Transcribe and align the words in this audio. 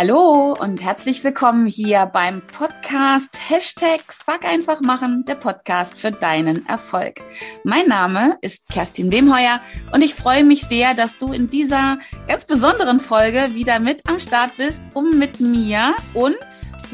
Hallo 0.00 0.54
und 0.56 0.80
herzlich 0.80 1.24
willkommen 1.24 1.66
hier 1.66 2.06
beim 2.06 2.40
Podcast 2.40 3.36
Hashtag 3.48 4.00
Fuck 4.10 4.44
einfach 4.44 4.80
machen, 4.80 5.24
der 5.24 5.34
Podcast 5.34 5.98
für 5.98 6.12
deinen 6.12 6.64
Erfolg. 6.68 7.16
Mein 7.64 7.88
Name 7.88 8.38
ist 8.40 8.68
Kerstin 8.68 9.10
Wemheuer 9.10 9.60
und 9.92 10.02
ich 10.02 10.14
freue 10.14 10.44
mich 10.44 10.62
sehr, 10.62 10.94
dass 10.94 11.16
du 11.16 11.32
in 11.32 11.48
dieser 11.48 11.98
ganz 12.28 12.44
besonderen 12.44 13.00
Folge 13.00 13.56
wieder 13.56 13.80
mit 13.80 14.08
am 14.08 14.20
Start 14.20 14.56
bist, 14.56 14.84
um 14.94 15.18
mit 15.18 15.40
mir 15.40 15.96
und 16.14 16.36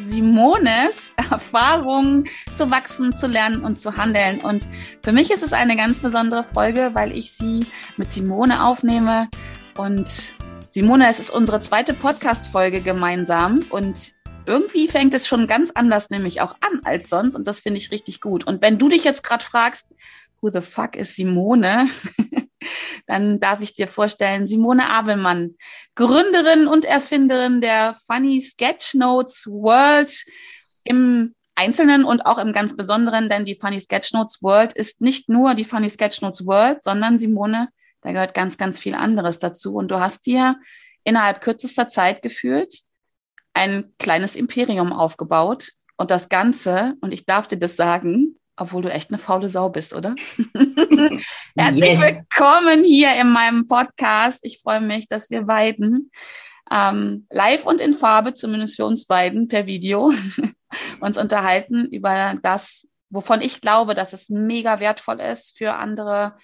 Simones 0.03 1.13
Erfahrungen 1.31 2.25
zu 2.55 2.71
wachsen, 2.71 3.15
zu 3.15 3.27
lernen 3.27 3.65
und 3.65 3.77
zu 3.77 3.99
handeln. 3.99 4.41
Und 4.41 4.67
für 5.03 5.13
mich 5.13 5.31
ist 5.31 5.43
es 5.43 5.53
eine 5.53 5.77
ganz 5.77 5.99
besondere 5.99 6.43
Folge, 6.43 6.93
weil 6.95 7.15
ich 7.15 7.33
sie 7.33 7.67
mit 7.99 8.15
Simone 8.15 8.65
aufnehme 8.65 9.29
und 9.77 10.33
Simona, 10.75 11.09
es 11.09 11.21
ist 11.21 11.31
unsere 11.31 11.61
zweite 11.61 11.95
Podcast-Folge 11.95 12.81
gemeinsam 12.81 13.65
und 13.71 14.11
irgendwie 14.45 14.89
fängt 14.89 15.15
es 15.15 15.25
schon 15.25 15.47
ganz 15.47 15.71
anders 15.71 16.11
nämlich 16.11 16.41
auch 16.41 16.57
an 16.61 16.81
als 16.83 17.09
sonst 17.09 17.37
und 17.37 17.47
das 17.47 17.61
finde 17.61 17.79
ich 17.79 17.93
richtig 17.93 18.21
gut. 18.21 18.45
Und 18.45 18.61
wenn 18.61 18.77
du 18.77 18.89
dich 18.89 19.05
jetzt 19.05 19.23
gerade 19.23 19.45
fragst, 19.45 19.95
who 20.41 20.51
the 20.53 20.61
fuck 20.61 20.97
ist 20.97 21.15
Simone? 21.15 21.89
Dann 23.07 23.39
darf 23.39 23.61
ich 23.61 23.75
dir 23.75 23.87
vorstellen, 23.87 24.49
Simone 24.49 24.91
Abelmann, 24.91 25.55
Gründerin 25.95 26.67
und 26.67 26.85
Erfinderin 26.85 27.61
der 27.61 27.95
Funny 28.09 28.41
Sketchnotes 28.41 29.47
World 29.47 30.25
im 30.83 31.37
Einzelnen 31.55 32.05
und 32.05 32.27
auch 32.27 32.39
im 32.39 32.53
ganz 32.53 32.77
Besonderen, 32.77 33.29
denn 33.29 33.45
die 33.45 33.55
Funny 33.55 33.79
Sketchnotes 33.79 34.43
World 34.43 34.73
ist 34.73 35.01
nicht 35.01 35.29
nur 35.29 35.55
die 35.55 35.63
Funny 35.63 35.89
Sketchnotes 35.89 36.45
World, 36.47 36.83
sondern 36.83 37.17
Simone 37.17 37.69
da 38.05 38.13
gehört 38.13 38.35
ganz, 38.35 38.59
ganz 38.59 38.79
viel 38.79 38.95
anderes 38.95 39.39
dazu. 39.39 39.75
Und 39.75 39.91
du 39.91 39.99
hast 39.99 40.27
dir 40.27 40.61
innerhalb 41.05 41.41
kürzester 41.41 41.89
Zeit 41.89 42.23
gefühlt 42.23 42.83
ein 43.55 43.95
kleines 43.99 44.37
Imperium 44.37 44.93
aufgebaut. 44.93 45.73
Und 45.97 46.11
das 46.11 46.29
Ganze, 46.29 46.95
und 47.01 47.13
ich 47.13 47.25
darf 47.25 47.49
dir 47.49 47.57
das 47.59 47.77
sagen, 47.77 48.39
obwohl 48.57 48.83
du 48.83 48.93
echt 48.93 49.11
eine 49.11 49.19
faule 49.19 49.49
Sau 49.49 49.71
bist, 49.71 49.95
oder? 49.95 50.15
Herzlich 51.57 51.99
yes. 51.99 52.27
willkommen 52.39 52.85
hier 52.85 53.19
in 53.19 53.31
meinem 53.31 53.67
Podcast. 53.67 54.41
Ich 54.45 54.61
freue 54.61 54.83
mich, 54.83 55.09
dass 55.09 55.31
wir 55.31 55.43
beiden 55.43 56.11
ähm, 56.71 57.27
live 57.31 57.65
und 57.65 57.81
in 57.81 57.95
Farbe, 57.95 58.35
zumindest 58.35 58.77
für 58.77 58.85
uns 58.85 59.07
beiden 59.07 59.49
per 59.49 59.67
Video, 59.67 60.13
uns 61.01 61.17
unterhalten 61.17 61.87
über 61.87 62.35
das, 62.43 62.87
wovon 63.09 63.41
ich 63.41 63.63
glaube, 63.63 63.95
dass 63.95 64.13
es 64.13 64.29
mega 64.29 64.79
wertvoll 64.79 65.21
ist 65.21 65.57
für 65.57 65.73
andere 65.75 66.37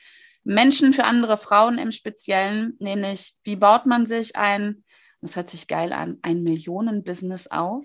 Menschen 0.44 0.92
für 0.92 1.04
andere 1.04 1.36
Frauen 1.36 1.78
im 1.78 1.92
Speziellen, 1.92 2.76
nämlich 2.78 3.36
wie 3.44 3.56
baut 3.56 3.86
man 3.86 4.06
sich 4.06 4.36
ein, 4.36 4.84
das 5.20 5.36
hört 5.36 5.50
sich 5.50 5.66
geil 5.66 5.92
an, 5.92 6.18
ein 6.22 6.42
Millionenbusiness 6.42 7.46
auf, 7.48 7.84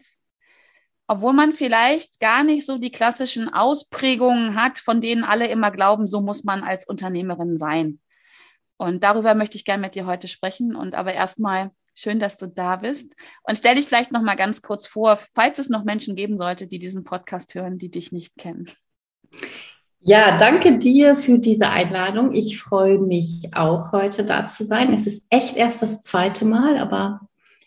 obwohl 1.07 1.33
man 1.33 1.51
vielleicht 1.51 2.19
gar 2.19 2.43
nicht 2.43 2.65
so 2.65 2.77
die 2.77 2.91
klassischen 2.91 3.49
Ausprägungen 3.49 4.55
hat, 4.55 4.79
von 4.79 5.01
denen 5.01 5.23
alle 5.23 5.47
immer 5.47 5.69
glauben, 5.71 6.07
so 6.07 6.21
muss 6.21 6.43
man 6.43 6.63
als 6.63 6.87
Unternehmerin 6.87 7.57
sein. 7.57 7.99
Und 8.77 9.03
darüber 9.03 9.35
möchte 9.35 9.57
ich 9.57 9.65
gerne 9.65 9.81
mit 9.81 9.95
dir 9.95 10.05
heute 10.05 10.27
sprechen. 10.27 10.75
Und 10.75 10.95
aber 10.95 11.13
erstmal 11.13 11.71
schön, 11.93 12.19
dass 12.19 12.37
du 12.37 12.47
da 12.47 12.77
bist. 12.77 13.15
Und 13.43 13.57
stell 13.57 13.75
dich 13.75 13.85
vielleicht 13.85 14.11
noch 14.11 14.21
mal 14.21 14.35
ganz 14.35 14.61
kurz 14.61 14.85
vor, 14.85 15.17
falls 15.17 15.59
es 15.59 15.69
noch 15.69 15.83
Menschen 15.83 16.15
geben 16.15 16.37
sollte, 16.37 16.67
die 16.67 16.79
diesen 16.79 17.03
Podcast 17.03 17.55
hören, 17.55 17.77
die 17.77 17.89
dich 17.89 18.11
nicht 18.11 18.35
kennen. 18.37 18.69
Ja, 20.07 20.37
danke 20.37 20.77
dir 20.77 21.15
für 21.15 21.39
diese 21.39 21.69
Einladung. 21.69 22.31
Ich 22.31 22.59
freue 22.59 22.99
mich 22.99 23.49
auch 23.55 23.91
heute 23.91 24.23
da 24.23 24.45
zu 24.45 24.63
sein. 24.63 24.93
Es 24.93 25.07
ist 25.07 25.25
echt 25.31 25.57
erst 25.57 25.81
das 25.81 26.03
zweite 26.03 26.45
Mal, 26.45 26.77
aber 26.77 27.21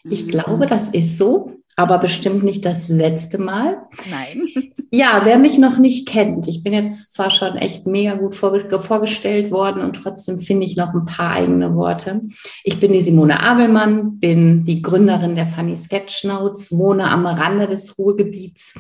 ich 0.05 0.27
mhm. 0.27 0.31
glaube, 0.31 0.67
das 0.67 0.89
ist 0.91 1.19
so, 1.19 1.51
aber 1.75 1.99
bestimmt 1.99 2.45
nicht 2.45 2.65
das 2.65 2.87
letzte 2.89 3.39
Mal. 3.39 3.79
Nein. 4.09 4.73
Ja, 4.91 5.23
wer 5.25 5.37
mich 5.37 5.59
noch 5.59 5.77
nicht 5.77 6.09
kennt, 6.09 6.49
ich 6.49 6.63
bin 6.63 6.73
jetzt 6.73 7.13
zwar 7.13 7.31
schon 7.31 7.57
echt 7.57 7.87
mega 7.87 8.15
gut 8.15 8.35
vorgestellt 8.35 9.51
worden 9.51 9.83
und 9.83 9.95
trotzdem 9.95 10.39
finde 10.39 10.65
ich 10.65 10.77
noch 10.77 10.95
ein 10.95 11.05
paar 11.05 11.33
eigene 11.33 11.75
Worte. 11.75 12.23
Ich 12.65 12.81
bin 12.81 12.93
die 12.93 13.01
Simone 13.01 13.41
Abelmann, 13.41 14.19
bin 14.19 14.65
die 14.65 14.81
Gründerin 14.81 15.35
der 15.35 15.47
Funny 15.47 15.77
Sketchnotes, 15.77 16.71
wohne 16.71 17.11
am 17.11 17.27
Rande 17.27 17.67
des 17.67 17.99
Ruhrgebiets 17.99 18.75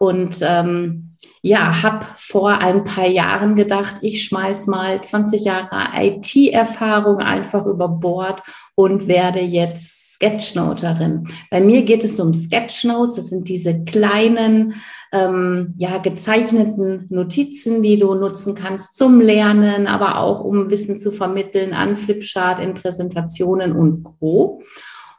und 0.00 0.38
ähm, 0.40 1.10
ja, 1.42 1.82
habe 1.82 2.06
vor 2.16 2.52
ein 2.52 2.84
paar 2.84 3.06
Jahren 3.06 3.54
gedacht, 3.54 3.96
ich 4.00 4.24
schmeiß 4.24 4.66
mal 4.66 5.02
20 5.02 5.44
Jahre 5.44 5.90
IT-Erfahrung 5.94 7.18
einfach 7.18 7.66
über 7.66 7.86
Bord 7.86 8.42
und 8.74 9.08
werde 9.08 9.40
jetzt 9.40 10.14
Sketchnoterin. 10.14 11.28
Bei 11.50 11.60
mir 11.60 11.82
geht 11.82 12.02
es 12.02 12.18
um 12.18 12.32
Sketchnotes. 12.32 13.16
Das 13.16 13.28
sind 13.28 13.46
diese 13.48 13.84
kleinen, 13.84 14.76
ähm, 15.12 15.74
ja, 15.76 15.98
gezeichneten 15.98 17.04
Notizen, 17.10 17.82
die 17.82 17.98
du 17.98 18.14
nutzen 18.14 18.54
kannst 18.54 18.96
zum 18.96 19.20
Lernen, 19.20 19.86
aber 19.86 20.18
auch 20.18 20.42
um 20.42 20.70
Wissen 20.70 20.96
zu 20.96 21.12
vermitteln 21.12 21.74
an 21.74 21.94
Flipchart, 21.94 22.58
in 22.58 22.72
Präsentationen 22.72 23.72
und 23.72 24.02
Co. 24.02 24.62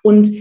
Und 0.01 0.31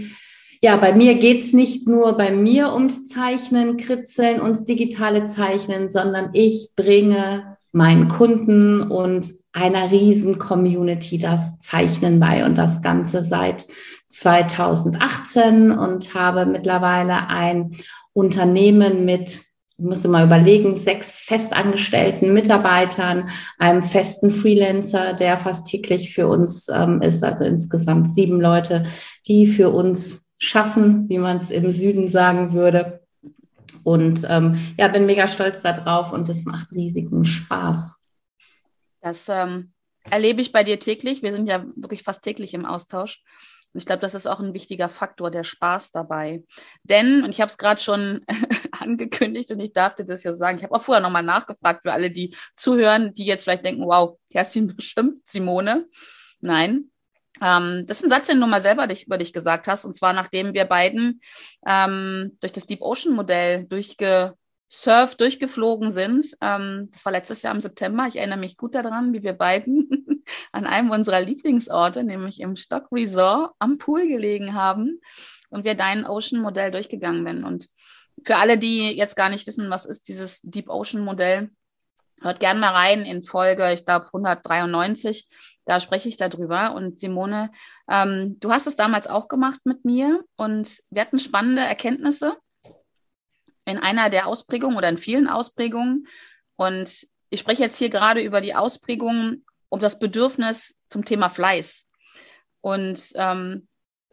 ja, 0.63 0.77
bei 0.77 0.93
mir 0.93 1.15
geht's 1.15 1.53
nicht 1.53 1.87
nur 1.87 2.13
bei 2.17 2.31
mir 2.31 2.73
ums 2.73 3.07
Zeichnen, 3.07 3.77
Kritzeln, 3.77 4.41
ums 4.41 4.63
digitale 4.63 5.25
Zeichnen, 5.25 5.89
sondern 5.89 6.29
ich 6.33 6.69
bringe 6.75 7.57
meinen 7.71 8.07
Kunden 8.09 8.81
und 8.81 9.31
einer 9.53 9.91
riesen 9.91 10.37
Community 10.37 11.17
das 11.17 11.59
Zeichnen 11.59 12.19
bei 12.19 12.45
und 12.45 12.55
das 12.55 12.83
Ganze 12.83 13.23
seit 13.23 13.65
2018 14.09 15.71
und 15.71 16.13
habe 16.13 16.45
mittlerweile 16.45 17.27
ein 17.27 17.75
Unternehmen 18.13 19.03
mit 19.05 19.39
ich 19.77 19.87
musste 19.87 20.09
mal 20.09 20.27
überlegen, 20.27 20.75
sechs 20.75 21.11
festangestellten 21.11 22.35
Mitarbeitern, 22.35 23.29
einem 23.57 23.81
festen 23.81 24.29
Freelancer, 24.29 25.13
der 25.13 25.37
fast 25.37 25.65
täglich 25.65 26.13
für 26.13 26.27
uns 26.27 26.67
ähm, 26.71 27.01
ist, 27.01 27.23
also 27.23 27.45
insgesamt 27.45 28.13
sieben 28.13 28.39
Leute, 28.39 28.85
die 29.27 29.47
für 29.47 29.71
uns 29.71 30.29
schaffen, 30.41 31.07
wie 31.07 31.19
man 31.19 31.37
es 31.37 31.51
im 31.51 31.71
Süden 31.71 32.07
sagen 32.07 32.53
würde. 32.53 33.05
Und 33.83 34.25
ähm, 34.27 34.59
ja, 34.77 34.87
bin 34.87 35.05
mega 35.05 35.27
stolz 35.27 35.61
darauf 35.61 36.11
und 36.11 36.27
es 36.29 36.45
macht 36.45 36.71
riesigen 36.71 37.23
Spaß. 37.23 38.07
Das 39.01 39.29
ähm, 39.29 39.71
erlebe 40.09 40.41
ich 40.41 40.51
bei 40.51 40.63
dir 40.63 40.79
täglich. 40.79 41.21
Wir 41.21 41.31
sind 41.31 41.47
ja 41.47 41.63
wirklich 41.75 42.01
fast 42.01 42.23
täglich 42.23 42.55
im 42.55 42.65
Austausch. 42.65 43.21
Und 43.73 43.79
ich 43.79 43.85
glaube, 43.85 44.01
das 44.01 44.15
ist 44.15 44.25
auch 44.25 44.39
ein 44.39 44.55
wichtiger 44.55 44.89
Faktor, 44.89 45.29
der 45.29 45.43
Spaß 45.43 45.91
dabei. 45.91 46.43
Denn, 46.83 47.23
und 47.23 47.29
ich 47.29 47.39
habe 47.39 47.49
es 47.49 47.57
gerade 47.57 47.79
schon 47.79 48.25
angekündigt 48.71 49.51
und 49.51 49.59
ich 49.59 49.73
darf 49.73 49.95
dir 49.95 50.05
das 50.05 50.23
ja 50.23 50.33
sagen, 50.33 50.57
ich 50.57 50.63
habe 50.63 50.73
auch 50.73 50.81
vorher 50.81 51.03
nochmal 51.03 51.23
nachgefragt 51.23 51.83
für 51.83 51.93
alle, 51.93 52.09
die 52.09 52.35
zuhören, 52.55 53.13
die 53.13 53.25
jetzt 53.25 53.43
vielleicht 53.43 53.63
denken, 53.63 53.85
wow, 53.85 54.17
Kerstin 54.31 54.75
bestimmt 54.75 55.27
Simone. 55.27 55.87
Nein, 56.39 56.91
ähm, 57.41 57.85
das 57.87 57.97
ist 57.97 58.03
ein 58.03 58.09
Satz, 58.09 58.27
den 58.27 58.39
du 58.39 58.47
mal 58.47 58.61
selber 58.61 58.87
dich, 58.87 59.07
über 59.07 59.17
dich 59.17 59.33
gesagt 59.33 59.67
hast. 59.67 59.83
Und 59.85 59.95
zwar, 59.95 60.13
nachdem 60.13 60.53
wir 60.53 60.65
beiden 60.65 61.21
ähm, 61.65 62.37
durch 62.39 62.51
das 62.51 62.67
Deep 62.67 62.81
Ocean 62.81 63.15
Modell 63.15 63.65
durchgesurft, 63.67 65.19
durchgeflogen 65.19 65.89
sind. 65.89 66.37
Ähm, 66.41 66.89
das 66.93 67.03
war 67.03 67.11
letztes 67.11 67.41
Jahr 67.41 67.53
im 67.53 67.61
September. 67.61 68.05
Ich 68.07 68.15
erinnere 68.15 68.39
mich 68.39 68.57
gut 68.57 68.75
daran, 68.75 69.13
wie 69.13 69.23
wir 69.23 69.33
beiden 69.33 70.23
an 70.51 70.67
einem 70.67 70.91
unserer 70.91 71.21
Lieblingsorte, 71.21 72.03
nämlich 72.03 72.39
im 72.39 72.55
Stock 72.55 72.87
Resort, 72.91 73.53
am 73.57 73.79
Pool 73.79 74.07
gelegen 74.07 74.53
haben 74.53 75.01
und 75.49 75.65
wir 75.65 75.73
dein 75.73 76.05
Ocean 76.05 76.41
Modell 76.41 76.69
durchgegangen 76.69 77.25
sind. 77.25 77.43
Und 77.43 77.69
für 78.23 78.37
alle, 78.37 78.59
die 78.59 78.91
jetzt 78.91 79.15
gar 79.15 79.29
nicht 79.29 79.47
wissen, 79.47 79.71
was 79.71 79.85
ist 79.85 80.07
dieses 80.07 80.41
Deep 80.41 80.69
Ocean 80.69 81.03
Modell, 81.03 81.49
Hört 82.21 82.39
gerne 82.39 82.59
mal 82.59 82.73
rein 82.73 83.03
in 83.03 83.23
Folge, 83.23 83.73
ich 83.73 83.83
glaube 83.83 84.05
193, 84.07 85.27
da 85.65 85.79
spreche 85.79 86.07
ich 86.07 86.17
darüber. 86.17 86.73
Und 86.73 86.99
Simone, 86.99 87.51
ähm, 87.89 88.39
du 88.39 88.51
hast 88.51 88.67
es 88.67 88.75
damals 88.75 89.07
auch 89.07 89.27
gemacht 89.27 89.61
mit 89.63 89.85
mir 89.85 90.23
und 90.35 90.81
wir 90.91 91.01
hatten 91.01 91.17
spannende 91.17 91.63
Erkenntnisse 91.63 92.37
in 93.65 93.79
einer 93.79 94.09
der 94.09 94.27
Ausprägungen 94.27 94.77
oder 94.77 94.89
in 94.89 94.97
vielen 94.97 95.27
Ausprägungen. 95.27 96.07
Und 96.57 97.07
ich 97.31 97.39
spreche 97.39 97.63
jetzt 97.63 97.77
hier 97.77 97.89
gerade 97.89 98.21
über 98.21 98.39
die 98.39 98.53
Ausprägungen 98.53 99.45
um 99.69 99.79
das 99.79 99.97
Bedürfnis 99.97 100.77
zum 100.89 101.05
Thema 101.05 101.29
Fleiß. 101.29 101.89
Und 102.59 103.13
ähm, 103.15 103.67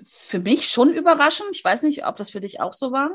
für 0.07 0.39
mich 0.39 0.71
schon 0.71 0.95
überraschend, 0.95 1.51
ich 1.53 1.65
weiß 1.65 1.83
nicht, 1.83 2.07
ob 2.07 2.17
das 2.17 2.31
für 2.31 2.41
dich 2.41 2.61
auch 2.61 2.73
so 2.73 2.93
war, 2.93 3.11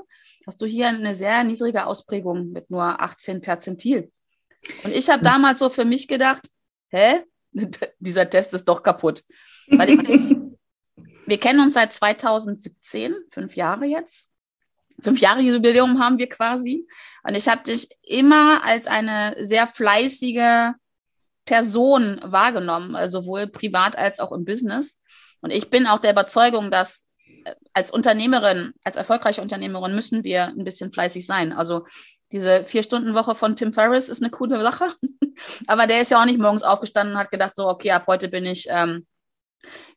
hast 0.45 0.61
du 0.61 0.65
hier 0.65 0.89
eine 0.89 1.15
sehr 1.15 1.43
niedrige 1.43 1.87
Ausprägung 1.87 2.51
mit 2.51 2.69
nur 2.69 3.01
18 3.01 3.41
Perzentil. 3.41 4.11
Und 4.83 4.91
ich 4.93 5.09
habe 5.09 5.23
damals 5.23 5.59
so 5.59 5.69
für 5.69 5.85
mich 5.85 6.07
gedacht, 6.07 6.49
hä? 6.89 7.23
Dieser 7.99 8.29
Test 8.29 8.53
ist 8.53 8.65
doch 8.65 8.83
kaputt. 8.83 9.23
Weil 9.67 9.89
ich 9.91 10.01
nicht, 10.01 10.35
wir 11.25 11.39
kennen 11.39 11.59
uns 11.59 11.73
seit 11.73 11.93
2017, 11.93 13.15
fünf 13.29 13.55
Jahre 13.55 13.85
jetzt. 13.85 14.29
Fünf 15.01 15.19
Jahre 15.19 15.41
Jubiläum 15.41 15.99
haben 15.99 16.17
wir 16.17 16.29
quasi. 16.29 16.87
Und 17.23 17.35
ich 17.35 17.47
habe 17.47 17.63
dich 17.63 17.89
immer 18.01 18.63
als 18.63 18.87
eine 18.87 19.35
sehr 19.39 19.67
fleißige 19.67 20.73
Person 21.45 22.21
wahrgenommen, 22.23 22.95
also 22.95 23.21
sowohl 23.21 23.47
privat 23.47 23.97
als 23.97 24.19
auch 24.19 24.31
im 24.31 24.45
Business. 24.45 24.99
Und 25.41 25.51
ich 25.51 25.69
bin 25.69 25.87
auch 25.87 25.99
der 25.99 26.11
Überzeugung, 26.11 26.71
dass 26.71 27.05
als 27.73 27.91
Unternehmerin, 27.91 28.73
als 28.83 28.95
erfolgreiche 28.95 29.41
Unternehmerin 29.41 29.95
müssen 29.95 30.23
wir 30.23 30.47
ein 30.47 30.63
bisschen 30.63 30.91
fleißig 30.91 31.25
sein. 31.25 31.51
Also 31.51 31.85
diese 32.33 32.65
Vier-Stunden-Woche 32.65 33.35
von 33.35 33.55
Tim 33.55 33.71
Ferriss 33.71 34.09
ist 34.09 34.21
eine 34.21 34.31
coole 34.31 34.61
Sache. 34.61 34.85
Aber 35.67 35.87
der 35.87 36.01
ist 36.01 36.11
ja 36.11 36.19
auch 36.19 36.25
nicht 36.25 36.39
morgens 36.39 36.63
aufgestanden 36.63 37.15
und 37.15 37.19
hat 37.19 37.31
gedacht, 37.31 37.53
so, 37.55 37.67
okay, 37.67 37.91
ab 37.91 38.05
heute 38.07 38.27
bin 38.27 38.45
ich 38.45 38.67
ähm, 38.69 39.05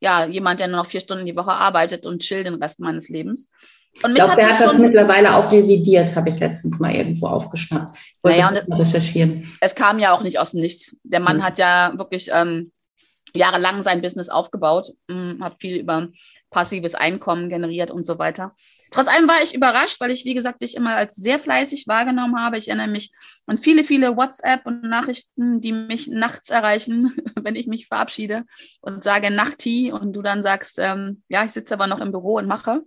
ja 0.01 0.27
jemand, 0.27 0.61
der 0.61 0.69
nur 0.69 0.77
noch 0.77 0.87
vier 0.87 1.01
Stunden 1.01 1.27
die 1.27 1.35
Woche 1.35 1.53
arbeitet 1.53 2.07
und 2.07 2.21
chill 2.21 2.45
den 2.45 2.63
Rest 2.63 2.79
meines 2.79 3.09
Lebens. 3.09 3.51
Und 4.03 4.13
mich 4.13 4.19
ich 4.19 4.25
glaube, 4.25 4.41
der 4.41 4.59
hat 4.59 4.61
das 4.61 4.79
mittlerweile 4.79 5.35
auch 5.35 5.51
revidiert, 5.51 6.15
habe 6.15 6.29
ich 6.29 6.39
letztens 6.39 6.79
mal 6.79 6.95
irgendwo 6.95 7.29
aufgeschnappt. 7.29 7.97
Ich 7.97 8.23
wollte 8.23 8.39
naja, 8.39 8.53
das 8.53 8.69
mal 8.69 8.79
recherchieren. 8.79 9.51
Es 9.61 9.75
kam 9.75 9.99
ja 9.99 10.13
auch 10.13 10.23
nicht 10.23 10.39
aus 10.39 10.53
dem 10.53 10.61
Nichts. 10.61 10.99
Der 11.03 11.21
Mann 11.21 11.39
mhm. 11.39 11.43
hat 11.43 11.59
ja 11.59 11.95
wirklich 11.97 12.29
ähm, 12.31 12.73
jahrelang 13.35 13.83
sein 13.83 14.03
Business 14.03 14.29
aufgebaut, 14.29 14.93
mh, 15.09 15.43
hat 15.43 15.57
viel 15.59 15.79
über 15.79 16.09
passives 16.51 16.95
Einkommen 16.95 17.49
generiert 17.49 17.91
und 17.91 18.05
so 18.05 18.19
weiter. 18.19 18.55
Trotz 18.91 19.09
allem 19.09 19.29
war 19.29 19.43
ich 19.43 19.55
überrascht, 19.55 20.01
weil 20.01 20.11
ich, 20.11 20.25
wie 20.25 20.35
gesagt, 20.35 20.63
dich 20.63 20.77
immer 20.77 20.97
als 20.97 21.17
sehr 21.17 21.39
fleißig 21.39 21.87
wahrgenommen 21.87 22.39
habe. 22.39 22.57
Ich 22.57 22.69
erinnere 22.69 22.89
mich 22.89 23.11
an 23.47 23.59
viele, 23.59 23.85
viele 23.85 24.17
WhatsApp 24.17 24.65
und 24.67 24.83
Nachrichten, 24.83 25.61
die 25.61 25.73
mich 25.73 26.09
nachts 26.09 26.51
erreichen, 26.51 27.15
wenn 27.35 27.57
ich 27.57 27.67
mich 27.67 27.87
verabschiede 27.87 28.45
und 28.81 29.05
sage 29.05 29.31
Nachti 29.31 29.93
und 29.93 30.13
du 30.13 30.23
dann 30.23 30.43
sagst, 30.43 30.79
ähm, 30.79 31.23
ja, 31.29 31.45
ich 31.45 31.53
sitze 31.53 31.75
aber 31.75 31.87
noch 31.87 32.01
im 32.01 32.13
Büro 32.13 32.37
und 32.37 32.47
mache. 32.47 32.83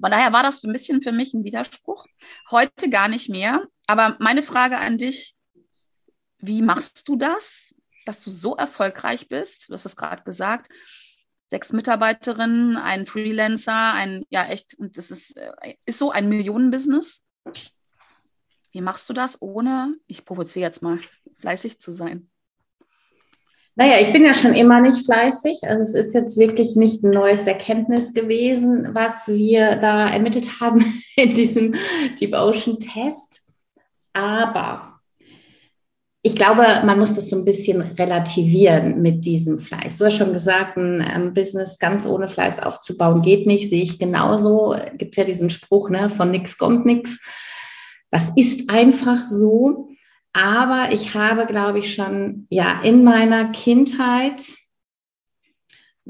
Von 0.00 0.10
daher 0.10 0.32
war 0.32 0.42
das 0.42 0.64
ein 0.64 0.72
bisschen 0.72 1.02
für 1.02 1.12
mich 1.12 1.34
ein 1.34 1.44
Widerspruch. 1.44 2.06
Heute 2.50 2.88
gar 2.88 3.08
nicht 3.08 3.28
mehr. 3.28 3.66
Aber 3.86 4.16
meine 4.18 4.42
Frage 4.42 4.78
an 4.78 4.96
dich, 4.96 5.34
wie 6.38 6.62
machst 6.62 7.06
du 7.06 7.16
das? 7.16 7.74
dass 8.06 8.22
du 8.24 8.30
so 8.30 8.56
erfolgreich 8.56 9.28
bist, 9.28 9.68
du 9.68 9.74
hast 9.74 9.86
es 9.86 9.96
gerade 9.96 10.22
gesagt, 10.22 10.70
sechs 11.50 11.72
Mitarbeiterinnen, 11.72 12.76
ein 12.76 13.06
Freelancer, 13.06 13.92
ein, 13.92 14.24
ja 14.30 14.46
echt, 14.46 14.78
und 14.78 14.96
das 14.96 15.10
ist, 15.10 15.36
äh, 15.36 15.74
ist 15.84 15.98
so 15.98 16.12
ein 16.12 16.28
Millionenbusiness. 16.28 17.24
Wie 18.70 18.80
machst 18.80 19.08
du 19.08 19.12
das, 19.12 19.42
ohne, 19.42 19.96
ich 20.06 20.24
provoziere 20.24 20.66
jetzt 20.66 20.80
mal, 20.80 20.98
fleißig 21.34 21.80
zu 21.80 21.90
sein? 21.90 22.30
Naja, 23.74 23.98
ich 24.00 24.12
bin 24.12 24.24
ja 24.24 24.32
schon 24.32 24.54
immer 24.54 24.80
nicht 24.80 25.04
fleißig. 25.04 25.60
Also 25.64 25.80
es 25.80 25.94
ist 25.94 26.14
jetzt 26.14 26.38
wirklich 26.38 26.76
nicht 26.76 27.02
ein 27.02 27.10
neues 27.10 27.46
Erkenntnis 27.46 28.14
gewesen, 28.14 28.94
was 28.94 29.26
wir 29.26 29.76
da 29.76 30.08
ermittelt 30.08 30.60
haben 30.60 30.84
in 31.16 31.34
diesem 31.34 31.74
Deep 32.20 32.34
Ocean 32.34 32.78
Test. 32.78 33.42
Aber 34.12 34.89
ich 36.22 36.36
glaube, 36.36 36.64
man 36.84 36.98
muss 36.98 37.14
das 37.14 37.30
so 37.30 37.36
ein 37.36 37.44
bisschen 37.44 37.80
relativieren 37.80 39.00
mit 39.00 39.24
diesem 39.24 39.58
Fleiß. 39.58 39.96
Du 39.96 40.04
hast 40.04 40.18
schon 40.18 40.34
gesagt, 40.34 40.76
ein 40.76 41.00
ähm, 41.00 41.32
Business 41.32 41.78
ganz 41.78 42.04
ohne 42.04 42.28
Fleiß 42.28 42.60
aufzubauen 42.60 43.22
geht 43.22 43.46
nicht, 43.46 43.70
sehe 43.70 43.82
ich 43.82 43.98
genauso. 43.98 44.76
Gibt 44.98 45.16
ja 45.16 45.24
diesen 45.24 45.48
Spruch, 45.48 45.88
ne, 45.88 46.10
von 46.10 46.30
nix 46.30 46.58
kommt 46.58 46.84
nix. 46.84 47.18
Das 48.10 48.30
ist 48.36 48.68
einfach 48.68 49.22
so. 49.22 49.88
Aber 50.32 50.88
ich 50.92 51.14
habe, 51.14 51.46
glaube 51.46 51.78
ich, 51.78 51.94
schon, 51.94 52.46
ja, 52.50 52.80
in 52.82 53.02
meiner 53.02 53.50
Kindheit 53.50 54.42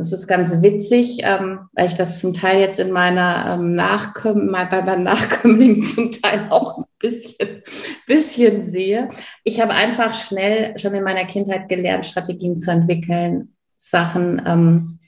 das 0.01 0.13
ist 0.13 0.27
ganz 0.27 0.63
witzig, 0.63 1.19
ähm, 1.25 1.69
weil 1.73 1.89
ich 1.89 1.95
das 1.95 2.21
zum 2.21 2.33
Teil 2.33 2.61
jetzt 2.61 2.79
in 2.79 2.91
meiner 2.91 3.55
ähm, 3.55 3.75
Nachkömm 3.75 4.51
bei 4.51 4.83
meinen 4.83 5.03
Nachkömmlingen 5.03 5.83
zum 5.83 6.11
Teil 6.11 6.47
auch 6.49 6.85
bisschen, 7.01 7.63
bisschen 8.07 8.63
sehe. 8.63 9.09
Ich 9.43 9.61
habe 9.61 9.73
einfach 9.73 10.15
schnell 10.15 10.79
schon 10.79 10.95
in 10.95 11.03
meiner 11.03 11.25
Kindheit 11.25 11.69
gelernt, 11.69 12.07
Strategien 12.07 12.57
zu 12.57 12.71
entwickeln, 12.71 13.57
Sachen 13.77 14.41
ähm, 14.47 15.01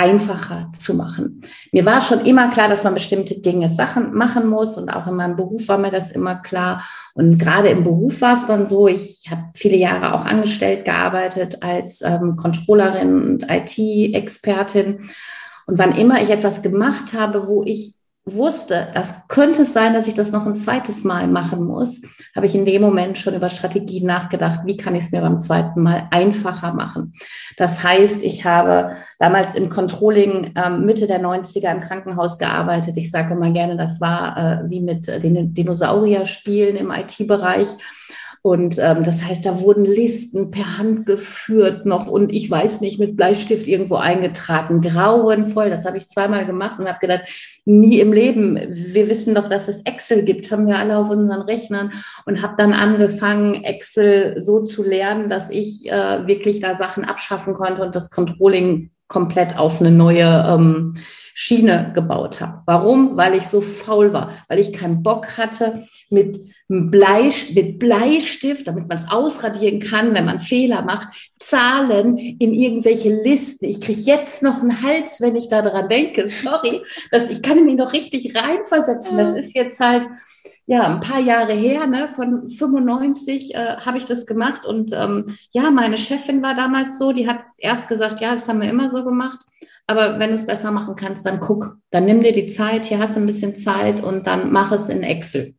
einfacher 0.00 0.70
zu 0.78 0.94
machen. 0.94 1.42
Mir 1.72 1.84
war 1.84 2.00
schon 2.00 2.24
immer 2.24 2.48
klar, 2.50 2.68
dass 2.68 2.84
man 2.84 2.94
bestimmte 2.94 3.38
Dinge, 3.40 3.70
Sachen 3.70 4.14
machen 4.14 4.48
muss 4.48 4.78
und 4.78 4.88
auch 4.88 5.06
in 5.06 5.16
meinem 5.16 5.36
Beruf 5.36 5.68
war 5.68 5.76
mir 5.76 5.90
das 5.90 6.10
immer 6.12 6.36
klar. 6.36 6.82
Und 7.12 7.38
gerade 7.38 7.68
im 7.68 7.84
Beruf 7.84 8.22
war 8.22 8.34
es 8.34 8.46
dann 8.46 8.64
so, 8.64 8.88
ich 8.88 9.26
habe 9.30 9.50
viele 9.54 9.76
Jahre 9.76 10.14
auch 10.14 10.24
angestellt 10.24 10.86
gearbeitet 10.86 11.62
als 11.62 12.00
ähm, 12.00 12.36
Controllerin 12.36 13.22
und 13.22 13.50
IT-Expertin. 13.50 15.10
Und 15.66 15.78
wann 15.78 15.94
immer 15.94 16.22
ich 16.22 16.30
etwas 16.30 16.62
gemacht 16.62 17.12
habe, 17.12 17.46
wo 17.46 17.62
ich 17.64 17.94
wusste, 18.34 18.88
das 18.94 19.28
könnte 19.28 19.64
sein, 19.64 19.94
dass 19.94 20.08
ich 20.08 20.14
das 20.14 20.32
noch 20.32 20.46
ein 20.46 20.56
zweites 20.56 21.04
Mal 21.04 21.26
machen 21.26 21.64
muss, 21.64 22.02
habe 22.34 22.46
ich 22.46 22.54
in 22.54 22.64
dem 22.64 22.82
Moment 22.82 23.18
schon 23.18 23.34
über 23.34 23.48
Strategien 23.48 24.06
nachgedacht, 24.06 24.60
wie 24.64 24.76
kann 24.76 24.94
ich 24.94 25.04
es 25.04 25.12
mir 25.12 25.20
beim 25.20 25.40
zweiten 25.40 25.82
Mal 25.82 26.08
einfacher 26.10 26.72
machen. 26.72 27.14
Das 27.56 27.82
heißt, 27.82 28.22
ich 28.22 28.44
habe 28.44 28.94
damals 29.18 29.54
im 29.54 29.68
Controlling 29.68 30.52
ähm, 30.56 30.84
Mitte 30.84 31.06
der 31.06 31.20
90er 31.20 31.70
im 31.72 31.80
Krankenhaus 31.80 32.38
gearbeitet. 32.38 32.96
Ich 32.96 33.10
sage 33.10 33.34
immer 33.34 33.50
gerne, 33.50 33.76
das 33.76 34.00
war 34.00 34.36
äh, 34.36 34.70
wie 34.70 34.80
mit 34.80 35.06
den 35.06 35.54
Dinosaurier-Spielen 35.54 36.76
im 36.76 36.90
IT-Bereich. 36.90 37.68
Und 38.42 38.78
ähm, 38.78 39.04
das 39.04 39.22
heißt, 39.22 39.44
da 39.44 39.60
wurden 39.60 39.84
Listen 39.84 40.50
per 40.50 40.78
Hand 40.78 41.04
geführt 41.04 41.84
noch 41.84 42.06
und 42.06 42.32
ich 42.32 42.50
weiß 42.50 42.80
nicht, 42.80 42.98
mit 42.98 43.14
Bleistift 43.14 43.66
irgendwo 43.66 43.96
eingetragen. 43.96 44.80
Grauenvoll, 44.80 45.68
das 45.68 45.84
habe 45.84 45.98
ich 45.98 46.08
zweimal 46.08 46.46
gemacht 46.46 46.78
und 46.78 46.88
habe 46.88 47.00
gedacht, 47.00 47.24
nie 47.66 48.00
im 48.00 48.14
Leben. 48.14 48.58
Wir 48.70 49.10
wissen 49.10 49.34
doch, 49.34 49.50
dass 49.50 49.68
es 49.68 49.82
Excel 49.82 50.22
gibt, 50.22 50.50
haben 50.50 50.66
wir 50.66 50.78
alle 50.78 50.96
auf 50.96 51.10
unseren 51.10 51.42
Rechnern 51.42 51.92
und 52.24 52.40
habe 52.40 52.54
dann 52.56 52.72
angefangen, 52.72 53.62
Excel 53.62 54.40
so 54.40 54.64
zu 54.64 54.82
lernen, 54.82 55.28
dass 55.28 55.50
ich 55.50 55.86
äh, 55.90 56.26
wirklich 56.26 56.60
da 56.60 56.74
Sachen 56.74 57.04
abschaffen 57.04 57.52
konnte 57.52 57.82
und 57.82 57.94
das 57.94 58.08
Controlling 58.08 58.90
komplett 59.08 59.58
auf 59.58 59.80
eine 59.80 59.90
neue 59.90 60.46
ähm, 60.48 60.94
Schiene 61.34 61.92
gebaut 61.94 62.40
habe. 62.40 62.62
Warum? 62.66 63.16
Weil 63.16 63.34
ich 63.34 63.46
so 63.46 63.60
faul 63.60 64.12
war, 64.12 64.32
weil 64.48 64.58
ich 64.58 64.72
keinen 64.72 65.02
Bock 65.02 65.36
hatte, 65.38 65.86
mit, 66.10 66.40
Blei, 66.68 67.30
mit 67.54 67.78
Bleistift, 67.78 68.66
damit 68.66 68.88
man 68.88 68.98
es 68.98 69.08
ausradieren 69.08 69.80
kann, 69.80 70.14
wenn 70.14 70.24
man 70.24 70.38
Fehler 70.38 70.82
macht, 70.82 71.08
Zahlen 71.38 72.18
in 72.18 72.52
irgendwelche 72.52 73.22
Listen. 73.22 73.66
Ich 73.66 73.80
kriege 73.80 74.00
jetzt 74.00 74.42
noch 74.42 74.60
einen 74.60 74.82
Hals, 74.82 75.20
wenn 75.20 75.36
ich 75.36 75.48
daran 75.48 75.88
denke. 75.88 76.28
Sorry, 76.28 76.82
dass 77.10 77.30
ich 77.30 77.42
kann 77.42 77.64
mich 77.64 77.76
noch 77.76 77.92
richtig 77.92 78.34
reinversetzen. 78.36 79.16
Das 79.16 79.36
ist 79.36 79.54
jetzt 79.54 79.80
halt 79.80 80.06
ja, 80.66 80.86
ein 80.86 81.00
paar 81.00 81.20
Jahre 81.20 81.52
her, 81.52 81.88
ne, 81.88 82.06
von 82.06 82.46
95 82.48 83.54
äh, 83.54 83.76
habe 83.78 83.98
ich 83.98 84.06
das 84.06 84.24
gemacht 84.24 84.64
und 84.64 84.92
ähm, 84.92 85.36
ja, 85.50 85.68
meine 85.72 85.98
Chefin 85.98 86.42
war 86.42 86.54
damals 86.54 86.96
so, 86.96 87.10
die 87.10 87.26
hat 87.26 87.40
erst 87.58 87.88
gesagt, 87.88 88.20
ja, 88.20 88.32
das 88.32 88.48
haben 88.48 88.62
wir 88.62 88.70
immer 88.70 88.88
so 88.88 89.02
gemacht 89.02 89.40
aber 89.90 90.20
wenn 90.20 90.30
du 90.30 90.36
es 90.36 90.46
besser 90.46 90.70
machen 90.70 90.94
kannst, 90.94 91.26
dann 91.26 91.40
guck, 91.40 91.76
dann 91.90 92.04
nimm 92.04 92.22
dir 92.22 92.32
die 92.32 92.46
Zeit, 92.46 92.86
hier 92.86 93.00
hast 93.00 93.16
du 93.16 93.20
ein 93.20 93.26
bisschen 93.26 93.56
Zeit 93.56 94.04
und 94.04 94.24
dann 94.24 94.52
mach 94.52 94.70
es 94.70 94.88
in 94.88 95.02
Excel. 95.02 95.54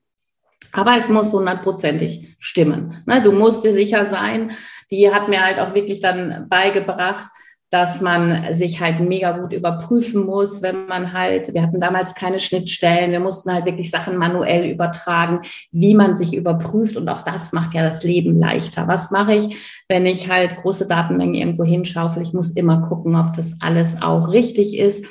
Aber 0.72 0.98
es 0.98 1.10
muss 1.10 1.34
hundertprozentig 1.34 2.38
stimmen. 2.40 3.04
Ne, 3.06 3.22
du 3.22 3.34
musst 3.34 3.66
dir 3.66 3.74
sicher 3.74 4.06
sein. 4.06 4.52
Die 4.90 5.14
hat 5.14 5.28
mir 5.28 5.44
halt 5.44 5.60
auch 5.60 5.74
wirklich 5.74 6.00
dann 6.00 6.48
beigebracht, 6.48 7.30
dass 7.72 8.01
man 8.01 8.54
sich 8.54 8.82
halt 8.82 9.00
mega 9.00 9.32
gut 9.32 9.54
überprüfen 9.54 10.25
muss, 10.25 10.62
wenn 10.62 10.88
man 10.88 11.13
halt, 11.13 11.54
wir 11.54 11.62
hatten 11.62 11.80
damals 11.80 12.13
keine 12.13 12.38
Schnittstellen, 12.38 13.12
wir 13.12 13.22
mussten 13.22 13.51
halt 13.51 13.66
wirklich 13.66 13.90
Sachen 13.90 14.18
manuell 14.18 14.70
übertragen, 14.70 15.40
wie 15.72 15.96
man 15.96 16.18
sich 16.18 16.36
überprüft 16.36 16.98
und 16.98 17.08
auch 17.08 17.22
das 17.22 17.54
macht 17.54 17.74
ja 17.74 17.82
das 17.82 18.04
Leben 18.04 18.38
leichter. 18.38 18.90
Was 18.90 19.10
mache 19.10 19.36
ich, 19.36 19.84
wenn 19.88 20.06
ich 20.06 20.30
halt 20.30 20.58
große 20.58 20.86
Datenmengen 20.86 21.36
irgendwo 21.36 21.63
hinschaufel? 21.63 22.22
Ich 22.22 22.34
muss 22.34 22.51
immer 22.51 22.82
gucken, 22.82 23.16
ob 23.16 23.38
das 23.38 23.56
alles 23.62 24.01
auch 24.01 24.34
richtig 24.34 24.78
ist. 24.78 25.06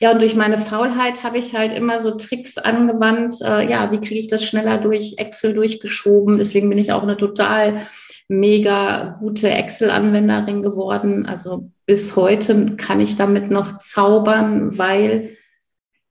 Ja, 0.00 0.12
und 0.12 0.22
durch 0.22 0.36
meine 0.36 0.56
Faulheit 0.56 1.22
habe 1.22 1.36
ich 1.36 1.54
halt 1.54 1.74
immer 1.74 2.00
so 2.00 2.12
Tricks 2.12 2.56
angewandt. 2.56 3.42
Äh, 3.42 3.70
ja, 3.70 3.92
wie 3.92 4.00
kriege 4.00 4.20
ich 4.20 4.28
das 4.28 4.44
schneller 4.44 4.78
durch 4.78 5.14
Excel 5.18 5.52
durchgeschoben? 5.52 6.38
Deswegen 6.38 6.70
bin 6.70 6.78
ich 6.78 6.92
auch 6.92 7.02
eine 7.02 7.18
total 7.18 7.80
mega 8.28 9.16
gute 9.20 9.50
Excel-Anwenderin 9.50 10.62
geworden. 10.62 11.26
Also 11.26 11.70
bis 11.86 12.16
heute 12.16 12.76
kann 12.76 13.00
ich 13.00 13.16
damit 13.16 13.50
noch 13.50 13.78
zaubern, 13.78 14.76
weil, 14.76 15.36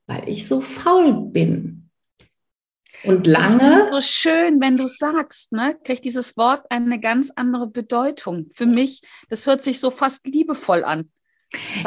weil 0.07 0.27
ich 0.27 0.47
so 0.47 0.61
faul 0.61 1.29
bin. 1.31 1.89
Und 3.03 3.27
lange. 3.27 3.79
Ich 3.83 3.89
so 3.91 4.01
schön, 4.01 4.59
wenn 4.61 4.77
du 4.77 4.87
sagst, 4.87 5.51
ne, 5.51 5.77
kriegt 5.83 6.05
dieses 6.05 6.37
Wort 6.37 6.65
eine 6.71 6.99
ganz 6.99 7.31
andere 7.35 7.67
Bedeutung. 7.67 8.49
Für 8.53 8.65
mich, 8.65 9.01
das 9.29 9.45
hört 9.45 9.61
sich 9.63 9.79
so 9.79 9.91
fast 9.91 10.25
liebevoll 10.25 10.83
an. 10.83 11.11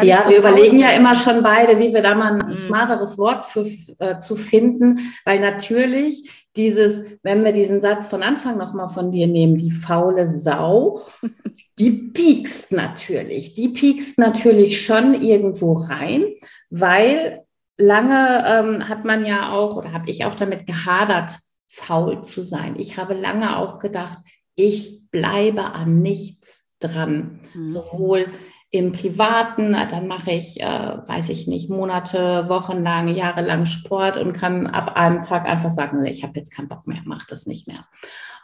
Ja, 0.03 0.25
so 0.25 0.31
wir 0.31 0.39
überlegen 0.39 0.79
ja 0.79 0.91
immer 0.91 1.15
schon 1.15 1.43
beide, 1.43 1.79
wie 1.79 1.93
wir 1.93 2.03
da 2.03 2.15
mal 2.15 2.41
ein 2.41 2.49
mhm. 2.49 2.55
smarteres 2.55 3.19
Wort 3.19 3.47
für, 3.47 3.67
äh, 3.99 4.19
zu 4.19 4.37
finden, 4.37 5.01
weil 5.25 5.41
natürlich 5.41 6.49
dieses, 6.57 7.05
wenn 7.23 7.45
wir 7.45 7.53
diesen 7.53 7.81
Satz 7.81 8.09
von 8.09 8.23
Anfang 8.23 8.59
nochmal 8.59 8.89
von 8.89 9.13
dir 9.13 9.27
nehmen, 9.27 9.57
die 9.57 9.71
faule 9.71 10.31
Sau, 10.31 11.03
die 11.79 11.91
piekst 11.91 12.73
natürlich. 12.73 13.55
Die 13.55 13.69
piekst 13.69 14.19
natürlich 14.19 14.85
schon 14.85 15.15
irgendwo 15.15 15.75
rein, 15.75 16.25
weil 16.71 17.45
lange 17.77 18.45
ähm, 18.47 18.89
hat 18.89 19.05
man 19.05 19.25
ja 19.25 19.53
auch, 19.53 19.77
oder 19.77 19.93
habe 19.93 20.11
ich 20.11 20.25
auch 20.25 20.35
damit 20.35 20.67
gehadert, 20.67 21.37
faul 21.69 22.23
zu 22.23 22.43
sein. 22.43 22.75
Ich 22.79 22.97
habe 22.97 23.15
lange 23.15 23.57
auch 23.57 23.79
gedacht, 23.79 24.19
ich 24.57 25.03
bleibe 25.11 25.73
an 25.73 26.03
nichts 26.03 26.69
dran. 26.81 27.41
Mhm. 27.55 27.69
Sowohl 27.69 28.27
im 28.71 28.93
Privaten, 28.93 29.73
dann 29.73 30.07
mache 30.09 30.33
ich, 30.33 30.61
äh, 30.61 30.65
weiß 30.65 31.31
ich 31.31 31.47
nicht, 31.47 31.71
Monate, 31.71 32.49
Wochen 32.49 32.83
lang, 32.83 33.09
Jahre 33.09 33.41
lang 33.41 33.65
Sport 33.65 34.19
und 34.19 34.35
kann 34.35 34.67
ab 34.67 34.95
einem 34.95 35.23
Tag 35.23 35.47
einfach 35.47 35.71
sagen, 35.71 36.05
ich 36.05 36.23
habe 36.23 36.35
jetzt 36.37 36.55
keinen 36.55 36.69
Bock 36.69 36.87
mehr, 36.87 37.01
mach 37.05 37.27
das 37.27 37.47
nicht 37.47 37.67
mehr. 37.67 37.87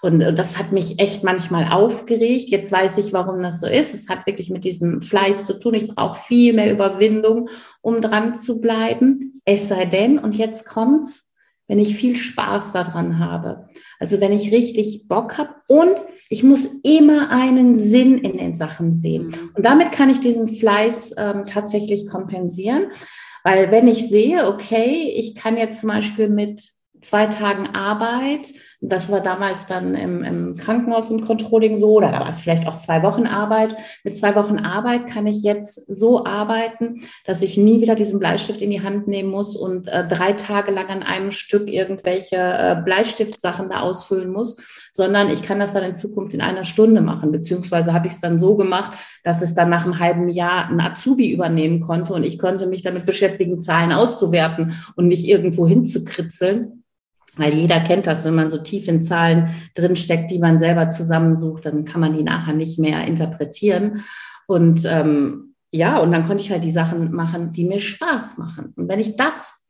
Und 0.01 0.23
äh, 0.23 0.33
das 0.33 0.59
hat 0.59 0.73
mich 0.73 0.99
echt 0.99 1.25
manchmal 1.25 1.71
aufgeregt. 1.71 2.49
Jetzt 2.49 2.73
weiß 2.73 2.99
ich, 2.99 3.13
warum 3.13 3.43
das 3.43 3.61
so 3.61 3.67
ist. 3.67 3.95
Es 3.95 4.09
hat 4.09 4.27
wirklich 4.27 4.51
mit 4.51 4.65
diesem 4.65 5.03
Fleiß 5.03 5.47
zu 5.47 5.59
tun. 5.59 5.75
Ich 5.75 5.89
brauche 5.89 6.19
viel 6.19 6.53
mehr 6.53 6.71
Überwindung, 6.71 7.49
um 7.83 8.01
dran 8.01 8.37
zu 8.37 8.61
bleiben. 8.61 9.41
Es 9.45 9.69
sei 9.69 9.87
denn, 9.87 10.19
und 10.19 10.37
jetzt 10.37 10.67
kommt's, 10.67 11.24
wenn 11.69 11.79
ich 11.79 11.97
viel 11.97 12.17
Spaß 12.17 12.73
daran 12.73 13.19
habe. 13.19 13.69
Also 13.99 14.21
wenn 14.21 14.33
ich 14.33 14.53
richtig 14.53 15.09
Bock 15.09 15.39
habe 15.39 15.55
und 15.69 15.95
ich 16.29 16.43
muss 16.43 16.67
immer 16.83 17.31
einen 17.31 17.77
Sinn 17.77 18.19
in 18.19 18.39
den 18.39 18.55
Sachen 18.55 18.93
sehen. 18.93 19.29
Mhm. 19.29 19.51
Und 19.55 19.65
damit 19.65 19.93
kann 19.93 20.11
ich 20.11 20.21
diesen 20.21 20.49
Fleiß 20.49 21.15
ähm, 21.17 21.45
tatsächlich 21.47 22.07
kompensieren. 22.09 22.87
Weil 23.45 23.71
wenn 23.71 23.89
ich 23.89 24.09
sehe, 24.09 24.47
okay, 24.47 25.13
ich 25.17 25.35
kann 25.35 25.57
jetzt 25.57 25.81
zum 25.81 25.91
Beispiel 25.91 26.29
mit 26.29 26.63
zwei 27.03 27.27
Tagen 27.27 27.67
Arbeit 27.67 28.53
das 28.89 29.11
war 29.11 29.21
damals 29.21 29.67
dann 29.67 29.95
im, 29.95 30.23
im 30.23 30.57
Krankenhaus 30.57 31.11
im 31.11 31.25
Controlling 31.27 31.79
so, 31.79 31.93
oder 31.95 32.11
da 32.11 32.21
war 32.21 32.29
es 32.29 32.41
vielleicht 32.41 32.67
auch 32.67 32.79
zwei 32.79 33.03
Wochen 33.03 33.27
Arbeit. 33.27 33.77
Mit 34.05 34.17
zwei 34.17 34.35
Wochen 34.35 34.59
Arbeit 34.59 35.07
kann 35.07 35.27
ich 35.27 35.43
jetzt 35.43 35.75
so 35.93 36.25
arbeiten, 36.25 37.03
dass 37.27 37.43
ich 37.43 37.57
nie 37.57 37.81
wieder 37.81 37.95
diesen 37.95 38.19
Bleistift 38.19 38.61
in 38.61 38.71
die 38.71 38.83
Hand 38.83 39.09
nehmen 39.09 39.31
muss 39.31 39.57
und 39.57 39.89
äh, 39.89 40.07
drei 40.07 40.33
Tage 40.33 40.71
lang 40.71 40.89
an 40.89 41.03
einem 41.03 41.31
Stück 41.31 41.69
irgendwelche 41.69 42.37
äh, 42.37 42.77
Bleistiftsachen 42.85 43.71
da 43.71 43.81
ausfüllen 43.81 44.31
muss, 44.31 44.89
sondern 44.93 45.31
ich 45.31 45.43
kann 45.43 45.61
das 45.61 45.73
dann 45.73 45.85
in 45.85 45.95
Zukunft 45.95 46.35
in 46.35 46.41
einer 46.41 46.65
Stunde 46.65 47.01
machen. 47.01 47.33
Beziehungsweise 47.33 47.93
habe 47.93 48.07
ich 48.07 48.15
es 48.15 48.21
dann 48.21 48.39
so 48.39 48.57
gemacht, 48.57 48.99
dass 49.23 49.43
es 49.43 49.55
dann 49.55 49.71
nach 49.71 49.85
einem 49.85 49.99
halben 49.99 50.29
Jahr 50.29 50.69
ein 50.69 50.81
Azubi 50.81 51.31
übernehmen 51.31 51.81
konnte 51.81 52.13
und 52.13 52.25
ich 52.25 52.39
konnte 52.39 52.67
mich 52.67 52.83
damit 52.83 53.07
beschäftigen, 53.07 53.61
Zahlen 53.61 53.93
auszuwerten 53.93 54.75
und 54.97 55.09
nicht 55.09 55.27
irgendwo 55.27 55.67
hinzukritzeln. 55.67 56.85
Weil 57.37 57.53
jeder 57.53 57.81
kennt 57.81 58.07
das, 58.07 58.25
wenn 58.25 58.35
man 58.35 58.51
so 58.51 58.59
tief 58.59 58.89
in 58.89 59.03
Zahlen 59.03 59.49
drinsteckt, 59.75 60.31
die 60.31 60.39
man 60.39 60.59
selber 60.59 60.91
zusammensucht, 60.91 61.67
dann 61.67 61.85
kann 61.85 62.01
man 62.01 62.17
die 62.17 62.23
nachher 62.23 62.55
nicht 62.55 62.79
mehr 62.79 63.07
interpretieren. 63.07 64.05
Und 64.47 64.85
ähm, 64.85 65.55
ja, 65.73 65.99
und 65.99 66.13
dann 66.13 66.27
konnte 66.27 66.45
ich 66.45 66.53
halt 66.53 66.63
die 66.63 66.71
Sachen 66.71 67.13
machen, 67.13 67.53
die 67.53 67.65
mir 67.65 67.81
Spaß 67.81 68.39
machen. 68.39 68.73
Und 68.77 68.89
wenn 68.89 69.01
ich 69.01 69.17
das 69.17 69.65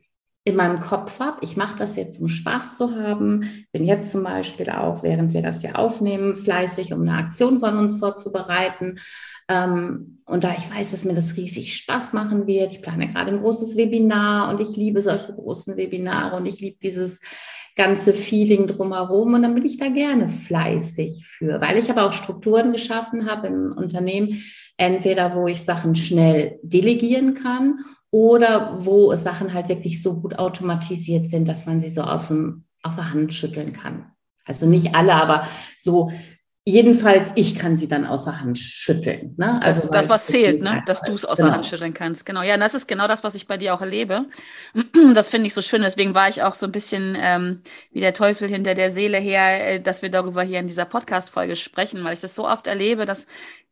in 0.46 0.56
meinem 0.56 0.78
Kopf 0.78 1.20
habe, 1.20 1.38
ich 1.40 1.56
mache 1.56 1.78
das 1.78 1.96
jetzt, 1.96 2.20
um 2.20 2.28
Spaß 2.28 2.76
zu 2.76 2.94
haben, 2.94 3.48
bin 3.72 3.86
jetzt 3.86 4.12
zum 4.12 4.24
Beispiel 4.24 4.68
auch, 4.68 5.02
während 5.02 5.32
wir 5.32 5.40
das 5.40 5.62
hier 5.62 5.78
aufnehmen, 5.78 6.34
fleißig, 6.34 6.92
um 6.92 7.00
eine 7.00 7.16
Aktion 7.16 7.60
von 7.60 7.78
uns 7.78 7.98
vorzubereiten. 7.98 8.98
Ähm, 9.48 10.22
und 10.26 10.44
da 10.44 10.54
ich 10.56 10.70
weiß, 10.74 10.92
dass 10.92 11.04
mir 11.04 11.14
das 11.14 11.36
riesig 11.36 11.74
Spaß 11.76 12.14
machen 12.14 12.46
wird, 12.46 12.72
ich 12.72 12.82
plane 12.82 13.08
gerade 13.08 13.30
ein 13.30 13.40
großes 13.40 13.76
Webinar 13.76 14.48
und 14.48 14.60
ich 14.60 14.76
liebe 14.76 15.02
solche 15.02 15.34
großen 15.34 15.76
Webinare 15.76 16.36
und 16.36 16.46
ich 16.46 16.60
liebe 16.60 16.78
dieses 16.82 17.20
ganze 17.76 18.14
Feeling 18.14 18.66
drumherum 18.68 19.34
und 19.34 19.42
dann 19.42 19.54
bin 19.54 19.66
ich 19.66 19.78
da 19.78 19.88
gerne 19.88 20.28
fleißig 20.28 21.26
für, 21.26 21.60
weil 21.60 21.76
ich 21.76 21.90
aber 21.90 22.04
auch 22.04 22.12
Strukturen 22.12 22.72
geschaffen 22.72 23.28
habe 23.28 23.48
im 23.48 23.72
Unternehmen, 23.76 24.40
entweder 24.76 25.34
wo 25.34 25.46
ich 25.46 25.62
Sachen 25.62 25.96
schnell 25.96 26.58
delegieren 26.62 27.34
kann 27.34 27.80
oder 28.10 28.78
wo 28.78 29.12
Sachen 29.14 29.52
halt 29.52 29.68
wirklich 29.68 30.00
so 30.00 30.20
gut 30.20 30.38
automatisiert 30.38 31.28
sind, 31.28 31.48
dass 31.48 31.66
man 31.66 31.80
sie 31.80 31.90
so 31.90 32.02
aus, 32.02 32.28
dem, 32.28 32.64
aus 32.82 32.96
der 32.96 33.10
Hand 33.12 33.34
schütteln 33.34 33.72
kann. 33.72 34.06
Also 34.44 34.66
nicht 34.66 34.94
alle, 34.94 35.14
aber 35.14 35.46
so 35.80 36.12
Jedenfalls, 36.66 37.32
ich 37.34 37.58
kann 37.58 37.76
sie 37.76 37.88
dann 37.88 38.06
außer 38.06 38.40
Hand 38.40 38.56
schütteln. 38.56 39.34
Ne? 39.36 39.60
Also 39.60 39.82
das, 39.82 39.90
das 39.90 40.08
was 40.08 40.26
zählt, 40.26 40.62
ne? 40.62 40.82
dass 40.86 41.02
du 41.02 41.12
es 41.12 41.26
außer 41.26 41.42
genau. 41.42 41.56
Hand 41.56 41.66
schütteln 41.66 41.92
kannst. 41.92 42.24
Genau. 42.24 42.40
Ja, 42.40 42.54
und 42.54 42.60
das 42.60 42.72
ist 42.72 42.88
genau 42.88 43.06
das, 43.06 43.22
was 43.22 43.34
ich 43.34 43.46
bei 43.46 43.58
dir 43.58 43.74
auch 43.74 43.82
erlebe. 43.82 44.26
Das 45.14 45.28
finde 45.28 45.46
ich 45.46 45.54
so 45.54 45.60
schön. 45.60 45.82
Deswegen 45.82 46.14
war 46.14 46.30
ich 46.30 46.42
auch 46.42 46.54
so 46.54 46.64
ein 46.64 46.72
bisschen 46.72 47.16
ähm, 47.20 47.60
wie 47.92 48.00
der 48.00 48.14
Teufel 48.14 48.48
hinter 48.48 48.74
der 48.74 48.90
Seele 48.90 49.18
her, 49.18 49.74
äh, 49.74 49.80
dass 49.80 50.00
wir 50.00 50.10
darüber 50.10 50.42
hier 50.42 50.58
in 50.58 50.66
dieser 50.66 50.86
Podcast-Folge 50.86 51.54
sprechen, 51.56 52.02
weil 52.02 52.14
ich 52.14 52.20
das 52.20 52.34
so 52.34 52.48
oft 52.48 52.66
erlebe, 52.66 53.04
dass 53.04 53.26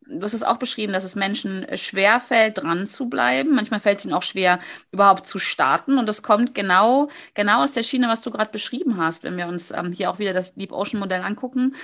du 0.06 0.23
hast 0.23 0.35
es 0.35 0.42
auch 0.42 0.56
beschrieben, 0.56 0.92
dass 0.92 1.04
es 1.04 1.14
Menschen 1.14 1.64
äh, 1.64 1.76
schwer 1.76 2.21
fällt, 2.21 2.59
dran 2.59 2.87
zu 2.87 3.09
bleiben. 3.09 3.54
Manchmal 3.54 3.80
fällt 3.80 3.99
es 3.99 4.04
ihnen 4.04 4.14
auch 4.14 4.23
schwer, 4.23 4.59
überhaupt 4.90 5.26
zu 5.26 5.38
starten. 5.38 5.99
Und 5.99 6.09
das 6.09 6.23
kommt 6.23 6.54
genau, 6.54 7.09
genau 7.35 7.62
aus 7.62 7.73
der 7.73 7.82
Schiene, 7.82 8.09
was 8.09 8.23
du 8.23 8.30
gerade 8.30 8.50
beschrieben 8.50 8.97
hast. 8.97 9.25
Wenn 9.25 9.37
wir 9.37 9.47
uns 9.47 9.71
ähm, 9.71 9.92
hier 9.92 10.11
auch 10.11 10.18
wieder 10.18 10.32
das 10.32 10.54
Deep 10.54 10.73
Ocean 10.73 11.00
Modell 11.00 11.23
angucken, 11.23 11.75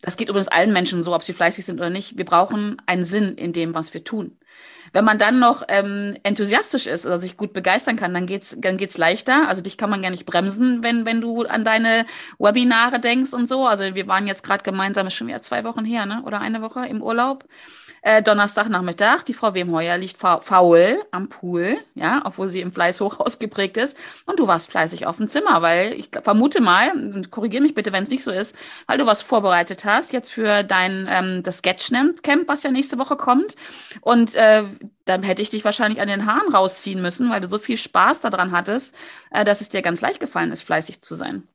das 0.00 0.16
geht 0.16 0.28
übrigens 0.28 0.48
allen 0.48 0.72
Menschen 0.72 1.02
so, 1.02 1.14
ob 1.14 1.22
sie 1.22 1.32
fleißig 1.32 1.64
sind 1.64 1.78
oder 1.78 1.90
nicht. 1.90 2.16
Wir 2.16 2.24
brauchen 2.24 2.80
einen 2.86 3.04
Sinn 3.04 3.36
in 3.36 3.52
dem, 3.52 3.74
was 3.74 3.94
wir 3.94 4.04
tun. 4.04 4.38
Wenn 4.92 5.04
man 5.04 5.18
dann 5.18 5.38
noch 5.38 5.62
ähm, 5.68 6.16
enthusiastisch 6.22 6.86
ist 6.86 7.06
oder 7.06 7.18
sich 7.18 7.36
gut 7.36 7.52
begeistern 7.52 7.96
kann, 7.96 8.12
dann 8.12 8.26
geht's 8.26 8.56
dann 8.60 8.76
geht's 8.76 8.98
leichter. 8.98 9.48
Also 9.48 9.62
dich 9.62 9.76
kann 9.76 9.90
man 9.90 10.02
gar 10.02 10.10
nicht 10.10 10.26
bremsen, 10.26 10.82
wenn 10.82 11.06
wenn 11.06 11.20
du 11.20 11.44
an 11.44 11.64
deine 11.64 12.06
Webinare 12.38 13.00
denkst 13.00 13.32
und 13.32 13.46
so. 13.48 13.66
Also 13.66 13.94
wir 13.94 14.06
waren 14.06 14.26
jetzt 14.26 14.42
gerade 14.44 14.62
gemeinsam, 14.62 15.06
ist 15.06 15.14
schon 15.14 15.28
wieder 15.28 15.42
zwei 15.42 15.64
Wochen 15.64 15.84
her, 15.84 16.06
ne? 16.06 16.22
Oder 16.26 16.40
eine 16.40 16.62
Woche 16.62 16.86
im 16.86 17.02
Urlaub 17.02 17.44
äh, 18.02 18.22
Donnerstagnachmittag, 18.22 19.22
die 19.22 19.34
Frau 19.34 19.54
Wemheuer 19.54 19.96
liegt 19.96 20.16
fa 20.16 20.40
faul 20.40 21.02
am 21.12 21.28
Pool, 21.28 21.78
ja, 21.94 22.20
obwohl 22.24 22.48
sie 22.48 22.60
im 22.60 22.72
Fleiß 22.72 23.00
hoch 23.00 23.20
ausgeprägt 23.20 23.76
ist. 23.76 23.96
Und 24.26 24.40
du 24.40 24.46
warst 24.46 24.70
fleißig 24.70 25.06
auf 25.06 25.16
dem 25.16 25.28
Zimmer, 25.28 25.62
weil 25.62 25.92
ich 25.94 26.10
vermute 26.22 26.60
mal, 26.60 26.92
korrigiere 27.30 27.62
mich 27.62 27.74
bitte, 27.74 27.92
wenn 27.92 28.02
es 28.02 28.10
nicht 28.10 28.24
so 28.24 28.32
ist, 28.32 28.56
weil 28.86 28.98
du 28.98 29.06
was 29.06 29.22
vorbereitet 29.22 29.84
hast, 29.84 30.12
jetzt 30.12 30.30
für 30.32 30.64
dein 30.64 31.06
ähm, 31.08 31.42
das 31.42 31.58
Sketch-Camp, 31.58 32.48
was 32.48 32.64
ja 32.64 32.70
nächste 32.70 32.98
Woche 32.98 33.16
kommt. 33.16 33.56
Und 34.00 34.34
äh, 34.34 34.64
dann 35.04 35.22
hätte 35.22 35.42
ich 35.42 35.50
dich 35.50 35.64
wahrscheinlich 35.64 36.00
an 36.00 36.08
den 36.08 36.26
Haaren 36.26 36.52
rausziehen 36.52 37.00
müssen, 37.00 37.30
weil 37.30 37.40
du 37.40 37.48
so 37.48 37.58
viel 37.58 37.76
Spaß 37.76 38.20
daran 38.20 38.52
hattest, 38.52 38.94
äh, 39.30 39.44
dass 39.44 39.60
es 39.60 39.68
dir 39.68 39.82
ganz 39.82 40.00
leicht 40.00 40.20
gefallen 40.20 40.50
ist, 40.50 40.62
fleißig 40.62 41.00
zu 41.00 41.14
sein. 41.14 41.48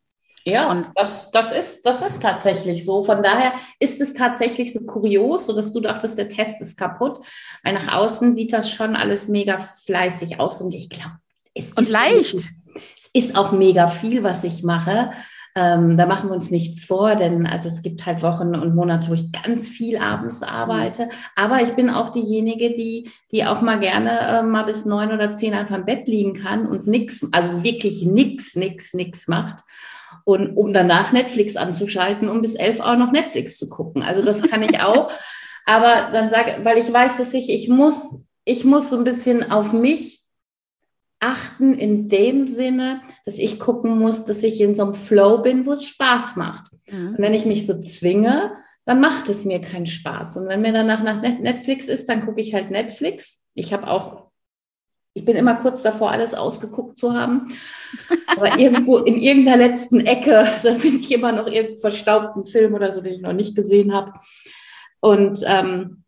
Ja, 0.50 0.72
und 0.72 0.89
das, 0.96 1.30
das, 1.32 1.51
ist, 1.51 1.86
das 1.86 2.01
ist 2.01 2.22
tatsächlich 2.22 2.86
so. 2.86 3.04
Von 3.04 3.22
daher 3.22 3.51
ist 3.82 4.00
es 4.00 4.13
tatsächlich 4.13 4.72
so 4.72 4.80
kurios, 4.80 5.48
so 5.48 5.54
dass 5.54 5.74
du 5.74 5.82
dachtest, 5.82 6.18
der 6.18 6.30
Test 6.30 6.62
ist 6.62 6.77
kaputt. 6.77 7.20
Weil 7.63 7.74
nach 7.74 7.94
außen 7.94 8.34
sieht 8.34 8.54
das 8.54 8.72
schon 8.72 8.96
alles 8.96 9.27
mega 9.27 9.60
fleißig 9.86 10.39
aus. 10.39 10.62
Und 10.62 10.74
ich 10.74 10.89
glaube, 10.89 11.18
es 11.54 11.74
und 11.74 11.84
ist 11.84 11.89
leicht. 11.89 12.36
es 12.36 13.10
ist 13.12 13.36
auch 13.36 13.51
mega 13.51 13.89
viel, 13.89 14.24
was 14.24 14.46
ich 14.46 14.63
mache. 14.63 15.12
Ähm, 15.54 15.98
da 15.98 16.06
machen 16.06 16.30
wir 16.30 16.36
uns 16.36 16.50
nichts 16.50 16.86
vor, 16.86 17.16
denn 17.16 17.46
also 17.46 17.68
es 17.68 17.82
gibt 17.82 18.06
halt 18.06 18.22
Wochen 18.22 18.56
und 18.56 18.75
Monate, 18.75 19.10
wo 19.10 19.16
ich 19.16 19.32
ganz 19.32 19.68
viel 19.68 19.98
abends 19.98 20.44
arbeite. 20.44 21.10
Aber 21.36 21.62
ich 21.62 21.72
bin 21.72 21.89
auch 21.89 22.10
diejenige, 22.10 22.70
die, 22.70 23.10
die 23.32 23.44
auch 23.44 23.62
mal 23.62 23.80
gerne 23.80 24.20
äh, 24.20 24.44
mal 24.44 24.63
bis 24.63 24.86
neun 24.86 25.12
oder 25.12 25.34
zehn 25.34 25.54
einfach 25.54 25.75
im 25.75 25.86
Bett 25.86 26.08
liegen 26.08 26.36
kann 26.36 26.68
und 26.68 26.88
nix, 26.88 27.27
also 27.34 27.63
wirklich 27.63 28.04
nix, 28.04 28.56
nix, 28.56 28.94
nix 28.94 29.27
macht 29.27 29.63
und 30.27 30.57
um 30.57 30.74
danach 30.74 31.13
Netflix 31.13 31.55
anzuschalten, 31.55 32.27
um 32.27 32.41
bis 32.41 32.55
elf 32.55 32.81
Uhr 32.81 32.98
noch 32.98 33.13
Netflix 33.13 33.57
zu 33.57 33.69
gucken. 33.69 34.03
Also 34.03 34.22
das 34.22 34.41
kann 34.41 34.62
ich 34.62 34.81
auch. 34.81 35.10
Aber 35.65 36.12
dann 36.12 36.29
sage, 36.29 36.57
weil 36.63 36.77
ich 36.79 36.91
weiß, 36.91 37.15
dass 37.15 37.34
ich, 37.34 37.50
ich 37.50 37.69
muss, 37.69 38.24
ich 38.43 38.65
muss 38.65 38.89
so 38.89 38.98
ein 38.98 39.05
bisschen 39.05 39.50
auf 39.50 39.72
mich 39.72 40.25
achten 41.22 41.74
in 41.74 42.10
dem 42.10 42.46
Sinne, 42.46 43.00
dass 43.24 43.38
ich 43.38 43.57
gucken 43.57 44.00
muss, 44.00 44.25
dass 44.25 44.43
ich 44.43 44.60
in 44.60 44.75
so 44.75 44.84
einem 44.84 44.96
Flow 44.96 45.38
bin, 45.38 45.65
wo 45.65 45.72
es 45.72 45.86
Spaß 45.86 46.36
macht. 46.36 46.74
Mhm. 46.91 47.12
Und 47.12 47.19
wenn 47.19 47.34
ich 47.34 47.46
mich 47.46 47.65
so 47.65 47.79
zwinge, 47.79 48.51
dann 48.84 49.00
macht 49.00 49.29
es 49.29 49.46
mir 49.46 49.62
keinen 49.62 49.88
Spaß. 49.88 50.36
Und 50.36 50.50
wenn 50.50 50.60
mir 50.60 50.74
danach 50.74 51.03
nach 51.03 51.22
Netflix 51.22 51.88
ist, 51.88 52.10
dann 52.10 52.25
gucke 52.25 52.41
ich 52.41 52.53
halt 52.53 52.69
Netflix. 52.69 53.46
Ich 53.53 53.72
habe 53.72 53.88
auch 53.88 54.26
ich 55.17 55.25
bin 55.25 55.36
immer 55.36 55.55
kurz 55.55 55.81
davor, 55.81 56.12
alles 56.12 56.33
ausgeguckt 56.33 56.97
zu 56.97 57.13
haben. 57.13 57.47
Aber 58.36 58.59
irgendwo 58.59 59.00
in 59.00 59.17
irgendeiner 59.17 59.57
letzten 59.57 60.01
Ecke, 60.01 60.47
da 60.63 60.74
finde 60.75 61.00
ich 61.00 61.12
immer 61.12 61.31
noch 61.31 61.47
irgendeinen 61.47 61.79
verstaubten 61.79 62.45
Film 62.45 62.75
oder 62.75 62.91
so, 62.91 63.01
den 63.01 63.15
ich 63.15 63.21
noch 63.21 63.33
nicht 63.33 63.55
gesehen 63.55 63.93
habe. 63.93 64.13
Und 65.00 65.39
ähm, 65.45 66.03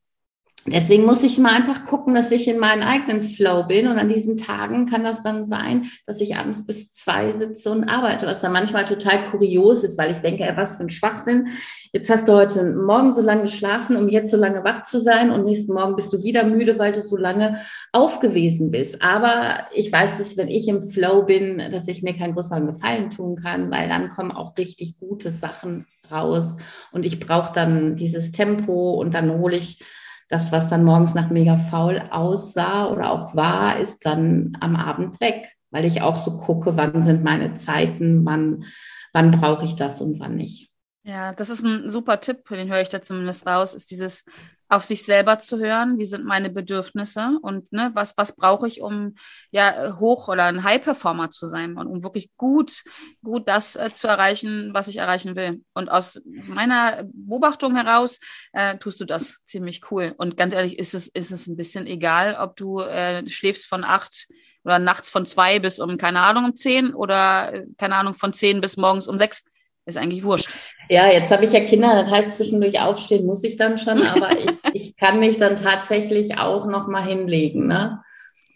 Deswegen 0.65 1.05
muss 1.05 1.23
ich 1.23 1.37
mal 1.37 1.53
einfach 1.53 1.85
gucken, 1.85 2.13
dass 2.13 2.31
ich 2.31 2.47
in 2.47 2.59
meinen 2.59 2.83
eigenen 2.83 3.21
Flow 3.21 3.63
bin. 3.63 3.87
Und 3.87 3.97
an 3.97 4.09
diesen 4.09 4.37
Tagen 4.37 4.85
kann 4.85 5.03
das 5.03 5.23
dann 5.23 5.45
sein, 5.45 5.87
dass 6.05 6.21
ich 6.21 6.35
abends 6.35 6.65
bis 6.65 6.91
zwei 6.91 7.31
sitze 7.31 7.71
und 7.71 7.85
arbeite, 7.85 8.27
was 8.27 8.41
dann 8.41 8.51
manchmal 8.51 8.85
total 8.85 9.29
kurios 9.31 9.83
ist, 9.83 9.97
weil 9.97 10.11
ich 10.11 10.17
denke, 10.17 10.43
ey, 10.43 10.55
was 10.57 10.75
für 10.75 10.83
ein 10.83 10.89
Schwachsinn. 10.89 11.47
Jetzt 11.91 12.12
hast 12.12 12.27
du 12.27 12.34
heute 12.34 12.63
Morgen 12.75 13.13
so 13.13 13.22
lange 13.24 13.43
geschlafen, 13.43 13.96
um 13.96 14.10
jetzt 14.10 14.29
so 14.29 14.38
lange 14.38 14.63
wach 14.63 14.84
zu 14.84 15.01
sein. 15.01 15.31
Und 15.31 15.46
nächsten 15.46 15.74
Morgen 15.74 15.96
bist 15.96 16.13
du 16.13 16.22
wieder 16.22 16.43
müde, 16.43 16.77
weil 16.77 16.93
du 16.93 17.01
so 17.01 17.17
lange 17.17 17.58
aufgewesen 17.91 18.69
bist. 18.69 19.01
Aber 19.01 19.65
ich 19.74 19.91
weiß, 19.91 20.19
dass 20.19 20.38
wenn 20.38 20.50
ich 20.50 20.67
im 20.67 20.84
Flow 20.84 21.24
bin, 21.24 21.58
dass 21.72 21.88
ich 21.88 22.03
mir 22.03 22.15
keinen 22.15 22.36
größeren 22.36 22.67
Gefallen 22.67 23.10
tun 23.10 23.38
kann, 23.38 23.72
weil 23.72 23.89
dann 23.89 24.10
kommen 24.10 24.31
auch 24.31 24.55
richtig 24.55 25.00
gute 25.00 25.31
Sachen 25.31 25.88
raus. 26.12 26.58
Und 26.91 27.08
ich 27.08 27.19
brauche 27.19 27.53
dann 27.53 27.96
dieses 27.96 28.31
Tempo 28.31 28.93
und 28.93 29.15
dann 29.15 29.39
hole 29.39 29.58
ich 29.58 29.84
das, 30.27 30.51
was 30.51 30.69
dann 30.69 30.84
morgens 30.84 31.15
nach 31.15 31.31
mega 31.31 31.55
faul 31.55 32.03
aussah 32.12 32.88
oder 32.91 33.12
auch 33.12 33.36
war, 33.36 33.79
ist 33.79 34.05
dann 34.05 34.55
am 34.60 34.75
Abend 34.75 35.19
weg, 35.22 35.55
weil 35.72 35.86
ich 35.86 36.03
auch 36.03 36.17
so 36.17 36.38
gucke, 36.38 36.77
wann 36.77 37.01
sind 37.01 37.24
meine 37.24 37.55
Zeiten, 37.55 38.24
wann, 38.25 38.65
wann 39.12 39.31
brauche 39.31 39.65
ich 39.65 39.75
das 39.75 40.01
und 40.01 40.19
wann 40.19 40.36
nicht. 40.36 40.68
Ja, 41.09 41.33
das 41.33 41.49
ist 41.49 41.63
ein 41.63 41.89
super 41.89 42.21
Tipp, 42.21 42.47
den 42.49 42.69
höre 42.69 42.81
ich 42.81 42.89
da 42.89 43.01
zumindest 43.01 43.47
raus, 43.47 43.73
ist 43.73 43.89
dieses 43.89 44.25
auf 44.67 44.83
sich 44.83 45.03
selber 45.03 45.39
zu 45.39 45.57
hören, 45.57 45.97
wie 45.97 46.05
sind 46.05 46.23
meine 46.23 46.51
Bedürfnisse 46.51 47.39
und 47.41 47.71
ne, 47.71 47.89
was, 47.95 48.15
was 48.15 48.35
brauche 48.35 48.67
ich, 48.67 48.81
um 48.81 49.15
ja 49.49 49.97
hoch 49.99 50.27
oder 50.27 50.43
ein 50.43 50.63
High-Performer 50.63 51.31
zu 51.31 51.47
sein 51.47 51.77
und 51.77 51.87
um 51.87 52.03
wirklich 52.03 52.29
gut, 52.37 52.83
gut 53.23 53.47
das 53.47 53.75
äh, 53.75 53.91
zu 53.91 54.07
erreichen, 54.07 54.69
was 54.75 54.87
ich 54.87 54.97
erreichen 54.97 55.35
will. 55.35 55.63
Und 55.73 55.89
aus 55.89 56.21
meiner 56.25 57.01
Beobachtung 57.11 57.75
heraus 57.75 58.19
äh, 58.53 58.77
tust 58.77 58.99
du 58.99 59.05
das 59.05 59.39
ziemlich 59.43 59.89
cool. 59.89 60.13
Und 60.15 60.37
ganz 60.37 60.53
ehrlich, 60.53 60.77
ist 60.77 60.93
es, 60.93 61.07
ist 61.07 61.31
es 61.31 61.47
ein 61.47 61.57
bisschen 61.57 61.87
egal, 61.87 62.37
ob 62.39 62.55
du 62.55 62.81
äh, 62.81 63.27
schläfst 63.27 63.65
von 63.65 63.83
acht 63.83 64.27
oder 64.63 64.77
nachts 64.77 65.09
von 65.09 65.25
zwei 65.25 65.57
bis 65.57 65.79
um, 65.79 65.97
keine 65.97 66.21
Ahnung, 66.21 66.45
um 66.45 66.55
zehn 66.55 66.93
oder, 66.93 67.51
äh, 67.51 67.65
keine 67.79 67.95
Ahnung, 67.95 68.13
von 68.13 68.31
zehn 68.31 68.61
bis 68.61 68.77
morgens 68.77 69.07
um 69.07 69.17
sechs 69.17 69.45
ist 69.89 69.98
eigentlich 69.98 70.24
wurscht. 70.24 70.50
Ja, 70.89 71.08
jetzt 71.08 71.31
habe 71.31 71.46
ich 71.46 71.51
ja 71.51 71.65
Kinder, 71.65 72.01
das 72.01 72.10
heißt, 72.10 72.34
zwischendurch 72.34 72.79
aufstehen 72.79 73.25
muss 73.25 73.43
ich 73.43 73.58
dann 73.58 73.77
schon, 73.77 74.01
aber 74.03 74.29
ich, 74.39 74.51
ich 74.74 74.96
kann 74.96 75.19
mich 75.19 75.38
dann 75.38 75.55
tatsächlich 75.55 76.38
auch 76.38 76.65
noch 76.65 76.88
mal 76.88 77.03
hinlegen, 77.03 77.67
ne? 77.67 78.01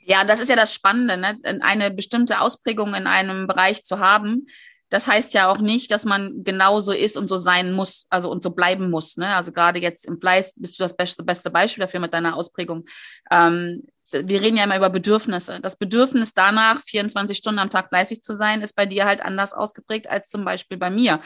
Ja, 0.05 0.25
das 0.25 0.39
ist 0.39 0.49
ja 0.49 0.55
das 0.55 0.73
Spannende, 0.73 1.17
ne? 1.17 1.35
eine 1.61 1.89
bestimmte 1.89 2.41
Ausprägung 2.41 2.93
in 2.93 3.07
einem 3.07 3.47
Bereich 3.47 3.83
zu 3.83 3.99
haben. 3.99 4.45
Das 4.89 5.07
heißt 5.07 5.33
ja 5.33 5.49
auch 5.49 5.57
nicht, 5.57 5.89
dass 5.91 6.05
man 6.05 6.43
genauso 6.43 6.91
ist 6.91 7.17
und 7.17 7.27
so 7.27 7.37
sein 7.37 7.73
muss, 7.73 8.05
also 8.09 8.29
und 8.29 8.43
so 8.43 8.51
bleiben 8.51 8.91
muss. 8.91 9.17
Ne? 9.17 9.35
Also 9.35 9.51
gerade 9.51 9.79
jetzt 9.79 10.05
im 10.05 10.19
Fleiß 10.19 10.53
bist 10.57 10.77
du 10.77 10.83
das 10.83 10.95
beste, 10.95 11.23
beste 11.23 11.49
Beispiel 11.49 11.83
dafür 11.83 11.99
mit 11.99 12.13
deiner 12.13 12.35
Ausprägung. 12.35 12.85
Ähm, 13.31 13.87
wir 14.13 14.41
reden 14.41 14.57
ja 14.57 14.63
immer 14.63 14.77
über 14.77 14.89
Bedürfnisse. 14.89 15.59
Das 15.61 15.75
Bedürfnis 15.75 16.33
danach, 16.33 16.81
24 16.81 17.37
Stunden 17.37 17.59
am 17.59 17.69
Tag 17.69 17.89
fleißig 17.89 18.21
zu 18.21 18.33
sein, 18.33 18.61
ist 18.61 18.75
bei 18.75 18.85
dir 18.85 19.05
halt 19.05 19.23
anders 19.23 19.53
ausgeprägt 19.53 20.09
als 20.09 20.29
zum 20.29 20.45
Beispiel 20.45 20.77
bei 20.77 20.89
mir. 20.89 21.19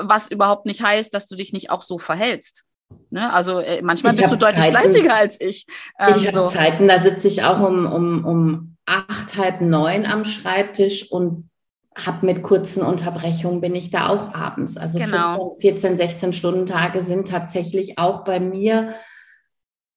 Was 0.00 0.30
überhaupt 0.30 0.66
nicht 0.66 0.82
heißt, 0.82 1.14
dass 1.14 1.26
du 1.26 1.36
dich 1.36 1.52
nicht 1.52 1.70
auch 1.70 1.82
so 1.82 1.98
verhältst. 1.98 2.64
Ne? 3.10 3.32
Also 3.32 3.60
äh, 3.60 3.82
manchmal 3.82 4.14
ich 4.14 4.20
bist 4.20 4.32
du 4.32 4.36
deutlich 4.36 4.64
Zeiten, 4.64 4.76
fleißiger 4.76 5.14
als 5.14 5.40
ich. 5.40 5.66
Ähm, 5.98 6.14
ich 6.16 6.26
habe 6.26 6.32
so. 6.32 6.46
Zeiten, 6.46 6.88
da 6.88 6.98
sitze 6.98 7.28
ich 7.28 7.44
auch 7.44 7.60
um, 7.60 7.86
um, 7.86 8.24
um 8.24 8.76
acht, 8.86 9.36
halb 9.36 9.60
neun 9.60 10.06
am 10.06 10.24
Schreibtisch 10.24 11.10
und 11.10 11.48
habe 11.94 12.24
mit 12.24 12.42
kurzen 12.42 12.82
Unterbrechungen 12.82 13.60
bin 13.60 13.74
ich 13.74 13.90
da 13.90 14.08
auch 14.08 14.34
abends. 14.34 14.76
Also 14.76 14.98
genau. 14.98 15.54
14, 15.60 15.96
14, 15.96 15.96
16 15.96 16.32
Stunden 16.32 16.66
Tage 16.66 17.02
sind 17.02 17.28
tatsächlich 17.28 17.98
auch 17.98 18.24
bei 18.24 18.40
mir 18.40 18.94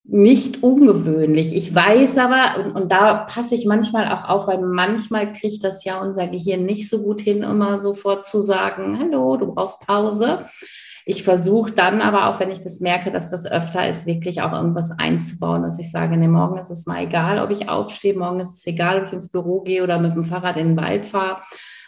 nicht 0.08 0.62
ungewöhnlich. 0.62 1.56
Ich 1.56 1.74
weiß 1.74 2.18
aber, 2.20 2.64
und, 2.64 2.72
und, 2.74 2.92
da 2.92 3.26
passe 3.26 3.56
ich 3.56 3.66
manchmal 3.66 4.08
auch 4.12 4.30
auf, 4.30 4.48
weil 4.48 4.62
manchmal 4.62 5.34
kriegt 5.34 5.64
das 5.64 5.84
ja 5.84 6.00
unser 6.00 6.28
Gehirn 6.28 6.64
nicht 6.64 6.90
so 6.90 7.02
gut 7.02 7.22
hin, 7.22 7.42
immer 7.42 7.80
sofort 7.80 8.26
zu 8.26 8.42
sagen, 8.42 9.00
hallo, 9.00 9.38
du 9.38 9.54
brauchst 9.54 9.86
Pause. 9.88 10.46
Ich 11.08 11.24
versuche 11.24 11.72
dann 11.72 12.02
aber 12.02 12.30
auch, 12.30 12.40
wenn 12.40 12.52
ich 12.52 12.62
das 12.62 12.80
merke, 12.80 13.12
dass 13.12 13.30
das 13.30 13.46
öfter 13.46 13.88
ist, 13.88 14.06
wirklich 14.06 14.42
auch 14.42 14.54
irgendwas 14.54 14.92
einzubauen, 14.92 15.64
dass 15.64 15.80
ich 15.80 15.92
sage, 15.92 16.18
nee, 16.18 16.28
morgen 16.28 16.58
ist 16.58 16.72
es 16.72 16.86
mal 16.86 17.04
egal, 17.04 17.40
ob 17.40 17.52
ich 17.52 17.70
aufstehe, 17.70 18.18
morgen 18.18 18.40
ist 18.40 18.58
es 18.58 18.68
egal, 18.68 19.00
ob 19.00 19.08
ich 19.08 19.14
ins 19.14 19.30
Büro 19.30 19.62
gehe 19.62 19.84
oder 19.84 20.00
mit 20.00 20.16
dem 20.16 20.26
Fahrrad 20.26 20.58
in 20.58 20.70
den 20.70 20.78
Wald 20.78 21.06
fahre 21.06 21.42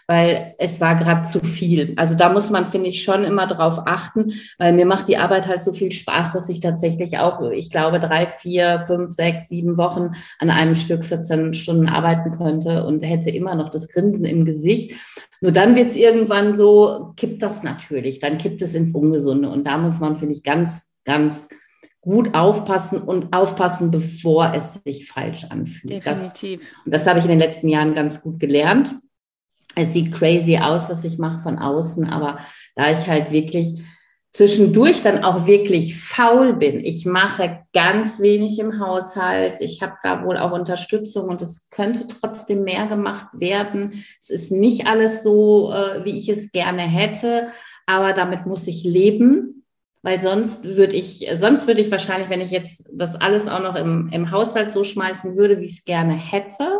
weil 0.07 0.55
es 0.57 0.79
war 0.79 0.95
gerade 0.95 1.27
zu 1.27 1.41
viel. 1.41 1.93
Also 1.97 2.15
da 2.15 2.31
muss 2.31 2.49
man, 2.49 2.65
finde 2.65 2.89
ich, 2.89 3.03
schon 3.03 3.25
immer 3.25 3.45
drauf 3.45 3.81
achten, 3.85 4.31
weil 4.57 4.71
mir 4.71 4.85
macht 4.85 5.09
die 5.09 5.17
Arbeit 5.17 5.47
halt 5.47 5.63
so 5.63 5.73
viel 5.73 5.91
Spaß, 5.91 6.31
dass 6.31 6.47
ich 6.47 6.61
tatsächlich 6.61 7.19
auch, 7.19 7.41
ich 7.51 7.69
glaube, 7.69 7.99
drei, 7.99 8.25
vier, 8.25 8.79
fünf, 8.87 9.11
sechs, 9.11 9.49
sieben 9.49 9.75
Wochen 9.75 10.11
an 10.39 10.49
einem 10.49 10.75
Stück 10.75 11.03
14 11.03 11.53
Stunden 11.53 11.89
arbeiten 11.89 12.31
könnte 12.31 12.85
und 12.85 13.01
hätte 13.01 13.29
immer 13.29 13.55
noch 13.55 13.69
das 13.69 13.89
Grinsen 13.89 14.25
im 14.25 14.45
Gesicht. 14.45 14.95
Nur 15.41 15.51
dann 15.51 15.75
wird 15.75 15.91
es 15.91 15.97
irgendwann 15.97 16.53
so, 16.53 17.11
kippt 17.17 17.43
das 17.43 17.63
natürlich, 17.63 18.19
dann 18.19 18.37
kippt 18.37 18.61
es 18.61 18.75
ins 18.75 18.93
Ungesunde. 18.93 19.49
Und 19.49 19.67
da 19.67 19.77
muss 19.77 19.99
man, 19.99 20.15
finde 20.15 20.35
ich, 20.35 20.43
ganz, 20.43 20.95
ganz 21.03 21.49
gut 21.99 22.33
aufpassen 22.33 23.01
und 23.01 23.33
aufpassen, 23.33 23.91
bevor 23.91 24.53
es 24.55 24.79
sich 24.85 25.09
falsch 25.09 25.43
anfühlt. 25.49 26.05
Definitiv. 26.05 26.61
Das, 26.61 26.85
und 26.85 26.93
das 26.93 27.07
habe 27.07 27.19
ich 27.19 27.25
in 27.25 27.31
den 27.31 27.39
letzten 27.39 27.67
Jahren 27.67 27.93
ganz 27.93 28.21
gut 28.21 28.39
gelernt 28.39 28.95
es 29.77 29.93
sieht 29.93 30.13
crazy 30.13 30.57
aus, 30.57 30.89
was 30.89 31.03
ich 31.03 31.17
mache 31.17 31.39
von 31.39 31.59
außen, 31.59 32.09
aber 32.09 32.39
da 32.75 32.91
ich 32.91 33.07
halt 33.07 33.31
wirklich 33.31 33.79
zwischendurch 34.33 35.01
dann 35.01 35.23
auch 35.23 35.47
wirklich 35.47 35.99
faul 35.99 36.53
bin. 36.53 36.83
Ich 36.83 37.05
mache 37.05 37.59
ganz 37.73 38.19
wenig 38.19 38.59
im 38.59 38.79
Haushalt. 38.79 39.61
Ich 39.61 39.81
habe 39.81 39.93
da 40.03 40.23
wohl 40.23 40.37
auch 40.37 40.51
Unterstützung 40.51 41.27
und 41.27 41.41
es 41.41 41.69
könnte 41.69 42.05
trotzdem 42.07 42.63
mehr 42.63 42.87
gemacht 42.87 43.27
werden. 43.33 44.03
Es 44.19 44.29
ist 44.29 44.51
nicht 44.51 44.85
alles 44.85 45.23
so, 45.23 45.71
äh, 45.71 46.05
wie 46.05 46.15
ich 46.15 46.29
es 46.29 46.51
gerne 46.51 46.83
hätte, 46.83 47.47
aber 47.85 48.13
damit 48.13 48.45
muss 48.45 48.67
ich 48.67 48.83
leben, 48.83 49.65
weil 50.03 50.19
sonst 50.19 50.63
würde 50.63 50.95
ich, 50.95 51.27
sonst 51.35 51.67
würde 51.67 51.81
ich 51.81 51.89
wahrscheinlich, 51.89 52.29
wenn 52.29 52.41
ich 52.41 52.51
jetzt 52.51 52.89
das 52.93 53.15
alles 53.15 53.47
auch 53.47 53.61
noch 53.61 53.75
im, 53.75 54.09
im 54.11 54.29
Haushalt 54.29 54.71
so 54.71 54.83
schmeißen 54.83 55.35
würde, 55.35 55.59
wie 55.59 55.65
ich 55.65 55.79
es 55.79 55.85
gerne 55.85 56.15
hätte, 56.15 56.79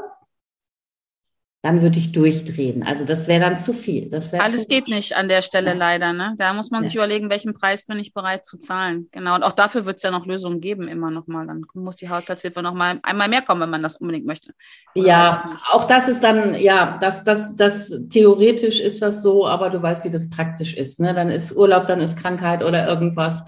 dann 1.64 1.82
würde 1.82 1.98
ich 1.98 2.12
durchdrehen. 2.12 2.84
Also 2.84 3.04
das 3.04 3.28
wäre 3.28 3.42
dann 3.42 3.58
zu 3.58 3.74
viel. 3.74 4.10
Das 4.10 4.32
Alles 4.34 4.68
geht 4.68 4.88
nicht 4.88 5.16
an 5.18 5.28
der 5.28 5.42
Stelle 5.42 5.72
ja. 5.72 5.76
leider. 5.76 6.14
Ne? 6.14 6.36
Da 6.38 6.54
muss 6.54 6.70
man 6.70 6.84
ja. 6.84 6.88
sich 6.88 6.96
überlegen, 6.96 7.32
welchen 7.32 7.54
Preis 7.56 7.86
bin 7.86 7.98
ich 7.98 8.14
bereit 8.14 8.46
zu 8.46 8.58
zahlen. 8.58 9.10
Genau. 9.12 9.34
Und 9.34 9.44
auch 9.44 9.54
dafür 9.54 9.86
wird 9.86 9.98
es 9.98 10.04
ja 10.04 10.12
noch 10.12 10.28
Lösungen 10.28 10.62
geben, 10.62 10.88
immer 10.88 11.10
noch 11.10 11.26
mal. 11.26 11.48
Dann 11.48 11.66
muss 11.74 11.96
die 11.96 12.10
Haushaltshilfe 12.10 12.62
noch 12.62 12.76
mal 12.76 13.00
einmal 13.02 13.28
mehr 13.28 13.42
kommen, 13.42 13.62
wenn 13.62 13.72
man 13.72 13.82
das 13.82 13.98
unbedingt 13.98 14.28
möchte. 14.28 14.52
Oder 14.96 15.08
ja, 15.08 15.56
auch, 15.56 15.76
auch 15.76 15.84
das 15.86 16.08
ist 16.08 16.24
dann, 16.24 16.54
ja, 16.56 17.00
das, 17.02 17.24
das, 17.24 17.56
das 17.56 17.92
theoretisch 18.10 18.80
ist 18.80 19.02
das 19.02 19.24
so, 19.24 19.48
aber 19.48 19.72
du 19.72 19.82
weißt, 19.82 20.06
wie 20.06 20.12
das 20.12 20.30
praktisch 20.30 20.78
ist. 20.78 21.00
Ne? 21.00 21.16
Dann 21.16 21.32
ist 21.32 21.56
Urlaub, 21.56 21.88
dann 21.88 22.02
ist 22.02 22.18
Krankheit 22.18 22.64
oder 22.64 22.88
irgendwas 22.88 23.46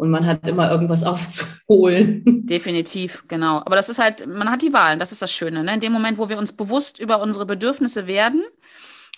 und 0.00 0.10
man 0.10 0.26
hat 0.26 0.46
immer 0.48 0.70
irgendwas 0.70 1.04
aufzuholen. 1.04 2.46
Definitiv, 2.46 3.24
genau. 3.28 3.58
Aber 3.58 3.76
das 3.76 3.90
ist 3.90 3.98
halt, 3.98 4.26
man 4.26 4.50
hat 4.50 4.62
die 4.62 4.72
Wahlen, 4.72 4.98
das 4.98 5.12
ist 5.12 5.20
das 5.20 5.30
Schöne. 5.30 5.62
Ne? 5.62 5.74
In 5.74 5.80
dem 5.80 5.92
Moment, 5.92 6.16
wo 6.16 6.30
wir 6.30 6.38
uns 6.38 6.52
bewusst 6.52 6.98
über 6.98 7.20
unsere 7.20 7.44
Bedürfnisse 7.44 8.06
werden, 8.06 8.42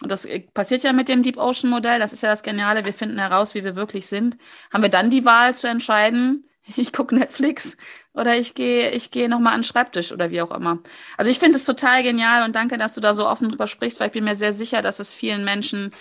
und 0.03 0.11
das 0.11 0.27
passiert 0.55 0.83
ja 0.83 0.93
mit 0.93 1.09
dem 1.09 1.23
Deep 1.23 1.37
Ocean 1.37 1.71
Modell, 1.71 2.01
das 2.01 2.13
ist 2.13 2.25
ja 2.25 2.31
das 2.31 2.43
Geniale, 2.43 2.85
wir 2.85 2.93
finden 2.93 3.21
heraus, 3.21 3.55
wie 3.55 3.63
wir 3.63 3.77
wirklich 3.77 4.09
sind, 4.09 4.37
haben 4.73 4.83
wir 4.83 4.89
dann 4.89 5.09
die 5.09 5.25
Wahl 5.25 5.55
zu 5.55 5.69
entscheiden, 5.69 6.49
ich 6.77 6.93
gucke 6.93 7.15
Netflix 7.15 7.77
oder 8.13 8.37
ich 8.37 8.55
gehe 8.55 8.91
ich 8.91 9.13
gehe 9.13 9.29
nochmal 9.29 9.55
an 9.55 9.61
den 9.61 9.65
Schreibtisch 9.65 10.11
oder 10.11 10.33
wie 10.33 10.43
auch 10.43 10.51
immer. 10.51 10.81
Also 11.17 11.31
ich 11.31 11.39
finde 11.39 11.59
es 11.59 11.65
total 11.65 12.03
genial 12.03 12.45
und 12.45 12.57
danke, 12.57 12.77
dass 12.77 12.95
du 12.95 13.01
da 13.01 13.15
so 13.15 13.29
offen 13.29 13.51
drüber 13.51 13.69
sprichst, 13.69 14.01
weil 14.01 14.09
ich 14.09 14.13
bin 14.13 14.25
mir 14.25 14.35
sehr 14.35 14.53
sicher, 14.53 14.83
dass 14.83 14.99
es 14.99 15.15
vielen 15.15 15.45
Menschen 15.45 15.93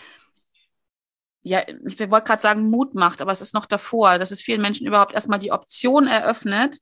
ja, 1.44 1.62
ich 1.68 2.00
wollte 2.00 2.28
gerade 2.28 2.42
sagen, 2.42 2.70
Mut 2.70 2.94
macht, 2.94 3.22
aber 3.22 3.32
es 3.32 3.42
ist 3.42 3.54
noch 3.54 3.66
davor, 3.66 4.20
dass 4.20 4.32
es 4.32 4.42
vielen 4.42 4.62
Menschen 4.62 4.86
überhaupt 4.86 5.14
erstmal 5.14 5.40
die 5.40 5.52
Option 5.52 6.08
eröffnet, 6.08 6.78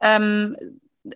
ähm, 0.00 0.56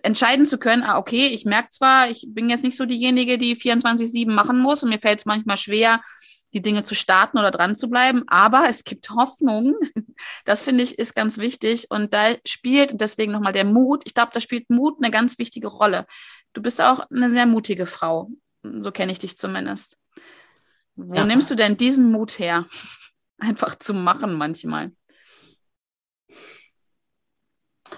entscheiden 0.03 0.45
zu 0.45 0.57
können, 0.57 0.83
ah, 0.83 0.97
okay, 0.97 1.27
ich 1.27 1.45
merke 1.45 1.69
zwar, 1.69 2.09
ich 2.09 2.25
bin 2.29 2.49
jetzt 2.49 2.63
nicht 2.63 2.77
so 2.77 2.85
diejenige, 2.85 3.37
die 3.37 3.55
24-7 3.55 4.31
machen 4.31 4.59
muss 4.59 4.83
und 4.83 4.89
mir 4.89 4.99
fällt 4.99 5.19
es 5.19 5.25
manchmal 5.25 5.57
schwer, 5.57 6.01
die 6.53 6.61
Dinge 6.61 6.83
zu 6.83 6.95
starten 6.95 7.37
oder 7.37 7.51
dran 7.51 7.75
zu 7.75 7.89
bleiben, 7.89 8.23
aber 8.27 8.67
es 8.69 8.83
gibt 8.83 9.09
Hoffnung. 9.11 9.75
Das 10.45 10.61
finde 10.61 10.81
ich 10.83 10.97
ist 10.97 11.13
ganz 11.13 11.39
wichtig 11.39 11.87
und 11.89 12.13
da 12.13 12.35
spielt 12.47 13.01
deswegen 13.01 13.33
nochmal 13.33 13.51
der 13.51 13.65
Mut. 13.65 14.03
Ich 14.05 14.13
glaube, 14.13 14.31
da 14.33 14.39
spielt 14.39 14.69
Mut 14.69 14.95
eine 15.01 15.11
ganz 15.11 15.37
wichtige 15.39 15.67
Rolle. 15.67 16.05
Du 16.53 16.61
bist 16.61 16.79
auch 16.79 16.99
eine 17.11 17.29
sehr 17.29 17.45
mutige 17.45 17.85
Frau, 17.85 18.29
so 18.63 18.91
kenne 18.91 19.11
ich 19.11 19.19
dich 19.19 19.37
zumindest. 19.37 19.97
Wo 20.95 21.15
ja. 21.15 21.25
nimmst 21.25 21.51
du 21.51 21.55
denn 21.55 21.77
diesen 21.77 22.11
Mut 22.11 22.39
her? 22.39 22.65
Einfach 23.37 23.75
zu 23.75 23.93
machen 23.93 24.35
manchmal. 24.35 24.91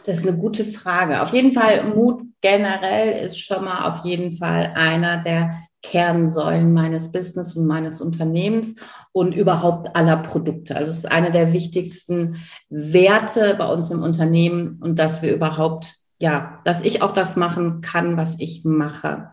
Das 0.06 0.20
ist 0.20 0.28
eine 0.28 0.38
gute 0.38 0.66
Frage. 0.66 1.22
Auf 1.22 1.34
jeden 1.34 1.52
Fall, 1.52 1.84
Mut 1.84 2.24
generell 2.42 3.26
ist 3.26 3.40
schon 3.40 3.66
mal 3.66 3.88
auf 3.88 4.04
jeden 4.04 4.32
Fall 4.32 4.74
einer 4.76 5.24
der 5.24 5.52
Kernsäulen 5.84 6.74
meines 6.74 7.12
Business 7.12 7.56
und 7.56 7.68
meines 7.68 8.02
Unternehmens 8.02 8.80
und 9.12 9.34
überhaupt 9.34 9.96
aller 9.96 10.18
Produkte. 10.18 10.76
Also 10.76 10.92
es 10.92 11.00
ist 11.00 11.12
eine 11.12 11.32
der 11.32 11.54
wichtigsten 11.54 12.42
Werte 12.70 13.56
bei 13.58 13.68
uns 13.68 13.90
im 13.90 14.02
Unternehmen 14.02 14.80
und 14.82 14.98
dass 14.98 15.22
wir 15.22 15.34
überhaupt, 15.34 15.96
ja, 16.20 16.62
dass 16.66 16.82
ich 16.82 17.02
auch 17.02 17.14
das 17.14 17.36
machen 17.36 17.82
kann, 17.82 18.18
was 18.18 18.40
ich 18.40 18.66
mache. 18.66 19.32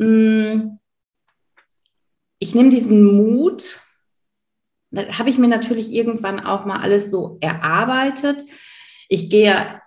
Hm 0.00 0.78
ich 2.42 2.56
nehme 2.56 2.70
diesen 2.70 3.04
Mut, 3.04 3.78
da 4.90 5.06
habe 5.16 5.30
ich 5.30 5.38
mir 5.38 5.46
natürlich 5.46 5.92
irgendwann 5.92 6.40
auch 6.40 6.64
mal 6.64 6.80
alles 6.80 7.08
so 7.08 7.38
erarbeitet. 7.40 8.42
Ich 9.08 9.30
gehe, 9.30 9.80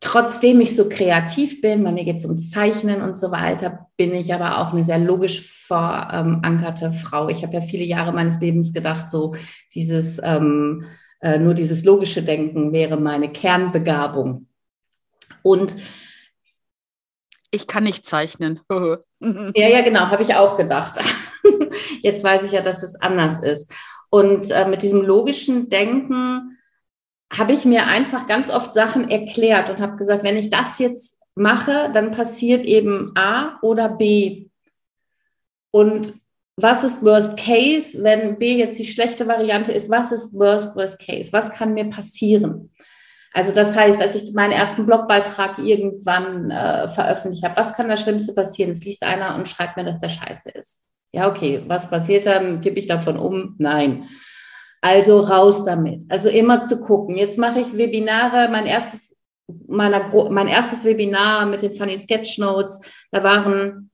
trotzdem 0.00 0.60
ich 0.60 0.74
so 0.74 0.88
kreativ 0.88 1.60
bin, 1.60 1.84
bei 1.84 1.92
mir 1.92 2.02
geht 2.02 2.16
es 2.16 2.24
um 2.24 2.36
Zeichnen 2.36 3.00
und 3.00 3.16
so 3.16 3.30
weiter, 3.30 3.86
bin 3.96 4.12
ich 4.12 4.34
aber 4.34 4.58
auch 4.58 4.72
eine 4.72 4.84
sehr 4.84 4.98
logisch 4.98 5.40
verankerte 5.68 6.90
Frau. 6.90 7.28
Ich 7.28 7.44
habe 7.44 7.54
ja 7.54 7.60
viele 7.60 7.84
Jahre 7.84 8.12
meines 8.12 8.40
Lebens 8.40 8.72
gedacht, 8.72 9.08
so 9.08 9.36
dieses, 9.72 10.20
ähm, 10.20 10.86
äh, 11.20 11.38
nur 11.38 11.54
dieses 11.54 11.84
logische 11.84 12.24
Denken 12.24 12.72
wäre 12.72 12.96
meine 12.96 13.30
Kernbegabung. 13.30 14.48
Und 15.42 15.76
ich 17.52 17.68
kann 17.68 17.84
nicht 17.84 18.04
zeichnen. 18.04 18.58
ja, 18.70 19.68
ja, 19.68 19.82
genau, 19.82 20.06
habe 20.10 20.24
ich 20.24 20.34
auch 20.34 20.56
gedacht. 20.56 20.96
Jetzt 22.02 22.24
weiß 22.24 22.44
ich 22.44 22.52
ja, 22.52 22.62
dass 22.62 22.82
es 22.82 22.96
anders 22.96 23.40
ist. 23.40 23.72
Und 24.10 24.50
äh, 24.50 24.66
mit 24.68 24.82
diesem 24.82 25.02
logischen 25.02 25.68
Denken 25.68 26.58
habe 27.32 27.52
ich 27.52 27.64
mir 27.64 27.86
einfach 27.86 28.26
ganz 28.26 28.50
oft 28.50 28.74
Sachen 28.74 29.08
erklärt 29.08 29.70
und 29.70 29.78
habe 29.78 29.96
gesagt, 29.96 30.24
wenn 30.24 30.36
ich 30.36 30.50
das 30.50 30.78
jetzt 30.78 31.20
mache, 31.34 31.90
dann 31.94 32.10
passiert 32.10 32.64
eben 32.64 33.12
A 33.16 33.58
oder 33.62 33.88
B. 33.88 34.48
Und 35.70 36.14
was 36.56 36.84
ist 36.84 37.04
Worst 37.04 37.36
Case, 37.38 38.02
wenn 38.02 38.38
B 38.38 38.56
jetzt 38.56 38.78
die 38.78 38.84
schlechte 38.84 39.26
Variante 39.26 39.72
ist? 39.72 39.90
Was 39.90 40.12
ist 40.12 40.34
Worst 40.34 40.74
Worst 40.76 40.98
Case? 40.98 41.32
Was 41.32 41.50
kann 41.50 41.74
mir 41.74 41.88
passieren? 41.88 42.70
Also 43.32 43.52
das 43.52 43.76
heißt, 43.76 44.00
als 44.00 44.16
ich 44.16 44.34
meinen 44.34 44.52
ersten 44.52 44.86
Blogbeitrag 44.86 45.58
irgendwann 45.58 46.50
äh, 46.50 46.88
veröffentlicht 46.88 47.44
habe, 47.44 47.56
was 47.56 47.74
kann 47.74 47.88
das 47.88 48.02
Schlimmste 48.02 48.34
passieren? 48.34 48.72
Es 48.72 48.84
liest 48.84 49.04
einer 49.04 49.36
und 49.36 49.48
schreibt 49.48 49.76
mir, 49.76 49.84
dass 49.84 50.00
der 50.00 50.08
scheiße 50.08 50.50
ist. 50.50 50.84
Ja, 51.12 51.28
okay, 51.28 51.62
was 51.66 51.90
passiert 51.90 52.26
dann? 52.26 52.60
Kippe 52.60 52.78
ich 52.78 52.86
davon 52.86 53.16
um? 53.16 53.56
Nein. 53.58 54.08
Also 54.80 55.20
raus 55.20 55.64
damit. 55.64 56.04
Also 56.08 56.28
immer 56.28 56.62
zu 56.62 56.80
gucken. 56.80 57.16
Jetzt 57.16 57.38
mache 57.38 57.60
ich 57.60 57.76
Webinare. 57.76 58.50
Mein 58.50 58.66
erstes, 58.66 59.20
meiner, 59.66 60.08
mein 60.30 60.48
erstes 60.48 60.84
Webinar 60.84 61.46
mit 61.46 61.62
den 61.62 61.72
Funny 61.72 61.98
Sketchnotes, 61.98 62.80
da 63.10 63.22
waren 63.22 63.90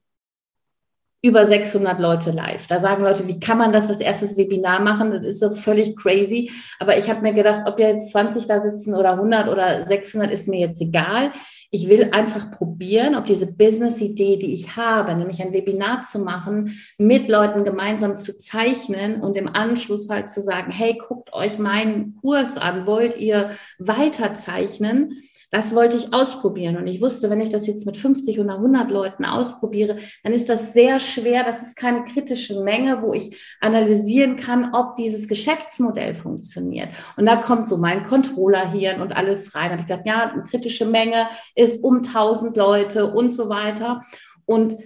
über 1.23 1.45
600 1.45 1.99
Leute 1.99 2.31
live. 2.31 2.67
Da 2.69 2.79
sagen 2.79 3.03
Leute, 3.03 3.27
wie 3.27 3.41
kann 3.41 3.59
man 3.59 3.73
das 3.73 3.89
als 3.89 4.01
erstes 4.01 4.37
Webinar 4.37 4.81
machen? 4.81 5.11
Das 5.11 5.25
ist 5.25 5.41
so 5.41 5.51
völlig 5.51 5.97
crazy. 5.97 6.51
Aber 6.79 6.97
ich 6.97 7.11
habe 7.11 7.23
mir 7.23 7.33
gedacht, 7.33 7.63
ob 7.67 7.79
jetzt 7.81 8.13
20 8.13 8.47
da 8.47 8.61
sitzen 8.61 8.95
oder 8.95 9.13
100 9.15 9.49
oder 9.49 9.87
600, 9.87 10.31
ist 10.31 10.47
mir 10.47 10.61
jetzt 10.61 10.81
egal. 10.81 11.33
Ich 11.71 11.89
will 11.89 12.11
einfach 12.13 12.51
probieren, 12.51 13.15
ob 13.15 13.27
diese 13.27 13.53
Business-Idee, 13.53 14.37
die 14.39 14.55
ich 14.55 14.77
habe, 14.77 15.15
nämlich 15.15 15.43
ein 15.43 15.53
Webinar 15.53 16.05
zu 16.05 16.19
machen, 16.19 16.79
mit 16.99 17.29
Leuten 17.29 17.65
gemeinsam 17.65 18.19
zu 18.19 18.39
zeichnen 18.39 19.21
und 19.21 19.37
im 19.37 19.49
Anschluss 19.49 20.09
halt 20.09 20.29
zu 20.29 20.43
sagen, 20.43 20.71
hey, 20.71 20.97
guckt 20.97 21.33
euch 21.33 21.59
meinen 21.59 22.17
Kurs 22.21 22.57
an, 22.57 22.87
wollt 22.87 23.17
ihr 23.17 23.51
weiterzeichnen? 23.79 25.23
Das 25.57 25.75
wollte 25.75 25.97
ich 25.97 26.13
ausprobieren. 26.13 26.77
Und 26.77 26.87
ich 26.87 27.01
wusste, 27.01 27.31
wenn 27.31 27.41
ich 27.41 27.49
das 27.49 27.67
jetzt 27.67 27.87
mit 27.87 27.97
50 27.97 28.41
oder 28.41 28.57
100 28.57 28.91
Leuten 28.91 29.25
ausprobiere, 29.25 29.97
dann 30.23 30.35
ist 30.35 30.51
das 30.51 30.75
sehr 30.75 30.99
schwer. 30.99 31.45
Das 31.45 31.63
ist 31.63 31.77
keine 31.77 32.05
kritische 32.05 32.63
Menge, 32.63 33.01
wo 33.01 33.15
ich 33.15 33.43
analysieren 33.63 34.37
kann, 34.37 34.75
ob 34.75 34.97
dieses 34.97 35.29
Geschäftsmodell 35.29 36.15
funktioniert. 36.15 36.91
Und 37.17 37.25
da 37.25 37.37
kommt 37.37 37.71
so 37.71 37.79
mein 37.79 38.03
Controllerhirn 38.03 39.01
und 39.01 39.17
alles 39.17 39.55
rein. 39.55 39.69
Da 39.69 39.71
habe 39.71 39.81
ich 39.81 39.87
gedacht, 39.87 40.07
ja, 40.07 40.31
eine 40.31 40.43
kritische 40.43 40.85
Menge 40.85 41.27
ist 41.55 41.83
um 41.83 42.03
1000 42.03 42.55
Leute 42.55 43.11
und 43.11 43.33
so 43.33 43.49
weiter. 43.49 44.03
Und 44.45 44.77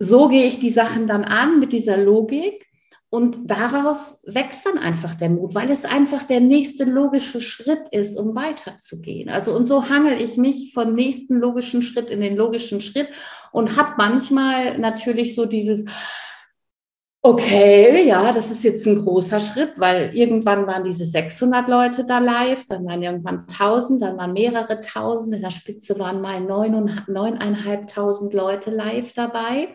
so 0.00 0.26
gehe 0.26 0.46
ich 0.46 0.58
die 0.58 0.70
Sachen 0.70 1.06
dann 1.06 1.22
an 1.22 1.60
mit 1.60 1.72
dieser 1.72 1.96
Logik. 1.96 2.66
Und 3.14 3.50
daraus 3.50 4.22
wächst 4.24 4.64
dann 4.64 4.78
einfach 4.78 5.14
der 5.16 5.28
Mut, 5.28 5.54
weil 5.54 5.70
es 5.70 5.84
einfach 5.84 6.22
der 6.22 6.40
nächste 6.40 6.84
logische 6.84 7.42
Schritt 7.42 7.82
ist, 7.90 8.18
um 8.18 8.34
weiterzugehen. 8.34 9.28
Also 9.28 9.54
und 9.54 9.66
so 9.66 9.90
hangel 9.90 10.18
ich 10.18 10.38
mich 10.38 10.72
vom 10.72 10.94
nächsten 10.94 11.36
logischen 11.36 11.82
Schritt 11.82 12.08
in 12.08 12.22
den 12.22 12.36
logischen 12.36 12.80
Schritt 12.80 13.10
und 13.52 13.76
habe 13.76 13.96
manchmal 13.98 14.78
natürlich 14.78 15.34
so 15.34 15.44
dieses, 15.44 15.84
okay, 17.20 18.08
ja, 18.08 18.32
das 18.32 18.50
ist 18.50 18.64
jetzt 18.64 18.86
ein 18.86 19.02
großer 19.04 19.40
Schritt, 19.40 19.74
weil 19.76 20.16
irgendwann 20.16 20.66
waren 20.66 20.84
diese 20.84 21.04
600 21.04 21.68
Leute 21.68 22.06
da 22.06 22.18
live, 22.18 22.66
dann 22.66 22.86
waren 22.86 23.02
irgendwann 23.02 23.40
1000, 23.40 24.00
dann 24.00 24.16
waren 24.16 24.32
mehrere 24.32 24.80
tausend, 24.80 25.34
in 25.34 25.42
der 25.42 25.50
Spitze 25.50 25.98
waren 25.98 26.22
mal 26.22 26.40
neuneinhalbtausend 26.40 28.32
Leute 28.32 28.70
live 28.70 29.12
dabei. 29.12 29.68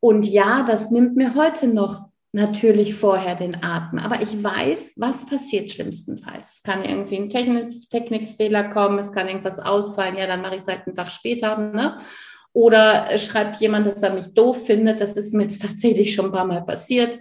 Und 0.00 0.26
ja, 0.26 0.66
das 0.68 0.90
nimmt 0.90 1.16
mir 1.16 1.34
heute 1.34 1.66
noch 1.66 2.11
natürlich 2.32 2.94
vorher 2.94 3.34
den 3.34 3.62
Atem. 3.62 3.98
Aber 3.98 4.22
ich 4.22 4.42
weiß, 4.42 4.94
was 4.96 5.26
passiert 5.26 5.70
schlimmstenfalls. 5.70 6.56
Es 6.56 6.62
kann 6.62 6.84
irgendwie 6.84 7.16
ein 7.16 7.28
Technik 7.28 7.88
Technikfehler 7.90 8.70
kommen, 8.70 8.98
es 8.98 9.12
kann 9.12 9.28
irgendwas 9.28 9.58
ausfallen, 9.58 10.16
ja, 10.16 10.26
dann 10.26 10.40
mache 10.40 10.56
ich 10.56 10.62
es 10.62 10.66
halt 10.66 10.86
einen 10.86 10.96
Tag 10.96 11.10
später. 11.10 11.58
Ne? 11.58 11.96
Oder 12.54 13.16
schreibt 13.18 13.56
jemand, 13.56 13.86
dass 13.86 14.02
er 14.02 14.14
mich 14.14 14.34
doof 14.34 14.66
findet. 14.66 15.00
Das 15.00 15.14
ist 15.14 15.34
mir 15.34 15.44
jetzt 15.44 15.62
tatsächlich 15.62 16.14
schon 16.14 16.26
ein 16.26 16.32
paar 16.32 16.46
Mal 16.46 16.62
passiert. 16.62 17.18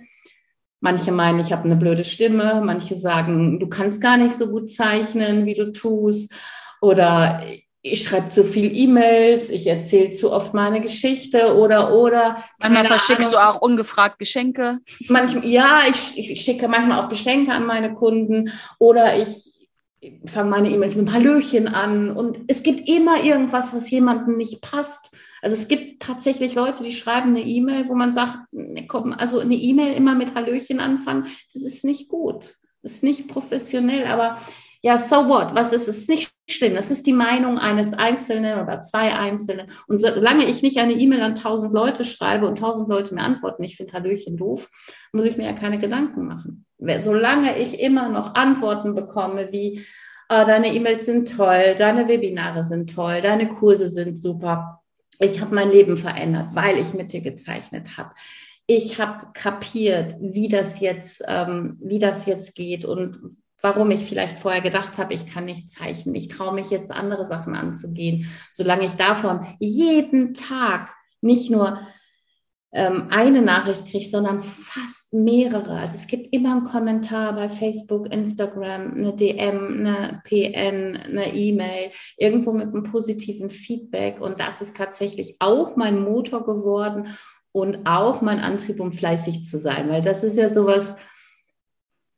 Manche 0.80 1.12
meinen, 1.12 1.40
ich 1.40 1.52
habe 1.52 1.66
eine 1.66 1.76
blöde 1.76 2.04
Stimme. 2.04 2.62
Manche 2.64 2.98
sagen, 2.98 3.60
du 3.60 3.68
kannst 3.68 4.02
gar 4.02 4.18
nicht 4.18 4.36
so 4.36 4.48
gut 4.48 4.72
zeichnen, 4.72 5.46
wie 5.46 5.54
du 5.54 5.72
tust. 5.72 6.34
Oder 6.82 7.44
ich 7.84 8.04
schreibe 8.04 8.30
zu 8.30 8.44
viel 8.44 8.76
E-Mails, 8.76 9.50
ich 9.50 9.66
erzähle 9.66 10.12
zu 10.12 10.32
oft 10.32 10.54
meine 10.54 10.82
Geschichte 10.82 11.56
oder 11.56 11.94
oder. 11.94 12.36
Manchmal 12.60 12.86
verschickst 12.86 13.36
Ahnung. 13.36 13.52
du 13.54 13.58
auch 13.58 13.62
ungefragt 13.62 14.20
Geschenke. 14.20 14.80
Manchmal, 15.08 15.46
ja, 15.48 15.82
ich, 15.90 16.18
ich 16.18 16.42
schicke 16.42 16.68
manchmal 16.68 17.04
auch 17.04 17.10
Geschenke 17.10 17.52
an 17.52 17.66
meine 17.66 17.94
Kunden 17.94 18.52
oder 18.78 19.18
ich 19.20 19.52
fange 20.26 20.50
meine 20.50 20.70
E-Mails 20.70 20.96
mit 20.96 21.08
einem 21.08 21.16
Hallöchen 21.16 21.68
an 21.68 22.12
und 22.12 22.40
es 22.48 22.64
gibt 22.64 22.88
immer 22.88 23.24
irgendwas, 23.24 23.74
was 23.74 23.90
jemandem 23.90 24.36
nicht 24.36 24.62
passt. 24.62 25.16
Also 25.42 25.56
es 25.58 25.68
gibt 25.68 26.02
tatsächlich 26.02 26.56
Leute, 26.56 26.84
die 26.84 26.92
schreiben 26.92 27.30
eine 27.30 27.42
E-Mail, 27.42 27.88
wo 27.88 27.96
man 27.96 28.14
sagt, 28.14 28.38
komm, 28.88 29.14
also 29.14 29.40
eine 29.40 29.56
E-Mail 29.56 29.94
immer 29.94 30.16
mit 30.16 30.36
Hallöchen 30.36 30.80
anfangen, 30.80 31.24
das 31.54 31.64
ist 31.64 31.84
nicht 31.84 32.10
gut. 32.10 32.56
Das 32.84 32.94
ist 32.94 33.04
nicht 33.04 33.28
professionell, 33.28 34.08
aber 34.08 34.40
ja, 34.82 34.98
so 34.98 35.28
what? 35.28 35.54
Was 35.54 35.72
ist 35.72 35.88
es? 35.88 36.08
Nicht 36.08 36.31
schlimm. 36.50 36.76
Das 36.76 36.92
ist 36.92 37.06
die 37.06 37.14
Meinung 37.14 37.58
eines 37.58 37.94
Einzelnen 37.94 38.60
oder 38.60 38.82
zwei 38.82 39.14
Einzelnen. 39.14 39.68
Und 39.88 40.00
solange 40.00 40.46
ich 40.46 40.62
nicht 40.62 40.78
eine 40.78 40.94
E-Mail 40.94 41.22
an 41.22 41.36
tausend 41.36 41.74
Leute 41.74 42.06
schreibe 42.06 42.48
und 42.48 42.58
tausend 42.58 42.90
Leute 42.90 43.16
mir 43.16 43.24
antworten, 43.24 43.64
ich 43.64 43.78
finde 43.78 43.94
Hallöchen 43.94 44.38
doof, 44.38 44.70
muss 45.12 45.26
ich 45.26 45.38
mir 45.38 45.46
ja 45.46 45.54
keine 45.54 45.80
Gedanken 45.80 46.28
machen. 46.28 46.66
Solange 47.00 47.58
ich 47.58 47.80
immer 47.80 48.10
noch 48.10 48.36
Antworten 48.36 48.96
bekomme 48.96 49.50
wie, 49.52 49.86
oh, 50.30 50.44
deine 50.46 50.74
E-Mails 50.74 51.06
sind 51.06 51.36
toll, 51.36 51.76
deine 51.78 52.08
Webinare 52.08 52.64
sind 52.64 52.94
toll, 52.94 53.22
deine 53.22 53.50
Kurse 53.50 53.90
sind 53.90 54.20
super. 54.20 54.82
Ich 55.20 55.40
habe 55.40 55.54
mein 55.54 55.70
Leben 55.70 55.98
verändert, 55.98 56.48
weil 56.54 56.80
ich 56.80 56.94
mit 56.94 57.14
dir 57.14 57.22
gezeichnet 57.22 57.98
habe 57.98 58.12
ich 58.74 59.00
habe 59.00 59.28
kapiert, 59.34 60.16
wie 60.22 60.48
das 60.48 60.80
jetzt, 60.80 61.24
ähm, 61.28 61.78
wie 61.82 62.00
das 62.00 62.26
jetzt 62.26 62.56
geht 62.56 62.86
und 62.86 63.20
warum 63.62 63.92
ich 63.92 64.02
vielleicht 64.02 64.38
vorher 64.38 64.62
gedacht 64.62 64.98
habe, 64.98 65.14
ich 65.14 65.28
kann 65.28 65.46
nicht 65.46 65.70
zeichnen. 65.70 66.16
Ich 66.16 66.28
traue 66.28 66.54
mich 66.54 66.70
jetzt 66.70 66.92
andere 66.92 67.26
Sachen 67.26 67.56
anzugehen, 67.56 68.30
solange 68.52 68.86
ich 68.86 68.94
davon 68.94 69.46
jeden 69.60 70.34
Tag 70.34 70.94
nicht 71.22 71.50
nur 71.52 71.80
ähm, 72.74 73.08
eine 73.10 73.42
Nachricht 73.42 73.88
kriege, 73.88 74.08
sondern 74.08 74.40
fast 74.40 75.14
mehrere. 75.14 75.72
Also 75.72 75.96
es 75.96 76.08
gibt 76.08 76.34
immer 76.34 76.54
einen 76.54 76.66
Kommentar 76.66 77.34
bei 77.34 77.50
Facebook, 77.50 78.12
Instagram, 78.12 78.94
eine 78.94 79.14
DM, 79.14 79.86
eine 79.86 80.22
PN, 80.24 80.98
eine 80.98 81.34
E-Mail, 81.34 81.92
irgendwo 82.18 82.54
mit 82.54 82.68
einem 82.68 82.84
positiven 82.84 83.50
Feedback. 83.50 84.22
Und 84.22 84.40
das 84.40 84.62
ist 84.62 84.78
tatsächlich 84.78 85.36
auch 85.40 85.76
mein 85.76 86.02
Motor 86.02 86.46
geworden 86.46 87.08
und 87.52 87.86
auch 87.86 88.22
mein 88.22 88.40
Antrieb, 88.40 88.80
um 88.80 88.94
fleißig 88.94 89.44
zu 89.44 89.60
sein, 89.60 89.90
weil 89.90 90.02
das 90.02 90.24
ist 90.24 90.38
ja 90.38 90.50
sowas, 90.50 90.96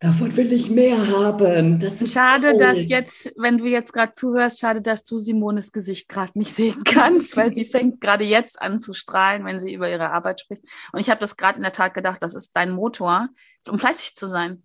Davon 0.04 0.36
will 0.36 0.52
ich 0.52 0.70
mehr 0.70 0.98
haben. 1.12 1.80
Das 1.80 2.02
ist 2.02 2.12
schade, 2.12 2.52
cool. 2.52 2.58
dass 2.58 2.90
jetzt, 2.90 3.32
wenn 3.38 3.58
du 3.58 3.68
jetzt 3.68 3.94
gerade 3.94 4.12
zuhörst, 4.12 4.60
schade, 4.60 4.82
dass 4.82 5.06
du 5.06 5.18
Simones 5.18 5.72
Gesicht 5.72 6.10
gerade 6.10 6.38
nicht 6.38 6.54
sehen 6.54 6.84
kannst, 6.86 7.38
weil 7.38 7.54
sie 7.54 7.64
fängt 7.64 8.02
gerade 8.02 8.26
jetzt 8.26 8.62
an 8.62 8.82
zu 8.82 8.92
strahlen, 8.94 9.46
wenn 9.46 9.62
sie 9.62 9.74
über 9.74 9.90
ihre 9.90 10.12
Arbeit 10.12 10.42
spricht. 10.42 10.64
Und 10.92 11.00
ich 11.00 11.10
habe 11.10 11.22
das 11.22 11.38
gerade 11.38 11.56
in 11.56 11.64
der 11.64 11.72
Tat 11.72 11.94
gedacht, 11.94 12.22
das 12.22 12.36
ist 12.36 12.52
dein 12.54 12.72
Motor, 12.72 13.30
um 13.70 13.80
fleißig 13.80 14.18
zu 14.18 14.28
sein. 14.28 14.64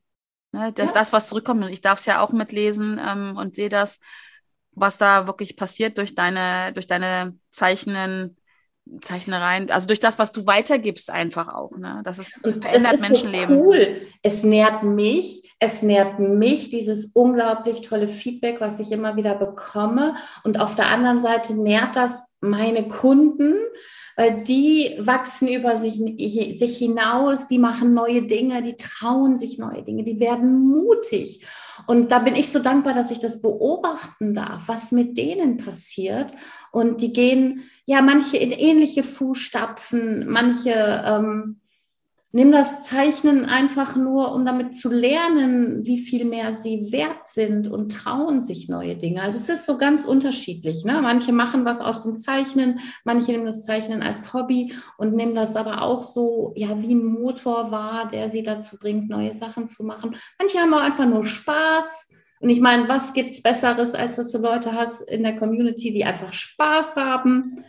Ne, 0.51 0.73
das, 0.73 0.89
ja. 0.89 0.93
das, 0.93 1.13
was 1.13 1.29
zurückkommt. 1.29 1.63
Und 1.63 1.71
ich 1.71 1.83
darf 1.83 2.01
es 2.01 2.07
ja 2.07 2.21
auch 2.21 2.33
mitlesen 2.33 3.01
ähm, 3.01 3.37
und 3.37 3.55
sehe 3.55 3.69
das, 3.69 4.01
was 4.73 4.99
da 4.99 5.29
wirklich 5.29 5.57
passiert 5.57 5.99
durch 5.99 6.17
deine, 6.17 6.73
durch 6.73 6.89
deine 6.89 7.39
Zeichnen, 7.51 8.39
Zeichnereien, 9.01 9.71
also 9.71 9.87
durch 9.87 10.01
das, 10.01 10.19
was 10.19 10.33
du 10.33 10.47
weitergibst, 10.47 11.11
einfach 11.11 11.55
auch. 11.55 11.77
Ne? 11.77 12.01
Das 12.05 12.19
ist, 12.19 12.35
und 12.43 12.63
verändert 12.63 12.95
ist 12.95 13.01
Menschenleben. 13.01 13.55
So 13.55 13.63
cool. 13.65 14.01
Es 14.23 14.43
nährt 14.45 14.83
mich, 14.83 15.43
es 15.61 15.83
nährt 15.83 16.19
mich, 16.19 16.71
dieses 16.71 17.07
unglaublich 17.15 17.83
tolle 17.83 18.09
Feedback, 18.09 18.61
was 18.61 18.81
ich 18.81 18.93
immer 18.93 19.17
wieder 19.17 19.35
bekomme. 19.35 20.15
Und 20.45 20.61
auf 20.61 20.77
der 20.77 20.87
anderen 20.87 21.21
Seite 21.21 21.55
nährt 21.55 21.97
das 21.97 22.37
meine 22.41 22.87
Kunden, 22.87 23.55
weil 24.17 24.43
die 24.45 24.97
wachsen 24.99 25.49
über 25.49 25.77
sich, 25.77 25.97
sich 26.59 26.79
hinaus, 26.79 27.49
die 27.49 27.59
machen 27.59 27.93
neue 27.93 28.23
Dinge, 28.23 28.63
die 28.63 28.77
trauen 28.77 29.39
sich 29.39 29.59
neue 29.59 29.83
Dinge, 29.83 30.05
die 30.05 30.21
werden 30.21 30.61
mutig. 30.61 31.45
Und 31.87 32.11
da 32.11 32.19
bin 32.19 32.37
ich 32.37 32.51
so 32.51 32.59
dankbar, 32.59 32.95
dass 32.95 33.11
ich 33.11 33.21
das 33.21 33.41
beobachten 33.43 34.35
darf, 34.35 34.63
was 34.67 34.93
mit 34.93 35.17
denen 35.17 35.59
passiert. 35.59 36.33
Und 36.73 37.01
die 37.01 37.13
gehen 37.13 37.65
ja 37.87 38.03
manche 38.03 38.37
in 38.37 38.53
ähnliche 38.53 39.03
Fußstapfen, 39.03 40.29
manche 40.29 40.71
ähm, 40.73 41.58
nehmen 42.33 42.53
das 42.53 42.85
Zeichnen 42.85 43.47
einfach 43.47 43.97
nur, 43.97 44.35
um 44.35 44.45
damit 44.45 44.77
zu 44.77 44.91
lernen, 44.91 45.81
wie 45.85 45.99
viel 45.99 46.27
mehr 46.27 46.55
sie 46.55 46.93
wert 46.93 47.27
sind 47.27 47.69
und 47.69 47.91
trauen 47.91 48.43
sich 48.43 48.69
neue 48.69 48.97
Dinge. 48.97 49.23
Also 49.23 49.39
es 49.39 49.49
ist 49.49 49.67
so 49.67 49.79
ganz 49.79 50.05
unterschiedlich. 50.05 50.85
Ne? 50.85 51.01
Manche 51.01 51.33
machen 51.33 51.65
was 51.65 51.81
aus 51.81 52.03
dem 52.05 52.19
Zeichnen, 52.19 52.81
manche 53.05 53.33
nehmen 53.33 53.47
das 53.47 53.65
Zeichnen 53.65 54.03
als 54.03 54.35
Hobby 54.35 54.75
und 54.99 55.15
nehmen 55.15 55.35
das 55.35 55.57
aber 55.57 55.83
auch 55.83 56.03
so, 56.03 56.53
ja, 56.55 56.81
wie 56.83 56.95
ein 56.95 57.05
Motor 57.05 57.71
wahr, 57.71 58.11
der 58.11 58.31
sie 58.31 58.43
dazu 58.43 58.79
bringt, 58.79 59.09
neue 59.09 59.33
Sachen 59.33 59.67
zu 59.67 59.85
machen. 59.85 60.17
Manche 60.39 60.59
haben 60.59 60.75
auch 60.75 60.81
einfach 60.81 61.07
nur 61.07 61.25
Spaß 61.25 62.11
Und 62.41 62.51
ich 62.51 62.61
meine, 62.61 62.89
was 62.89 63.15
gibt's 63.15 63.43
Besseres, 63.43 63.95
als 63.95 64.17
dass 64.17 64.31
du 64.33 64.39
Leute 64.39 64.73
hast 64.73 65.01
in 65.09 65.23
der 65.23 65.37
Community, 65.37 65.93
die 65.93 66.05
einfach 66.05 66.33
Spaß 66.33 66.97
haben? 66.97 67.65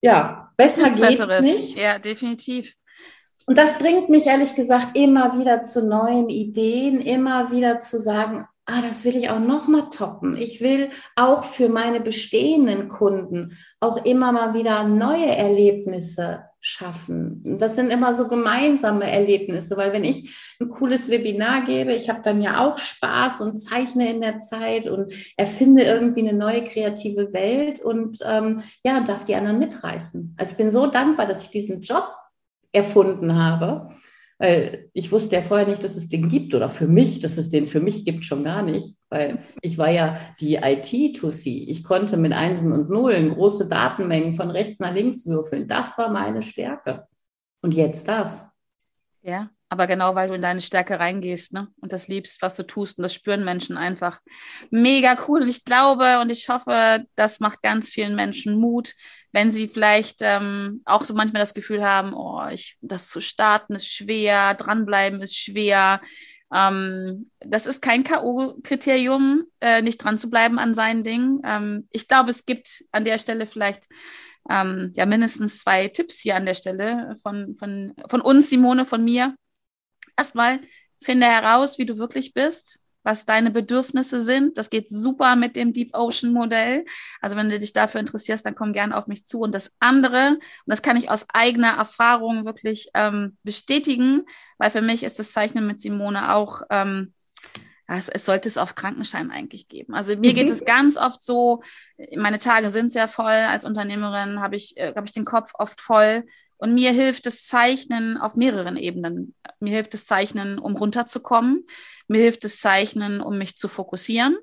Ja, 0.00 0.52
besser 0.56 0.90
geht's 0.90 1.00
Besseres. 1.00 1.44
nicht. 1.46 1.76
Ja, 1.76 1.98
definitiv. 1.98 2.74
Und 3.46 3.58
das 3.58 3.78
bringt 3.78 4.08
mich 4.08 4.26
ehrlich 4.26 4.54
gesagt 4.54 4.96
immer 4.96 5.38
wieder 5.38 5.62
zu 5.64 5.86
neuen 5.86 6.28
Ideen, 6.28 7.00
immer 7.00 7.50
wieder 7.50 7.80
zu 7.80 7.98
sagen, 7.98 8.46
ah, 8.66 8.80
das 8.80 9.04
will 9.04 9.16
ich 9.16 9.30
auch 9.30 9.40
noch 9.40 9.68
mal 9.68 9.90
toppen. 9.90 10.36
Ich 10.36 10.60
will 10.60 10.90
auch 11.16 11.44
für 11.44 11.68
meine 11.68 12.00
bestehenden 12.00 12.88
Kunden 12.88 13.56
auch 13.80 14.04
immer 14.04 14.32
mal 14.32 14.54
wieder 14.54 14.84
neue 14.84 15.26
Erlebnisse 15.26 16.44
schaffen. 16.60 17.58
Das 17.58 17.76
sind 17.76 17.90
immer 17.90 18.14
so 18.14 18.26
gemeinsame 18.26 19.10
Erlebnisse, 19.10 19.76
weil 19.76 19.92
wenn 19.92 20.02
ich 20.02 20.34
ein 20.58 20.68
cooles 20.68 21.10
Webinar 21.10 21.66
gebe, 21.66 21.92
ich 21.92 22.08
habe 22.08 22.22
dann 22.22 22.40
ja 22.40 22.66
auch 22.66 22.78
Spaß 22.78 23.42
und 23.42 23.58
zeichne 23.58 24.10
in 24.10 24.22
der 24.22 24.38
Zeit 24.38 24.88
und 24.88 25.12
erfinde 25.36 25.82
irgendwie 25.82 26.26
eine 26.26 26.32
neue 26.32 26.64
kreative 26.64 27.34
Welt 27.34 27.82
und 27.82 28.20
ähm, 28.26 28.62
ja, 28.82 29.00
darf 29.00 29.24
die 29.24 29.34
anderen 29.34 29.58
mitreißen. 29.58 30.34
Also 30.38 30.52
ich 30.52 30.56
bin 30.56 30.70
so 30.70 30.86
dankbar, 30.86 31.26
dass 31.26 31.42
ich 31.42 31.50
diesen 31.50 31.82
Job 31.82 32.08
erfunden 32.74 33.34
habe 33.34 33.94
weil 34.38 34.90
ich 34.92 35.12
wusste 35.12 35.36
ja 35.36 35.42
vorher 35.42 35.66
nicht, 35.66 35.84
dass 35.84 35.96
es 35.96 36.08
den 36.08 36.28
gibt 36.28 36.54
oder 36.54 36.68
für 36.68 36.88
mich, 36.88 37.20
dass 37.20 37.38
es 37.38 37.50
den 37.50 37.66
für 37.66 37.80
mich 37.80 38.04
gibt, 38.04 38.24
schon 38.24 38.44
gar 38.44 38.62
nicht, 38.62 38.96
weil 39.08 39.38
ich 39.60 39.78
war 39.78 39.90
ja 39.90 40.18
die 40.40 40.56
IT-to-C. 40.56 41.66
Ich 41.68 41.84
konnte 41.84 42.16
mit 42.16 42.32
Einsen 42.32 42.72
und 42.72 42.90
Nullen 42.90 43.34
große 43.34 43.68
Datenmengen 43.68 44.34
von 44.34 44.50
rechts 44.50 44.80
nach 44.80 44.92
links 44.92 45.26
würfeln. 45.26 45.68
Das 45.68 45.96
war 45.98 46.10
meine 46.10 46.42
Stärke. 46.42 47.06
Und 47.62 47.72
jetzt 47.72 48.08
das. 48.08 48.46
Ja, 49.22 49.50
aber 49.68 49.86
genau, 49.86 50.14
weil 50.14 50.28
du 50.28 50.34
in 50.34 50.42
deine 50.42 50.60
Stärke 50.60 50.98
reingehst 50.98 51.52
ne? 51.52 51.68
und 51.80 51.92
das 51.92 52.08
liebst, 52.08 52.42
was 52.42 52.56
du 52.56 52.64
tust. 52.64 52.98
Und 52.98 53.02
das 53.04 53.14
spüren 53.14 53.44
Menschen 53.44 53.76
einfach 53.76 54.20
mega 54.70 55.16
cool. 55.26 55.42
Und 55.42 55.48
ich 55.48 55.64
glaube 55.64 56.20
und 56.20 56.30
ich 56.30 56.48
hoffe, 56.48 57.04
das 57.14 57.40
macht 57.40 57.62
ganz 57.62 57.88
vielen 57.88 58.16
Menschen 58.16 58.58
Mut, 58.58 58.94
wenn 59.34 59.50
sie 59.50 59.66
vielleicht 59.66 60.18
ähm, 60.20 60.80
auch 60.84 61.04
so 61.04 61.12
manchmal 61.12 61.40
das 61.40 61.54
Gefühl 61.54 61.84
haben, 61.84 62.14
oh, 62.14 62.46
ich, 62.52 62.78
das 62.80 63.08
zu 63.08 63.20
starten 63.20 63.74
ist 63.74 63.88
schwer, 63.88 64.54
dranbleiben 64.54 65.20
ist 65.22 65.36
schwer. 65.36 66.00
Ähm, 66.54 67.32
das 67.40 67.66
ist 67.66 67.82
kein 67.82 68.04
K.O.-Kriterium, 68.04 69.40
äh, 69.60 69.82
nicht 69.82 69.98
dran 69.98 70.18
zu 70.18 70.30
bleiben 70.30 70.60
an 70.60 70.72
seinen 70.72 71.02
Dingen. 71.02 71.40
Ähm, 71.44 71.88
ich 71.90 72.06
glaube, 72.06 72.30
es 72.30 72.46
gibt 72.46 72.84
an 72.92 73.04
der 73.04 73.18
Stelle 73.18 73.48
vielleicht 73.48 73.88
ähm, 74.48 74.92
ja 74.94 75.04
mindestens 75.04 75.58
zwei 75.58 75.88
Tipps 75.88 76.20
hier 76.20 76.36
an 76.36 76.46
der 76.46 76.54
Stelle 76.54 77.16
von, 77.20 77.56
von, 77.56 77.92
von 78.08 78.20
uns, 78.20 78.50
Simone, 78.50 78.86
von 78.86 79.02
mir. 79.02 79.34
Erstmal 80.16 80.60
finde 81.02 81.26
heraus, 81.26 81.76
wie 81.76 81.86
du 81.86 81.98
wirklich 81.98 82.34
bist, 82.34 82.83
was 83.04 83.26
deine 83.26 83.52
Bedürfnisse 83.52 84.22
sind. 84.22 84.58
Das 84.58 84.70
geht 84.70 84.90
super 84.90 85.36
mit 85.36 85.54
dem 85.54 85.72
Deep 85.72 85.94
Ocean 85.94 86.32
Modell. 86.32 86.84
Also 87.20 87.36
wenn 87.36 87.50
du 87.50 87.58
dich 87.60 87.72
dafür 87.72 88.00
interessierst, 88.00 88.44
dann 88.44 88.56
komm 88.56 88.72
gerne 88.72 88.96
auf 88.96 89.06
mich 89.06 89.24
zu. 89.24 89.40
Und 89.40 89.54
das 89.54 89.76
andere, 89.78 90.30
und 90.30 90.40
das 90.66 90.82
kann 90.82 90.96
ich 90.96 91.10
aus 91.10 91.26
eigener 91.32 91.76
Erfahrung 91.76 92.44
wirklich 92.44 92.88
ähm, 92.94 93.36
bestätigen, 93.44 94.24
weil 94.58 94.70
für 94.70 94.82
mich 94.82 95.04
ist 95.04 95.18
das 95.18 95.32
Zeichnen 95.32 95.66
mit 95.66 95.80
Simone 95.80 96.34
auch 96.34 96.62
ähm, 96.70 97.12
es, 97.86 98.08
es 98.08 98.24
sollte 98.24 98.48
es 98.48 98.58
auf 98.58 98.74
Krankenschein 98.74 99.30
eigentlich 99.30 99.68
geben. 99.68 99.94
Also 99.94 100.16
mir 100.16 100.30
mhm. 100.30 100.34
geht 100.34 100.50
es 100.50 100.64
ganz 100.64 100.96
oft 100.96 101.22
so, 101.22 101.62
meine 102.16 102.38
Tage 102.38 102.70
sind 102.70 102.90
sehr 102.90 103.08
voll. 103.08 103.26
Als 103.26 103.64
Unternehmerin 103.64 104.40
habe 104.40 104.56
ich, 104.56 104.76
äh, 104.76 104.94
habe 104.94 105.06
ich 105.06 105.12
den 105.12 105.24
Kopf 105.24 105.52
oft 105.54 105.80
voll. 105.80 106.24
Und 106.56 106.74
mir 106.74 106.92
hilft 106.92 107.26
das 107.26 107.46
Zeichnen 107.46 108.16
auf 108.16 108.36
mehreren 108.36 108.76
Ebenen. 108.76 109.34
Mir 109.60 109.72
hilft 109.74 109.94
das 109.94 110.06
Zeichnen, 110.06 110.58
um 110.58 110.76
runterzukommen. 110.76 111.66
Mir 112.08 112.20
hilft 112.20 112.44
das 112.44 112.58
Zeichnen, 112.60 113.20
um 113.20 113.38
mich 113.38 113.56
zu 113.56 113.68
fokussieren. 113.68 114.36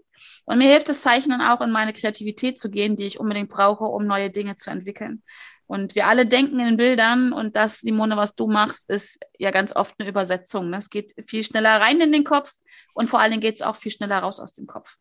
Und 0.46 0.58
mir 0.58 0.70
hilft 0.70 0.90
das 0.90 1.02
Zeichnen 1.02 1.42
auch 1.42 1.62
in 1.62 1.72
meine 1.72 1.94
Kreativität 1.94 2.60
zu 2.60 2.70
gehen, 2.70 2.96
die 2.96 3.06
ich 3.06 3.20
unbedingt 3.20 3.50
brauche, 3.50 3.86
um 3.86 4.06
neue 4.06 4.30
Dinge 4.30 4.56
zu 4.56 4.70
entwickeln. 4.70 5.24
Und 5.72 5.96
wir 5.96 6.08
alle 6.08 6.26
denken 6.26 6.60
in 6.60 6.76
Bildern 6.76 7.32
und 7.32 7.56
das, 7.56 7.80
Simone, 7.80 8.18
was 8.18 8.36
du 8.36 8.48
machst, 8.48 8.90
ist 8.90 9.20
ja 9.40 9.52
ganz 9.52 9.74
oft 9.74 9.96
eine 9.98 10.10
Übersetzung. 10.10 10.70
Ne? 10.70 10.78
Es 10.78 10.90
geht 10.90 11.14
viel 11.26 11.46
schneller 11.46 11.80
rein 11.80 12.02
in 12.02 12.12
den 12.12 12.26
Kopf 12.26 12.52
und 12.94 13.10
vor 13.10 13.22
allen 13.22 13.32
Dingen 13.32 13.42
geht 13.42 13.56
es 13.56 13.62
auch 13.62 13.78
viel 13.78 13.92
schneller 13.94 14.20
raus 14.20 14.42
aus 14.42 14.52
dem 14.52 14.68
Kopf. 14.68 14.98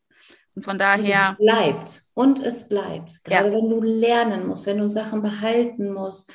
Und 0.55 0.65
von 0.65 0.79
daher. 0.79 1.37
Und 1.41 1.49
es 1.49 1.53
bleibt. 1.53 2.03
Und 2.15 2.39
es 2.39 2.69
bleibt. 2.69 3.25
Gerade 3.25 3.49
ja. 3.49 3.53
wenn 3.53 3.69
du 3.69 3.83
lernen 3.83 4.47
musst, 4.47 4.67
wenn 4.67 4.79
du 4.79 4.89
Sachen 4.89 5.23
behalten 5.23 5.93
musst. 5.93 6.33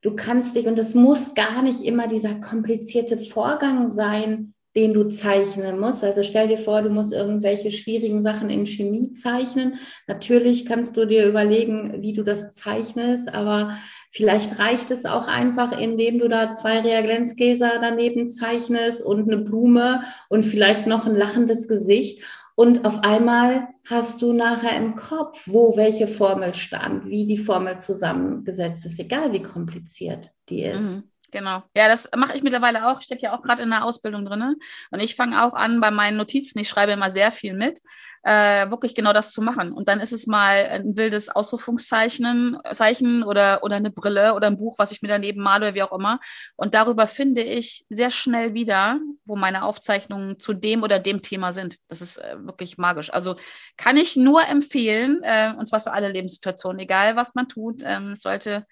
Du 0.00 0.14
kannst 0.14 0.54
dich, 0.54 0.66
und 0.66 0.78
es 0.78 0.94
muss 0.94 1.34
gar 1.34 1.62
nicht 1.62 1.82
immer 1.82 2.06
dieser 2.06 2.34
komplizierte 2.36 3.18
Vorgang 3.18 3.88
sein, 3.88 4.54
den 4.76 4.94
du 4.94 5.08
zeichnen 5.08 5.80
musst. 5.80 6.04
Also 6.04 6.22
stell 6.22 6.46
dir 6.46 6.58
vor, 6.58 6.82
du 6.82 6.90
musst 6.90 7.12
irgendwelche 7.12 7.72
schwierigen 7.72 8.22
Sachen 8.22 8.48
in 8.48 8.64
Chemie 8.64 9.12
zeichnen. 9.14 9.74
Natürlich 10.06 10.66
kannst 10.66 10.96
du 10.96 11.04
dir 11.04 11.26
überlegen, 11.26 12.00
wie 12.00 12.12
du 12.12 12.22
das 12.22 12.52
zeichnest, 12.52 13.34
aber 13.34 13.76
vielleicht 14.10 14.60
reicht 14.60 14.92
es 14.92 15.04
auch 15.04 15.26
einfach, 15.26 15.76
indem 15.76 16.20
du 16.20 16.28
da 16.28 16.52
zwei 16.52 16.78
Reagenzgläser 16.78 17.72
daneben 17.80 18.28
zeichnest 18.28 19.04
und 19.04 19.22
eine 19.22 19.38
Blume 19.38 20.02
und 20.28 20.44
vielleicht 20.44 20.86
noch 20.86 21.06
ein 21.06 21.16
lachendes 21.16 21.66
Gesicht. 21.66 22.22
Und 22.58 22.84
auf 22.84 23.04
einmal 23.04 23.68
hast 23.84 24.20
du 24.20 24.32
nachher 24.32 24.76
im 24.76 24.96
Kopf, 24.96 25.44
wo 25.46 25.76
welche 25.76 26.08
Formel 26.08 26.54
stand, 26.54 27.06
wie 27.06 27.24
die 27.24 27.38
Formel 27.38 27.78
zusammengesetzt 27.78 28.84
ist, 28.84 28.98
egal 28.98 29.32
wie 29.32 29.44
kompliziert 29.44 30.34
die 30.48 30.62
ist. 30.62 30.96
Mhm. 30.96 31.02
Genau. 31.30 31.62
Ja, 31.74 31.88
das 31.88 32.08
mache 32.16 32.34
ich 32.36 32.42
mittlerweile 32.42 32.88
auch. 32.88 33.00
Ich 33.00 33.04
stecke 33.04 33.22
ja 33.22 33.36
auch 33.36 33.42
gerade 33.42 33.62
in 33.62 33.68
der 33.68 33.84
Ausbildung 33.84 34.24
drinne. 34.24 34.56
Und 34.90 35.00
ich 35.00 35.14
fange 35.14 35.44
auch 35.44 35.52
an 35.52 35.78
bei 35.80 35.90
meinen 35.90 36.16
Notizen. 36.16 36.58
Ich 36.58 36.70
schreibe 36.70 36.92
immer 36.92 37.10
sehr 37.10 37.30
viel 37.30 37.52
mit, 37.52 37.80
äh, 38.22 38.70
wirklich 38.70 38.94
genau 38.94 39.12
das 39.12 39.32
zu 39.32 39.42
machen. 39.42 39.72
Und 39.72 39.88
dann 39.88 40.00
ist 40.00 40.12
es 40.12 40.26
mal 40.26 40.66
ein 40.70 40.96
wildes 40.96 41.28
Ausrufungszeichen 41.28 42.58
Zeichen 42.72 43.24
oder, 43.24 43.62
oder 43.62 43.76
eine 43.76 43.90
Brille 43.90 44.34
oder 44.34 44.46
ein 44.46 44.56
Buch, 44.56 44.78
was 44.78 44.90
ich 44.90 45.02
mir 45.02 45.08
daneben 45.08 45.42
male 45.42 45.66
oder 45.66 45.74
wie 45.74 45.82
auch 45.82 45.92
immer. 45.92 46.18
Und 46.56 46.72
darüber 46.74 47.06
finde 47.06 47.42
ich 47.42 47.84
sehr 47.90 48.10
schnell 48.10 48.54
wieder, 48.54 48.98
wo 49.26 49.36
meine 49.36 49.64
Aufzeichnungen 49.64 50.38
zu 50.38 50.54
dem 50.54 50.82
oder 50.82 50.98
dem 50.98 51.20
Thema 51.20 51.52
sind. 51.52 51.76
Das 51.88 52.00
ist 52.00 52.16
äh, 52.16 52.36
wirklich 52.38 52.78
magisch. 52.78 53.12
Also 53.12 53.36
kann 53.76 53.98
ich 53.98 54.16
nur 54.16 54.46
empfehlen, 54.46 55.20
äh, 55.22 55.52
und 55.58 55.66
zwar 55.66 55.80
für 55.80 55.92
alle 55.92 56.10
Lebenssituationen, 56.10 56.80
egal 56.80 57.16
was 57.16 57.34
man 57.34 57.48
tut, 57.48 57.82
ähm, 57.84 58.14
sollte 58.14 58.64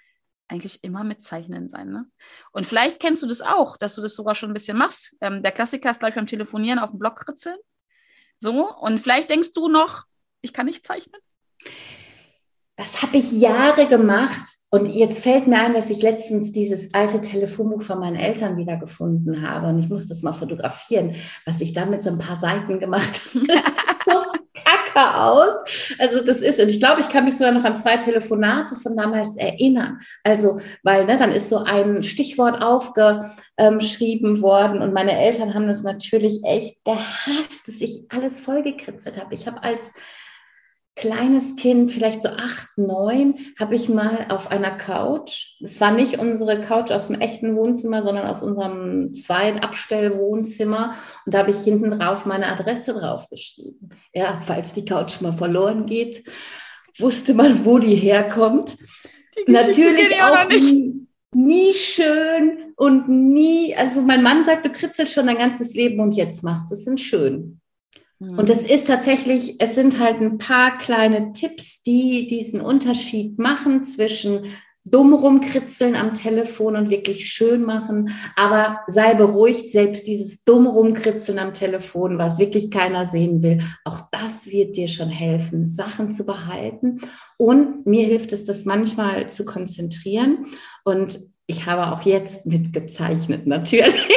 eigentlich 0.48 0.82
immer 0.84 1.04
mit 1.04 1.22
Zeichnen 1.22 1.68
sein. 1.68 1.90
Ne? 1.90 2.06
Und 2.52 2.66
vielleicht 2.66 3.00
kennst 3.00 3.22
du 3.22 3.26
das 3.26 3.42
auch, 3.42 3.76
dass 3.76 3.94
du 3.94 4.02
das 4.02 4.14
sogar 4.14 4.34
schon 4.34 4.50
ein 4.50 4.54
bisschen 4.54 4.78
machst. 4.78 5.14
Ähm, 5.20 5.42
der 5.42 5.52
Klassiker 5.52 5.90
ist, 5.90 5.98
glaube 5.98 6.10
ich, 6.10 6.16
beim 6.16 6.26
Telefonieren 6.26 6.78
auf 6.78 6.90
dem 6.90 6.98
Block 6.98 7.16
kritzeln. 7.16 7.56
So, 8.36 8.72
und 8.74 8.98
vielleicht 8.98 9.30
denkst 9.30 9.52
du 9.54 9.68
noch, 9.68 10.04
ich 10.42 10.52
kann 10.52 10.66
nicht 10.66 10.84
zeichnen. 10.84 11.20
Das 12.76 13.02
habe 13.02 13.16
ich 13.16 13.32
Jahre 13.32 13.88
gemacht 13.88 14.46
und 14.70 14.86
jetzt 14.86 15.22
fällt 15.22 15.46
mir 15.46 15.58
ein, 15.60 15.72
dass 15.72 15.88
ich 15.88 16.02
letztens 16.02 16.52
dieses 16.52 16.92
alte 16.92 17.22
Telefonbuch 17.22 17.82
von 17.82 17.98
meinen 17.98 18.16
Eltern 18.16 18.58
wiedergefunden 18.58 19.48
habe 19.48 19.68
und 19.68 19.78
ich 19.78 19.88
muss 19.88 20.08
das 20.08 20.20
mal 20.20 20.34
fotografieren, 20.34 21.16
was 21.46 21.62
ich 21.62 21.72
da 21.72 21.86
mit 21.86 22.02
so 22.02 22.10
ein 22.10 22.18
paar 22.18 22.36
Seiten 22.36 22.78
gemacht 22.78 23.30
habe. 24.06 24.45
Kacke 24.96 25.20
aus. 25.20 25.94
Also 25.98 26.24
das 26.24 26.40
ist, 26.42 26.60
und 26.60 26.68
ich 26.68 26.80
glaube, 26.80 27.00
ich 27.00 27.08
kann 27.08 27.24
mich 27.24 27.36
sogar 27.36 27.52
noch 27.52 27.64
an 27.64 27.76
zwei 27.76 27.96
Telefonate 27.96 28.74
von 28.74 28.96
damals 28.96 29.36
erinnern. 29.36 30.00
Also, 30.24 30.60
weil 30.82 31.04
ne, 31.04 31.18
dann 31.18 31.32
ist 31.32 31.48
so 31.48 31.58
ein 31.58 32.02
Stichwort 32.02 32.62
aufgeschrieben 32.62 34.42
worden 34.42 34.82
und 34.82 34.92
meine 34.92 35.18
Eltern 35.18 35.54
haben 35.54 35.68
das 35.68 35.82
natürlich 35.82 36.40
echt 36.44 36.82
gehasst, 36.84 37.68
dass 37.68 37.80
ich 37.80 38.04
alles 38.08 38.40
vollgekritzelt 38.40 39.20
habe. 39.20 39.34
Ich 39.34 39.46
habe 39.46 39.62
als 39.62 39.94
kleines 40.96 41.56
Kind, 41.56 41.92
vielleicht 41.92 42.22
so 42.22 42.30
acht, 42.30 42.68
neun, 42.76 43.34
habe 43.58 43.74
ich 43.74 43.88
mal 43.88 44.26
auf 44.30 44.50
einer 44.50 44.70
Couch, 44.70 45.56
es 45.60 45.80
war 45.80 45.92
nicht 45.92 46.18
unsere 46.18 46.62
Couch 46.62 46.90
aus 46.90 47.08
dem 47.08 47.20
echten 47.20 47.54
Wohnzimmer, 47.54 48.02
sondern 48.02 48.26
aus 48.26 48.42
unserem 48.42 49.12
Zweitabstellwohnzimmer 49.12 50.94
und 51.26 51.34
da 51.34 51.40
habe 51.40 51.50
ich 51.50 51.58
hinten 51.58 51.90
drauf 51.90 52.24
meine 52.24 52.48
Adresse 52.48 52.94
draufgeschrieben. 52.94 53.90
Ja, 54.14 54.40
falls 54.46 54.72
die 54.72 54.86
Couch 54.86 55.20
mal 55.20 55.34
verloren 55.34 55.84
geht, 55.84 56.24
wusste 56.98 57.34
man, 57.34 57.66
wo 57.66 57.78
die 57.78 57.94
herkommt. 57.94 58.78
Die 59.46 59.52
Natürlich 59.52 60.22
auch, 60.22 60.48
nie, 60.48 61.06
nie 61.34 61.74
schön 61.74 62.72
und 62.76 63.06
nie, 63.08 63.76
also 63.76 64.00
mein 64.00 64.22
Mann 64.22 64.44
sagt, 64.44 64.64
du 64.64 64.70
kritzelst 64.70 65.12
schon 65.12 65.26
dein 65.26 65.36
ganzes 65.36 65.74
Leben 65.74 66.00
und 66.00 66.12
jetzt 66.12 66.42
machst 66.42 66.70
du 66.70 66.74
es 66.74 66.86
in 66.86 66.96
schön. 66.96 67.60
Und 68.18 68.48
es 68.48 68.62
ist 68.66 68.86
tatsächlich, 68.86 69.56
es 69.60 69.74
sind 69.74 70.00
halt 70.00 70.20
ein 70.20 70.38
paar 70.38 70.78
kleine 70.78 71.32
Tipps, 71.32 71.82
die 71.82 72.26
diesen 72.26 72.62
Unterschied 72.62 73.38
machen 73.38 73.84
zwischen 73.84 74.44
dumm 74.86 75.12
rumkritzeln 75.12 75.96
am 75.96 76.14
Telefon 76.14 76.76
und 76.76 76.90
wirklich 76.90 77.28
schön 77.28 77.62
machen. 77.62 78.10
Aber 78.36 78.80
sei 78.86 79.14
beruhigt, 79.14 79.70
selbst 79.70 80.06
dieses 80.06 80.44
dumm 80.44 80.66
rumkritzeln 80.66 81.38
am 81.38 81.54
Telefon, 81.54 82.18
was 82.18 82.38
wirklich 82.38 82.70
keiner 82.70 83.06
sehen 83.06 83.42
will, 83.42 83.58
auch 83.84 84.08
das 84.12 84.46
wird 84.46 84.76
dir 84.76 84.88
schon 84.88 85.08
helfen, 85.08 85.68
Sachen 85.68 86.12
zu 86.12 86.24
behalten. 86.24 87.00
Und 87.36 87.84
mir 87.86 88.06
hilft 88.06 88.32
es, 88.32 88.44
das 88.44 88.64
manchmal 88.64 89.28
zu 89.28 89.44
konzentrieren. 89.44 90.46
Und 90.84 91.18
ich 91.46 91.66
habe 91.66 91.92
auch 91.92 92.02
jetzt 92.02 92.46
mitgezeichnet, 92.46 93.46
natürlich. 93.46 94.08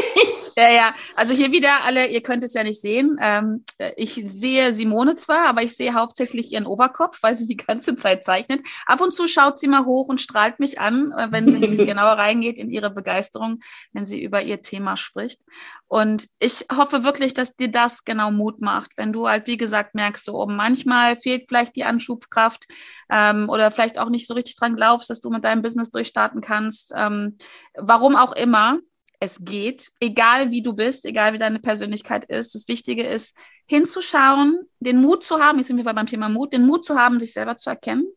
Ja, 0.59 0.69
ja. 0.69 0.93
Also 1.15 1.33
hier 1.33 1.53
wieder 1.53 1.85
alle, 1.85 2.07
ihr 2.07 2.21
könnt 2.21 2.43
es 2.43 2.53
ja 2.53 2.63
nicht 2.63 2.81
sehen. 2.81 3.17
Ähm, 3.21 3.63
ich 3.95 4.21
sehe 4.25 4.73
Simone 4.73 5.15
zwar, 5.15 5.47
aber 5.47 5.63
ich 5.63 5.73
sehe 5.73 5.93
hauptsächlich 5.93 6.51
ihren 6.51 6.65
Oberkopf, 6.65 7.19
weil 7.21 7.37
sie 7.37 7.47
die 7.47 7.55
ganze 7.55 7.95
Zeit 7.95 8.25
zeichnet. 8.25 8.65
Ab 8.85 8.99
und 8.99 9.13
zu 9.13 9.25
schaut 9.25 9.57
sie 9.57 9.69
mal 9.69 9.85
hoch 9.85 10.09
und 10.09 10.19
strahlt 10.19 10.59
mich 10.59 10.77
an, 10.77 11.13
äh, 11.13 11.27
wenn 11.31 11.49
sie 11.49 11.59
nämlich 11.59 11.79
genauer 11.85 12.17
reingeht 12.17 12.57
in 12.57 12.69
ihre 12.69 12.89
Begeisterung, 12.89 13.59
wenn 13.93 14.05
sie 14.05 14.21
über 14.21 14.41
ihr 14.41 14.61
Thema 14.61 14.97
spricht. 14.97 15.39
Und 15.87 16.27
ich 16.39 16.65
hoffe 16.75 17.05
wirklich, 17.05 17.33
dass 17.33 17.55
dir 17.55 17.71
das 17.71 18.03
genau 18.03 18.29
Mut 18.29 18.59
macht, 18.59 18.91
wenn 18.97 19.13
du 19.13 19.29
halt, 19.29 19.47
wie 19.47 19.57
gesagt, 19.57 19.95
merkst, 19.95 20.25
so 20.25 20.33
oh, 20.33 20.45
manchmal 20.45 21.15
fehlt 21.15 21.45
vielleicht 21.47 21.77
die 21.77 21.85
Anschubkraft 21.85 22.65
ähm, 23.09 23.47
oder 23.47 23.71
vielleicht 23.71 23.97
auch 23.97 24.09
nicht 24.09 24.27
so 24.27 24.33
richtig 24.33 24.57
dran 24.57 24.75
glaubst, 24.75 25.09
dass 25.09 25.21
du 25.21 25.29
mit 25.29 25.45
deinem 25.45 25.61
Business 25.61 25.89
durchstarten 25.89 26.41
kannst. 26.41 26.91
Ähm, 26.97 27.37
warum 27.77 28.17
auch 28.17 28.33
immer 28.33 28.79
es 29.19 29.37
geht, 29.41 29.91
egal 29.99 30.51
wie 30.51 30.61
du 30.61 30.73
bist, 30.73 31.05
egal 31.05 31.33
wie 31.33 31.37
deine 31.37 31.59
Persönlichkeit 31.59 32.25
ist. 32.25 32.55
Das 32.55 32.67
Wichtige 32.67 33.05
ist, 33.05 33.37
hinzuschauen, 33.67 34.61
den 34.79 35.01
Mut 35.01 35.23
zu 35.23 35.39
haben, 35.39 35.57
jetzt 35.57 35.67
sind 35.67 35.77
wir 35.77 35.83
beim 35.83 36.07
Thema 36.07 36.29
Mut, 36.29 36.53
den 36.53 36.65
Mut 36.65 36.85
zu 36.85 36.95
haben, 36.95 37.19
sich 37.19 37.33
selber 37.33 37.57
zu 37.57 37.69
erkennen 37.69 38.07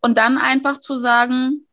und 0.00 0.18
dann 0.18 0.38
einfach 0.38 0.78
zu 0.78 0.96
sagen, 0.96 1.66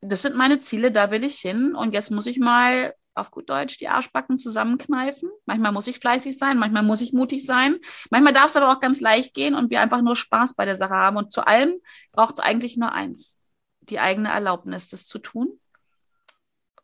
das 0.00 0.22
sind 0.22 0.36
meine 0.36 0.60
Ziele, 0.60 0.90
da 0.90 1.10
will 1.10 1.24
ich 1.24 1.38
hin 1.38 1.74
und 1.74 1.92
jetzt 1.92 2.10
muss 2.10 2.26
ich 2.26 2.38
mal 2.38 2.94
auf 3.14 3.30
gut 3.30 3.48
Deutsch 3.48 3.78
die 3.78 3.88
Arschbacken 3.88 4.38
zusammenkneifen. 4.38 5.30
Manchmal 5.46 5.72
muss 5.72 5.86
ich 5.86 5.98
fleißig 5.98 6.36
sein, 6.38 6.58
manchmal 6.58 6.82
muss 6.82 7.00
ich 7.00 7.12
mutig 7.12 7.44
sein. 7.44 7.76
Manchmal 8.10 8.34
darf 8.34 8.46
es 8.46 8.56
aber 8.56 8.70
auch 8.70 8.80
ganz 8.80 9.00
leicht 9.00 9.32
gehen 9.34 9.54
und 9.54 9.70
wir 9.70 9.80
einfach 9.80 10.02
nur 10.02 10.16
Spaß 10.16 10.54
bei 10.54 10.66
der 10.66 10.76
Sache 10.76 10.94
haben. 10.94 11.16
Und 11.16 11.32
zu 11.32 11.46
allem 11.46 11.80
braucht 12.12 12.34
es 12.34 12.40
eigentlich 12.40 12.76
nur 12.76 12.92
eins, 12.92 13.40
die 13.80 14.00
eigene 14.00 14.28
Erlaubnis, 14.28 14.88
das 14.88 15.06
zu 15.06 15.18
tun. 15.18 15.58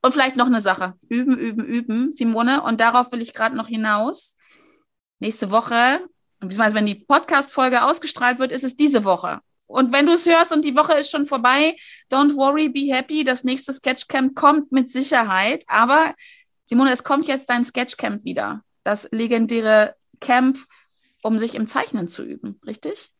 Und 0.02 0.12
vielleicht 0.12 0.36
noch 0.36 0.46
eine 0.46 0.60
Sache. 0.60 0.94
Üben, 1.08 1.38
üben, 1.38 1.64
üben, 1.64 2.12
Simone. 2.12 2.62
Und 2.62 2.80
darauf 2.80 3.12
will 3.12 3.22
ich 3.22 3.32
gerade 3.32 3.56
noch 3.56 3.68
hinaus. 3.68 4.36
Nächste 5.20 5.52
Woche, 5.52 6.00
beziehungsweise 6.40 6.74
wenn 6.74 6.86
die 6.86 6.96
Podcast-Folge 6.96 7.84
ausgestrahlt 7.84 8.40
wird, 8.40 8.50
ist 8.50 8.64
es 8.64 8.76
diese 8.76 9.04
Woche. 9.04 9.40
Und 9.66 9.92
wenn 9.92 10.06
du 10.06 10.12
es 10.12 10.26
hörst 10.26 10.52
und 10.52 10.64
die 10.64 10.76
Woche 10.76 10.94
ist 10.94 11.10
schon 11.10 11.24
vorbei, 11.24 11.76
don't 12.10 12.34
worry, 12.36 12.68
be 12.68 12.92
happy. 12.92 13.22
Das 13.22 13.44
nächste 13.44 13.72
Sketchcamp 13.72 14.34
kommt 14.34 14.72
mit 14.72 14.90
Sicherheit. 14.90 15.64
Aber 15.68 16.14
Simone, 16.64 16.92
es 16.92 17.04
kommt 17.04 17.28
jetzt 17.28 17.48
dein 17.48 17.64
Sketchcamp 17.64 18.24
wieder. 18.24 18.62
Das 18.82 19.08
legendäre 19.12 19.94
Camp, 20.20 20.58
um 21.22 21.38
sich 21.38 21.54
im 21.54 21.68
Zeichnen 21.68 22.08
zu 22.08 22.24
üben, 22.24 22.60
richtig? 22.66 23.10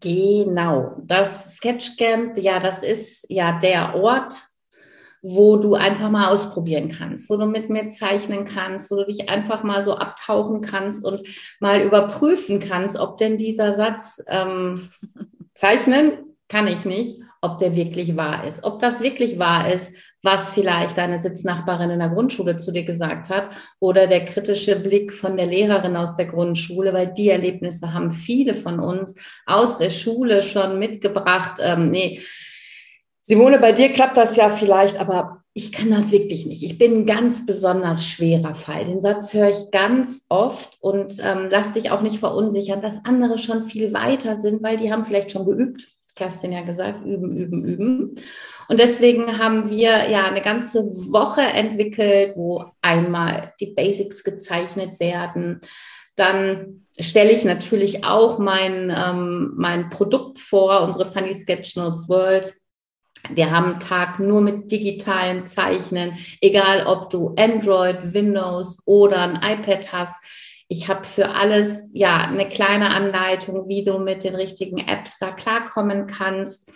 Genau. 0.00 0.96
Das 1.04 1.56
Sketchcamp, 1.56 2.38
ja, 2.38 2.58
das 2.58 2.82
ist 2.82 3.26
ja 3.30 3.58
der 3.58 3.94
Ort, 3.94 4.34
wo 5.28 5.56
du 5.56 5.74
einfach 5.74 6.08
mal 6.10 6.28
ausprobieren 6.28 6.88
kannst, 6.88 7.28
wo 7.28 7.36
du 7.36 7.46
mit 7.46 7.68
mir 7.68 7.90
zeichnen 7.90 8.44
kannst, 8.44 8.90
wo 8.90 8.96
du 8.96 9.06
dich 9.06 9.28
einfach 9.28 9.64
mal 9.64 9.82
so 9.82 9.96
abtauchen 9.96 10.60
kannst 10.60 11.04
und 11.04 11.22
mal 11.58 11.80
überprüfen 11.80 12.60
kannst, 12.60 12.96
ob 12.96 13.16
denn 13.16 13.36
dieser 13.36 13.74
Satz 13.74 14.22
ähm, 14.28 14.88
zeichnen 15.54 16.12
kann 16.48 16.68
ich 16.68 16.84
nicht, 16.84 17.18
ob 17.40 17.58
der 17.58 17.74
wirklich 17.74 18.16
wahr 18.16 18.44
ist, 18.46 18.62
ob 18.62 18.78
das 18.78 19.00
wirklich 19.00 19.38
wahr 19.38 19.72
ist, 19.72 19.96
was 20.22 20.50
vielleicht 20.50 20.96
deine 20.96 21.20
Sitznachbarin 21.20 21.90
in 21.90 21.98
der 21.98 22.08
Grundschule 22.08 22.56
zu 22.56 22.72
dir 22.72 22.84
gesagt 22.84 23.28
hat 23.28 23.48
oder 23.80 24.06
der 24.06 24.24
kritische 24.24 24.76
Blick 24.76 25.12
von 25.12 25.36
der 25.36 25.46
Lehrerin 25.46 25.96
aus 25.96 26.16
der 26.16 26.26
Grundschule, 26.26 26.92
weil 26.92 27.12
die 27.12 27.30
Erlebnisse 27.30 27.92
haben 27.92 28.12
viele 28.12 28.54
von 28.54 28.78
uns 28.78 29.16
aus 29.44 29.78
der 29.78 29.90
Schule 29.90 30.42
schon 30.42 30.78
mitgebracht. 30.78 31.60
Ähm, 31.60 31.90
nee, 31.90 32.20
Simone, 33.28 33.58
bei 33.58 33.72
dir 33.72 33.92
klappt 33.92 34.16
das 34.16 34.36
ja 34.36 34.50
vielleicht, 34.50 35.00
aber 35.00 35.42
ich 35.52 35.72
kann 35.72 35.90
das 35.90 36.12
wirklich 36.12 36.46
nicht. 36.46 36.62
Ich 36.62 36.78
bin 36.78 36.92
ein 36.92 37.06
ganz 37.06 37.44
besonders 37.44 38.06
schwerer 38.06 38.54
Fall. 38.54 38.84
Den 38.84 39.00
Satz 39.00 39.34
höre 39.34 39.48
ich 39.48 39.72
ganz 39.72 40.26
oft 40.28 40.78
und 40.80 41.16
ähm, 41.20 41.48
lass 41.50 41.72
dich 41.72 41.90
auch 41.90 42.02
nicht 42.02 42.20
verunsichern, 42.20 42.82
dass 42.82 43.04
andere 43.04 43.36
schon 43.38 43.62
viel 43.62 43.92
weiter 43.92 44.36
sind, 44.36 44.62
weil 44.62 44.76
die 44.76 44.92
haben 44.92 45.02
vielleicht 45.02 45.32
schon 45.32 45.44
geübt. 45.44 45.88
Kerstin 46.14 46.52
ja 46.52 46.62
gesagt, 46.62 47.04
üben, 47.04 47.36
üben, 47.36 47.64
üben. 47.64 48.14
Und 48.68 48.78
deswegen 48.78 49.40
haben 49.40 49.70
wir 49.70 50.08
ja 50.08 50.26
eine 50.26 50.40
ganze 50.40 50.84
Woche 50.84 51.40
entwickelt, 51.40 52.34
wo 52.36 52.66
einmal 52.80 53.54
die 53.58 53.72
Basics 53.74 54.22
gezeichnet 54.22 55.00
werden. 55.00 55.62
Dann 56.14 56.86
stelle 56.96 57.32
ich 57.32 57.42
natürlich 57.42 58.04
auch 58.04 58.38
mein, 58.38 58.94
ähm, 58.96 59.54
mein 59.56 59.90
Produkt 59.90 60.38
vor, 60.38 60.82
unsere 60.82 61.06
Funny 61.06 61.34
Sketchnotes 61.34 62.08
World 62.08 62.54
wir 63.32 63.50
haben 63.50 63.72
einen 63.72 63.80
Tag 63.80 64.18
nur 64.18 64.40
mit 64.40 64.70
digitalen 64.70 65.46
Zeichnen, 65.46 66.16
egal 66.40 66.86
ob 66.86 67.10
du 67.10 67.34
Android, 67.38 68.14
Windows 68.14 68.78
oder 68.84 69.20
ein 69.20 69.36
iPad 69.36 69.92
hast. 69.92 70.22
Ich 70.68 70.88
habe 70.88 71.04
für 71.04 71.30
alles 71.30 71.90
ja 71.94 72.16
eine 72.16 72.48
kleine 72.48 72.90
Anleitung, 72.90 73.68
wie 73.68 73.84
du 73.84 73.98
mit 73.98 74.24
den 74.24 74.34
richtigen 74.34 74.78
Apps 74.78 75.18
da 75.18 75.30
klarkommen 75.30 76.06
kannst. 76.06 76.70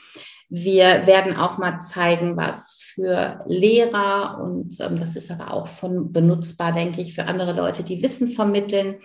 Wir 0.49 1.07
werden 1.07 1.37
auch 1.37 1.59
mal 1.59 1.81
zeigen, 1.81 2.37
was 2.37 2.81
für 2.95 3.41
Lehrer 3.47 4.41
und 4.43 4.81
ähm, 4.81 4.99
das 4.99 5.17
ist 5.17 5.31
aber 5.31 5.53
auch 5.53 5.69
von 5.69 6.13
benutzbar, 6.13 6.73
denke 6.73 7.01
ich, 7.01 7.15
für 7.15 7.25
andere 7.25 7.53
Leute, 7.53 7.83
die 7.83 8.03
Wissen 8.03 8.29
vermitteln. 8.29 8.97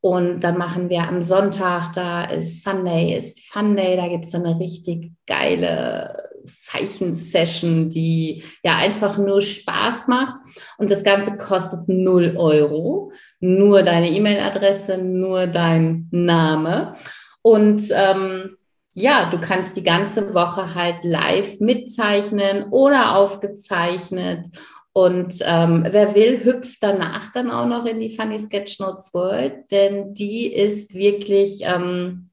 Und 0.00 0.40
dann 0.40 0.56
machen 0.56 0.88
wir 0.90 1.08
am 1.08 1.22
Sonntag, 1.22 1.92
da 1.92 2.24
ist 2.24 2.62
Sunday, 2.62 3.16
ist 3.16 3.40
Fun 3.48 3.76
Day, 3.76 3.96
da 3.96 4.06
gibt 4.08 4.26
es 4.26 4.30
so 4.30 4.38
eine 4.38 4.58
richtig 4.58 5.12
geile 5.26 6.27
Zeichensession, 6.44 7.88
die 7.88 8.44
ja 8.62 8.76
einfach 8.76 9.18
nur 9.18 9.40
Spaß 9.40 10.08
macht. 10.08 10.36
Und 10.78 10.90
das 10.90 11.04
Ganze 11.04 11.36
kostet 11.36 11.88
0 11.88 12.36
Euro. 12.36 13.12
Nur 13.40 13.82
deine 13.82 14.10
E-Mail-Adresse, 14.10 14.98
nur 14.98 15.46
dein 15.46 16.08
Name. 16.10 16.94
Und 17.42 17.82
ähm, 17.92 18.56
ja, 18.94 19.30
du 19.30 19.38
kannst 19.38 19.76
die 19.76 19.84
ganze 19.84 20.34
Woche 20.34 20.74
halt 20.74 20.98
live 21.02 21.60
mitzeichnen 21.60 22.70
oder 22.70 23.16
aufgezeichnet. 23.16 24.46
Und 24.92 25.38
ähm, 25.44 25.86
wer 25.88 26.14
will, 26.14 26.44
hüpft 26.44 26.82
danach 26.82 27.32
dann 27.32 27.50
auch 27.50 27.66
noch 27.66 27.86
in 27.86 28.00
die 28.00 28.16
Funny 28.16 28.38
Sketchnotes 28.38 29.14
World, 29.14 29.70
denn 29.70 30.14
die 30.14 30.52
ist 30.52 30.94
wirklich 30.94 31.60
ähm, 31.62 32.28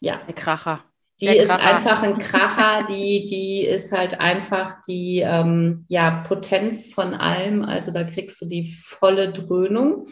ja. 0.00 0.20
Der 0.26 0.34
Kracher. 0.34 0.84
Die 1.20 1.26
ist 1.26 1.50
einfach 1.50 2.02
ein 2.04 2.18
Kracher, 2.18 2.86
die, 2.88 3.26
die 3.26 3.64
ist 3.64 3.90
halt 3.90 4.20
einfach 4.20 4.80
die 4.86 5.20
ähm, 5.24 5.84
ja, 5.88 6.22
Potenz 6.26 6.92
von 6.92 7.12
allem. 7.12 7.64
Also 7.64 7.90
da 7.90 8.04
kriegst 8.04 8.40
du 8.40 8.46
die 8.46 8.70
volle 8.70 9.32
Dröhnung. 9.32 10.06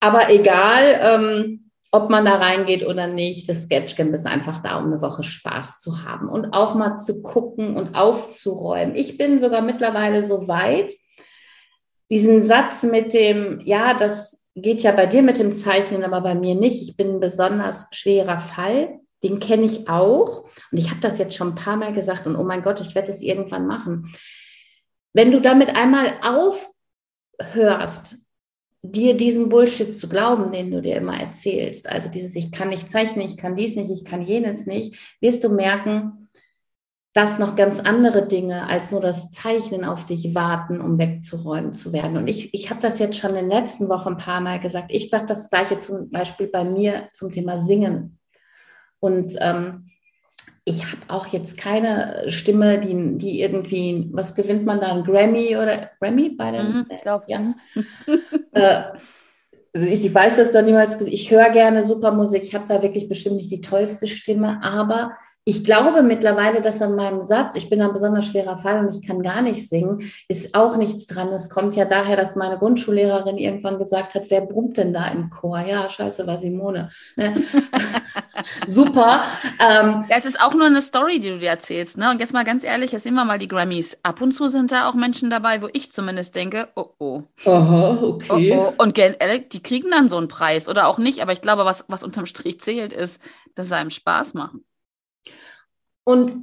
Aber 0.00 0.30
egal, 0.30 0.98
ähm, 1.02 1.70
ob 1.92 2.08
man 2.08 2.24
da 2.24 2.36
reingeht 2.36 2.86
oder 2.86 3.06
nicht, 3.06 3.48
das 3.48 3.64
Sketchcamp 3.64 4.14
ist 4.14 4.26
einfach 4.26 4.62
da, 4.62 4.78
um 4.78 4.86
eine 4.86 5.02
Woche 5.02 5.22
Spaß 5.22 5.80
zu 5.80 6.04
haben 6.04 6.28
und 6.28 6.52
auch 6.52 6.74
mal 6.74 6.96
zu 6.96 7.22
gucken 7.22 7.76
und 7.76 7.94
aufzuräumen. 7.94 8.96
Ich 8.96 9.18
bin 9.18 9.38
sogar 9.38 9.60
mittlerweile 9.60 10.24
so 10.24 10.48
weit, 10.48 10.92
diesen 12.10 12.42
Satz 12.42 12.82
mit 12.82 13.12
dem, 13.12 13.60
ja, 13.64 13.92
das 13.92 14.46
geht 14.54 14.82
ja 14.82 14.92
bei 14.92 15.06
dir 15.06 15.22
mit 15.22 15.38
dem 15.38 15.54
Zeichnen, 15.54 16.02
aber 16.02 16.22
bei 16.22 16.34
mir 16.34 16.54
nicht. 16.54 16.82
Ich 16.82 16.96
bin 16.96 17.16
ein 17.16 17.20
besonders 17.20 17.88
schwerer 17.92 18.38
Fall 18.38 19.00
den 19.22 19.40
kenne 19.40 19.64
ich 19.64 19.88
auch. 19.88 20.44
Und 20.70 20.78
ich 20.78 20.90
habe 20.90 21.00
das 21.00 21.18
jetzt 21.18 21.34
schon 21.34 21.48
ein 21.48 21.54
paar 21.54 21.76
Mal 21.76 21.92
gesagt 21.92 22.26
und 22.26 22.36
oh 22.36 22.44
mein 22.44 22.62
Gott, 22.62 22.80
ich 22.80 22.94
werde 22.94 23.10
es 23.10 23.22
irgendwann 23.22 23.66
machen. 23.66 24.12
Wenn 25.12 25.32
du 25.32 25.40
damit 25.40 25.74
einmal 25.74 26.14
aufhörst, 27.40 28.16
dir 28.82 29.16
diesen 29.16 29.48
Bullshit 29.48 29.98
zu 29.98 30.08
glauben, 30.08 30.52
den 30.52 30.70
du 30.70 30.80
dir 30.80 30.96
immer 30.96 31.18
erzählst, 31.18 31.88
also 31.88 32.08
dieses 32.08 32.36
ich 32.36 32.52
kann 32.52 32.68
nicht 32.68 32.88
zeichnen, 32.88 33.26
ich 33.26 33.36
kann 33.36 33.56
dies 33.56 33.76
nicht, 33.76 33.90
ich 33.90 34.04
kann 34.04 34.22
jenes 34.22 34.66
nicht, 34.66 35.16
wirst 35.20 35.42
du 35.42 35.48
merken, 35.48 36.26
dass 37.16 37.38
noch 37.38 37.56
ganz 37.56 37.80
andere 37.80 38.26
Dinge 38.26 38.68
als 38.68 38.92
nur 38.92 39.00
das 39.00 39.30
Zeichnen 39.30 39.86
auf 39.86 40.04
dich 40.04 40.34
warten, 40.34 40.82
um 40.82 40.98
wegzuräumen 40.98 41.72
zu 41.72 41.94
werden. 41.94 42.18
Und 42.18 42.28
ich, 42.28 42.52
ich 42.52 42.68
habe 42.68 42.80
das 42.82 42.98
jetzt 42.98 43.16
schon 43.16 43.30
in 43.30 43.36
den 43.36 43.48
letzten 43.48 43.88
Wochen 43.88 44.10
ein 44.10 44.16
paar 44.18 44.42
Mal 44.42 44.60
gesagt. 44.60 44.90
Ich 44.90 45.08
sage 45.08 45.24
das 45.24 45.48
gleiche 45.48 45.78
zum 45.78 46.10
Beispiel 46.10 46.46
bei 46.46 46.62
mir 46.62 47.08
zum 47.14 47.32
Thema 47.32 47.56
Singen. 47.56 48.18
Und 49.00 49.36
ähm, 49.40 49.86
ich 50.64 50.84
habe 50.84 51.02
auch 51.08 51.26
jetzt 51.28 51.56
keine 51.56 52.24
Stimme, 52.28 52.80
die, 52.80 53.18
die 53.18 53.40
irgendwie, 53.40 54.08
was 54.12 54.34
gewinnt 54.34 54.64
man 54.66 54.80
da, 54.80 54.92
ein 54.92 55.04
Grammy 55.04 55.56
oder 55.56 55.90
Grammy 56.00 56.30
bei 56.30 56.50
den? 56.50 56.66
Mhm, 56.66 56.86
ich 56.90 57.00
glaube, 57.02 57.24
ja. 57.28 57.54
äh, 58.52 58.82
also 59.72 59.86
ich, 59.86 60.04
ich, 60.04 60.14
weiß 60.14 60.36
das 60.36 60.52
doch 60.52 60.62
niemals, 60.62 61.00
ich 61.02 61.30
höre 61.30 61.50
gerne 61.50 61.84
super 61.84 62.10
Musik, 62.10 62.42
ich 62.42 62.54
habe 62.54 62.66
da 62.66 62.82
wirklich 62.82 63.08
bestimmt 63.08 63.36
nicht 63.36 63.50
die 63.50 63.60
tollste 63.60 64.08
Stimme, 64.08 64.60
aber 64.62 65.12
ich 65.48 65.62
glaube 65.62 66.02
mittlerweile, 66.02 66.60
dass 66.60 66.82
an 66.82 66.96
meinem 66.96 67.22
Satz, 67.22 67.54
ich 67.54 67.70
bin 67.70 67.80
ein 67.80 67.92
besonders 67.92 68.26
schwerer 68.26 68.58
Fall 68.58 68.84
und 68.84 68.96
ich 68.96 69.06
kann 69.06 69.22
gar 69.22 69.42
nicht 69.42 69.68
singen, 69.68 70.02
ist 70.26 70.56
auch 70.56 70.76
nichts 70.76 71.06
dran. 71.06 71.28
Es 71.28 71.48
kommt 71.50 71.76
ja 71.76 71.84
daher, 71.84 72.16
dass 72.16 72.34
meine 72.34 72.58
Grundschullehrerin 72.58 73.38
irgendwann 73.38 73.78
gesagt 73.78 74.14
hat, 74.14 74.24
wer 74.28 74.40
brummt 74.40 74.76
denn 74.76 74.92
da 74.92 75.06
im 75.06 75.30
Chor? 75.30 75.60
Ja, 75.60 75.88
scheiße, 75.88 76.26
war 76.26 76.40
Simone. 76.40 76.90
Ne? 77.14 77.44
Super. 78.66 79.22
Ähm, 79.60 80.04
ja, 80.08 80.16
es 80.16 80.26
ist 80.26 80.40
auch 80.40 80.52
nur 80.52 80.66
eine 80.66 80.82
Story, 80.82 81.20
die 81.20 81.28
du 81.28 81.38
dir 81.38 81.50
erzählst, 81.50 81.96
ne? 81.96 82.10
Und 82.10 82.18
jetzt 82.18 82.32
mal 82.32 82.42
ganz 82.42 82.64
ehrlich, 82.64 82.90
jetzt 82.90 83.04
nehmen 83.04 83.16
wir 83.16 83.24
mal 83.24 83.38
die 83.38 83.46
Grammys. 83.46 83.98
Ab 84.02 84.20
und 84.20 84.32
zu 84.32 84.48
sind 84.48 84.72
da 84.72 84.88
auch 84.88 84.94
Menschen 84.94 85.30
dabei, 85.30 85.62
wo 85.62 85.68
ich 85.72 85.92
zumindest 85.92 86.34
denke, 86.34 86.70
oh 86.74 86.90
oh. 86.98 87.22
Aha, 87.44 87.98
okay. 88.02 88.52
Oh, 88.52 88.74
oh. 88.76 88.82
Und 88.82 88.96
die 88.96 89.62
kriegen 89.62 89.92
dann 89.92 90.08
so 90.08 90.16
einen 90.16 90.26
Preis 90.26 90.68
oder 90.68 90.88
auch 90.88 90.98
nicht, 90.98 91.20
aber 91.20 91.30
ich 91.30 91.40
glaube, 91.40 91.64
was, 91.64 91.84
was 91.86 92.02
unterm 92.02 92.26
Strich 92.26 92.60
zählt, 92.60 92.92
ist, 92.92 93.20
dass 93.54 93.66
es 93.66 93.72
einem 93.72 93.90
Spaß 93.90 94.34
machen. 94.34 94.64
Und 96.06 96.36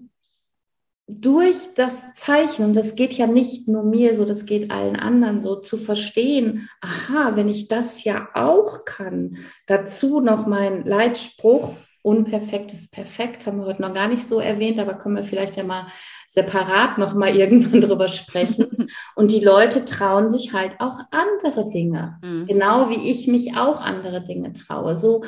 durch 1.07 1.73
das 1.75 2.13
Zeichnen, 2.13 2.73
das 2.73 2.95
geht 2.95 3.13
ja 3.13 3.27
nicht 3.27 3.67
nur 3.67 3.83
mir 3.83 4.13
so, 4.13 4.25
das 4.25 4.45
geht 4.45 4.71
allen 4.71 4.97
anderen 4.97 5.39
so, 5.39 5.55
zu 5.55 5.77
verstehen, 5.77 6.69
aha, 6.81 7.35
wenn 7.35 7.47
ich 7.47 7.69
das 7.69 8.03
ja 8.03 8.27
auch 8.33 8.83
kann, 8.83 9.37
dazu 9.65 10.19
noch 10.19 10.47
mein 10.47 10.85
Leitspruch, 10.85 11.75
unperfekt 12.01 12.73
ist 12.73 12.91
perfekt, 12.91 13.47
haben 13.47 13.59
wir 13.59 13.65
heute 13.65 13.81
noch 13.81 13.93
gar 13.93 14.09
nicht 14.09 14.27
so 14.27 14.41
erwähnt, 14.41 14.79
aber 14.79 14.95
können 14.95 15.15
wir 15.15 15.23
vielleicht 15.23 15.55
ja 15.55 15.63
mal 15.63 15.87
separat 16.27 16.97
noch 16.97 17.13
mal 17.13 17.33
irgendwann 17.35 17.79
drüber 17.79 18.09
sprechen. 18.09 18.89
Und 19.15 19.31
die 19.31 19.39
Leute 19.39 19.85
trauen 19.85 20.29
sich 20.29 20.51
halt 20.51 20.73
auch 20.79 20.99
andere 21.11 21.69
Dinge, 21.69 22.19
mhm. 22.21 22.47
genau 22.47 22.89
wie 22.89 23.09
ich 23.09 23.27
mich 23.27 23.55
auch 23.55 23.79
andere 23.79 24.21
Dinge 24.21 24.51
traue. 24.51 24.97
So 24.97 25.23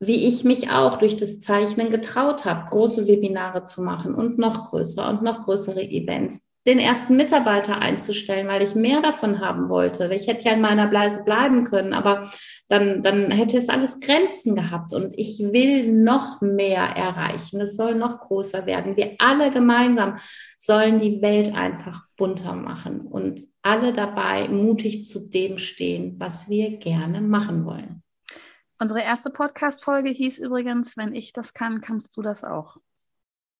wie 0.00 0.26
ich 0.26 0.44
mich 0.44 0.70
auch 0.70 0.96
durch 0.96 1.16
das 1.16 1.40
Zeichnen 1.40 1.90
getraut 1.90 2.46
habe, 2.46 2.68
große 2.70 3.06
Webinare 3.06 3.64
zu 3.64 3.82
machen 3.82 4.14
und 4.14 4.38
noch 4.38 4.70
größer 4.70 5.08
und 5.10 5.22
noch 5.22 5.44
größere 5.44 5.82
Events, 5.82 6.48
den 6.66 6.78
ersten 6.78 7.16
Mitarbeiter 7.16 7.80
einzustellen, 7.80 8.48
weil 8.48 8.62
ich 8.62 8.74
mehr 8.74 9.02
davon 9.02 9.40
haben 9.40 9.68
wollte. 9.68 10.12
Ich 10.14 10.26
hätte 10.26 10.44
ja 10.44 10.52
in 10.52 10.62
meiner 10.62 10.86
Bleise 10.86 11.22
bleiben 11.22 11.64
können, 11.64 11.92
aber 11.92 12.30
dann, 12.68 13.02
dann 13.02 13.30
hätte 13.30 13.58
es 13.58 13.68
alles 13.68 14.00
Grenzen 14.00 14.54
gehabt 14.54 14.94
und 14.94 15.12
ich 15.18 15.38
will 15.52 15.92
noch 15.92 16.40
mehr 16.40 16.82
erreichen. 16.82 17.60
Es 17.60 17.76
soll 17.76 17.94
noch 17.94 18.20
größer 18.20 18.64
werden. 18.64 18.96
Wir 18.96 19.16
alle 19.18 19.50
gemeinsam 19.50 20.16
sollen 20.56 21.00
die 21.00 21.20
Welt 21.20 21.54
einfach 21.54 22.04
bunter 22.16 22.54
machen 22.54 23.02
und 23.02 23.42
alle 23.60 23.92
dabei 23.92 24.48
mutig 24.48 25.04
zu 25.04 25.28
dem 25.28 25.58
stehen, 25.58 26.16
was 26.18 26.48
wir 26.48 26.78
gerne 26.78 27.20
machen 27.20 27.66
wollen. 27.66 28.02
Unsere 28.82 29.02
erste 29.02 29.28
Podcast-Folge 29.28 30.08
hieß 30.08 30.38
übrigens, 30.38 30.96
wenn 30.96 31.14
ich 31.14 31.34
das 31.34 31.52
kann, 31.52 31.82
kannst 31.82 32.16
du 32.16 32.22
das 32.22 32.44
auch. 32.44 32.78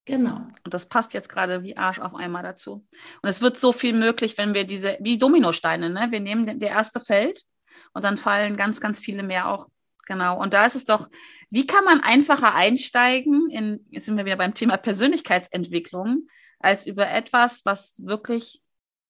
Genau. 0.07 0.37
Und 0.65 0.73
das 0.73 0.89
passt 0.89 1.13
jetzt 1.13 1.29
gerade 1.29 1.63
wie 1.63 1.77
Arsch 1.77 1.99
auf 1.99 2.15
einmal 2.15 2.43
dazu. 2.43 2.87
Und 3.21 3.29
es 3.29 3.43
wird 3.43 3.59
so 3.59 3.71
viel 3.73 3.93
möglich, 3.93 4.39
wenn 4.39 4.55
wir 4.55 4.65
diese, 4.65 4.97
wie 4.99 5.19
Dominosteine, 5.19 5.91
ne? 5.91 6.09
Wir 6.11 6.21
nehmen 6.21 6.59
der 6.59 6.71
erste 6.71 7.01
Feld 7.01 7.45
und 7.93 8.03
dann 8.03 8.17
fallen 8.17 8.57
ganz, 8.57 8.81
ganz 8.81 8.99
viele 8.99 9.23
mehr 9.23 9.49
auch. 9.49 9.69
Genau. 10.07 10.41
Und 10.41 10.55
da 10.55 10.65
ist 10.65 10.75
es 10.75 10.87
doch, 10.87 11.07
wie 11.51 11.67
kann 11.67 11.85
man 11.85 12.01
einfacher 12.01 12.55
einsteigen 12.55 13.51
in, 13.51 13.87
jetzt 13.91 14.07
sind 14.07 14.17
wir 14.17 14.25
wieder 14.25 14.37
beim 14.37 14.55
Thema 14.55 14.79
Persönlichkeitsentwicklung, 14.79 16.29
als 16.61 16.87
über 16.87 17.11
etwas, 17.11 17.67
was 17.67 18.01
wirklich, 18.07 18.63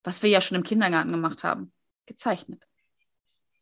was 0.03 0.25
wir 0.25 0.31
ja 0.31 0.41
schon 0.41 0.57
im 0.57 0.65
Kindergarten 0.65 1.13
gemacht 1.13 1.45
haben, 1.45 1.73
gezeichnet. 2.07 2.67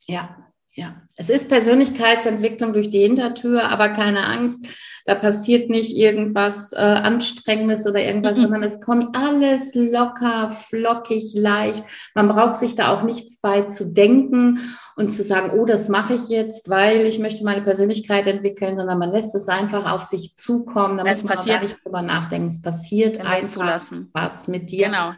Ja, 0.07 0.49
ja, 0.79 0.95
es 1.17 1.29
ist 1.29 1.49
Persönlichkeitsentwicklung 1.49 2.73
durch 2.73 2.89
die 2.89 3.01
Hintertür, 3.01 3.69
aber 3.69 3.89
keine 3.89 4.25
Angst, 4.25 4.65
da 5.07 5.17
passiert 5.17 5.71
nicht 5.71 5.97
irgendwas 5.97 6.73
äh, 6.73 6.77
Anstrengendes 6.77 7.85
oder 7.85 8.01
irgendwas, 8.01 8.39
mhm. 8.39 8.43
sondern 8.43 8.63
es 8.63 8.81
kommt 8.81 9.17
alles 9.17 9.75
locker, 9.75 10.51
flockig, 10.51 11.33
leicht. 11.35 11.83
Man 12.15 12.29
braucht 12.29 12.55
sich 12.57 12.77
da 12.77 12.95
auch 12.95 13.03
nichts 13.03 13.41
bei 13.41 13.63
zu 13.63 13.87
denken 13.87 14.61
und 14.95 15.09
zu 15.09 15.25
sagen, 15.25 15.59
oh, 15.59 15.65
das 15.65 15.89
mache 15.89 16.15
ich 16.15 16.29
jetzt, 16.29 16.69
weil 16.69 17.07
ich 17.07 17.19
möchte 17.19 17.43
meine 17.43 17.63
Persönlichkeit 17.63 18.29
entwickeln, 18.29 18.77
sondern 18.77 18.99
man 18.99 19.11
lässt 19.11 19.35
es 19.35 19.49
einfach 19.49 19.91
auf 19.91 20.03
sich 20.03 20.37
zukommen. 20.37 20.99
Da 20.99 21.05
es 21.07 21.23
muss 21.23 21.25
man 21.25 21.35
passiert. 21.35 21.61
gar 21.61 21.69
nicht 21.69 21.85
drüber 21.85 22.03
nachdenken. 22.03 22.49
Es 22.49 22.63
passiert 22.63 23.19
einfach 23.19 23.49
zulassen. 23.49 24.11
was 24.13 24.47
mit 24.47 24.71
dir. 24.71 24.87
Genau. 24.87 25.11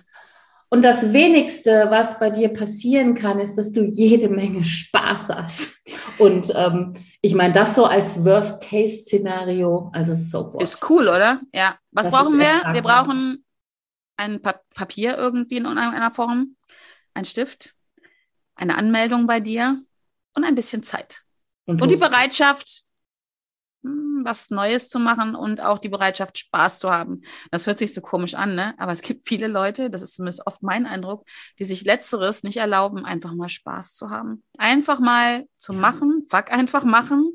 Und 0.72 0.82
das 0.82 1.12
wenigste, 1.12 1.86
was 1.90 2.20
bei 2.20 2.30
dir 2.30 2.48
passieren 2.48 3.14
kann, 3.14 3.40
ist, 3.40 3.58
dass 3.58 3.72
du 3.72 3.82
jede 3.82 4.28
Menge 4.28 4.64
Spaß 4.64 5.30
hast. 5.30 5.84
Und 6.18 6.52
ähm, 6.54 6.94
ich 7.20 7.34
meine, 7.34 7.52
das 7.52 7.74
so 7.74 7.84
als 7.84 8.24
Worst-Case-Szenario, 8.24 9.90
also 9.92 10.14
so 10.14 10.52
what. 10.52 10.62
Ist 10.62 10.88
cool, 10.88 11.08
oder? 11.08 11.40
Ja. 11.52 11.76
Was 11.90 12.06
das 12.06 12.14
brauchen 12.14 12.38
wir? 12.38 12.72
Wir 12.72 12.82
brauchen 12.82 13.44
ein 14.16 14.40
pa 14.40 14.60
Papier 14.74 15.18
irgendwie 15.18 15.56
in 15.56 15.66
einer 15.66 16.12
Form, 16.12 16.56
ein 17.14 17.24
Stift, 17.24 17.74
eine 18.54 18.76
Anmeldung 18.76 19.26
bei 19.26 19.40
dir 19.40 19.76
und 20.34 20.44
ein 20.44 20.54
bisschen 20.54 20.84
Zeit. 20.84 21.22
Und, 21.64 21.82
und 21.82 21.90
die 21.90 21.96
Bereitschaft, 21.96 22.84
was 23.82 24.50
Neues 24.50 24.88
zu 24.88 24.98
machen 24.98 25.34
und 25.34 25.62
auch 25.62 25.78
die 25.78 25.88
Bereitschaft, 25.88 26.38
Spaß 26.38 26.78
zu 26.78 26.90
haben. 26.90 27.22
Das 27.50 27.66
hört 27.66 27.78
sich 27.78 27.94
so 27.94 28.00
komisch 28.00 28.34
an, 28.34 28.54
ne? 28.54 28.74
Aber 28.78 28.92
es 28.92 29.02
gibt 29.02 29.26
viele 29.26 29.46
Leute, 29.46 29.90
das 29.90 30.02
ist 30.02 30.16
zumindest 30.16 30.46
oft 30.46 30.62
mein 30.62 30.86
Eindruck, 30.86 31.24
die 31.58 31.64
sich 31.64 31.84
Letzteres 31.84 32.42
nicht 32.42 32.58
erlauben, 32.58 33.04
einfach 33.04 33.34
mal 33.34 33.48
Spaß 33.48 33.94
zu 33.94 34.10
haben. 34.10 34.42
Einfach 34.58 35.00
mal 35.00 35.46
zu 35.56 35.72
machen, 35.72 36.26
fuck 36.28 36.52
einfach 36.52 36.84
machen. 36.84 37.32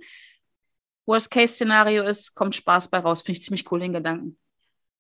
Worst-Case-Szenario 1.06 2.04
ist, 2.04 2.36
kommt 2.36 2.56
Spaß 2.56 2.90
bei 2.90 3.00
raus. 3.00 3.22
Finde 3.22 3.38
ich 3.38 3.44
ziemlich 3.44 3.72
cool, 3.72 3.80
den 3.80 3.94
Gedanken. 3.94 4.38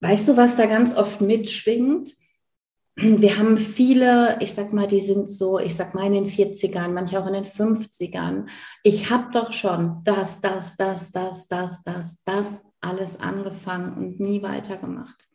Weißt 0.01 0.27
du, 0.27 0.37
was 0.37 0.55
da 0.55 0.65
ganz 0.65 0.95
oft 0.95 1.21
mitschwingt? 1.21 2.11
Wir 2.95 3.37
haben 3.37 3.57
viele, 3.57 4.37
ich 4.39 4.53
sag 4.53 4.71
mal, 4.71 4.87
die 4.87 5.01
sind 5.01 5.29
so, 5.29 5.59
ich 5.59 5.75
sag 5.75 5.93
mal 5.93 6.05
in 6.05 6.13
den 6.13 6.25
40ern, 6.27 6.89
manche 6.89 7.19
auch 7.19 7.27
in 7.27 7.33
den 7.33 7.45
50ern. 7.45 8.45
Ich 8.83 9.09
habe 9.09 9.31
doch 9.33 9.51
schon 9.51 10.01
das, 10.05 10.39
das, 10.39 10.77
das, 10.77 11.11
das, 11.11 11.47
das, 11.47 11.83
das, 11.83 12.23
das 12.23 12.65
alles 12.79 13.19
angefangen 13.19 13.97
und 13.97 14.19
nie 14.19 14.41
weitergemacht. 14.41 15.27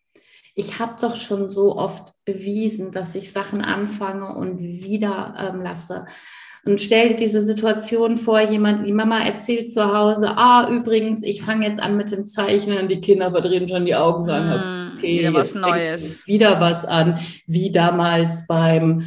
Ich 0.54 0.78
habe 0.78 0.96
doch 1.00 1.16
schon 1.16 1.50
so 1.50 1.76
oft 1.76 2.14
bewiesen, 2.24 2.92
dass 2.92 3.14
ich 3.14 3.30
Sachen 3.30 3.62
anfange 3.62 4.34
und 4.34 4.60
wieder 4.60 5.34
ähm, 5.38 5.60
lasse. 5.60 6.06
Und 6.64 6.80
stell 6.80 7.10
dir 7.10 7.16
diese 7.16 7.42
Situation 7.42 8.16
vor, 8.16 8.40
jemand, 8.40 8.86
die 8.86 8.92
Mama 8.92 9.22
erzählt 9.22 9.70
zu 9.72 9.92
Hause, 9.94 10.36
ah, 10.36 10.68
übrigens, 10.70 11.22
ich 11.22 11.42
fange 11.42 11.66
jetzt 11.66 11.80
an 11.80 11.96
mit 11.96 12.10
dem 12.10 12.26
Zeichnen 12.26 12.78
und 12.78 12.88
die 12.88 13.00
Kinder 13.00 13.30
verdrehen 13.30 13.68
schon 13.68 13.86
die 13.86 13.94
Augen, 13.94 14.22
sagen, 14.22 14.48
mm, 14.48 14.79
okay, 15.00 15.18
wieder 15.20 15.34
was 15.34 15.54
Neues. 15.54 16.26
Wieder 16.26 16.60
was 16.60 16.84
an, 16.84 17.18
wie 17.46 17.72
damals 17.72 18.46
beim 18.46 19.04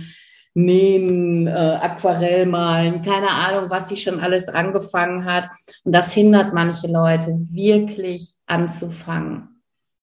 Nähen, 0.55 1.47
äh, 1.47 1.51
Aquarellmalen, 1.51 3.01
keine 3.01 3.29
Ahnung, 3.29 3.69
was 3.69 3.89
sie 3.89 3.97
schon 3.97 4.19
alles 4.19 4.47
angefangen 4.49 5.25
hat. 5.25 5.49
Und 5.83 5.93
das 5.93 6.13
hindert 6.13 6.53
manche 6.53 6.87
Leute, 6.87 7.35
wirklich 7.51 8.35
anzufangen. 8.45 9.49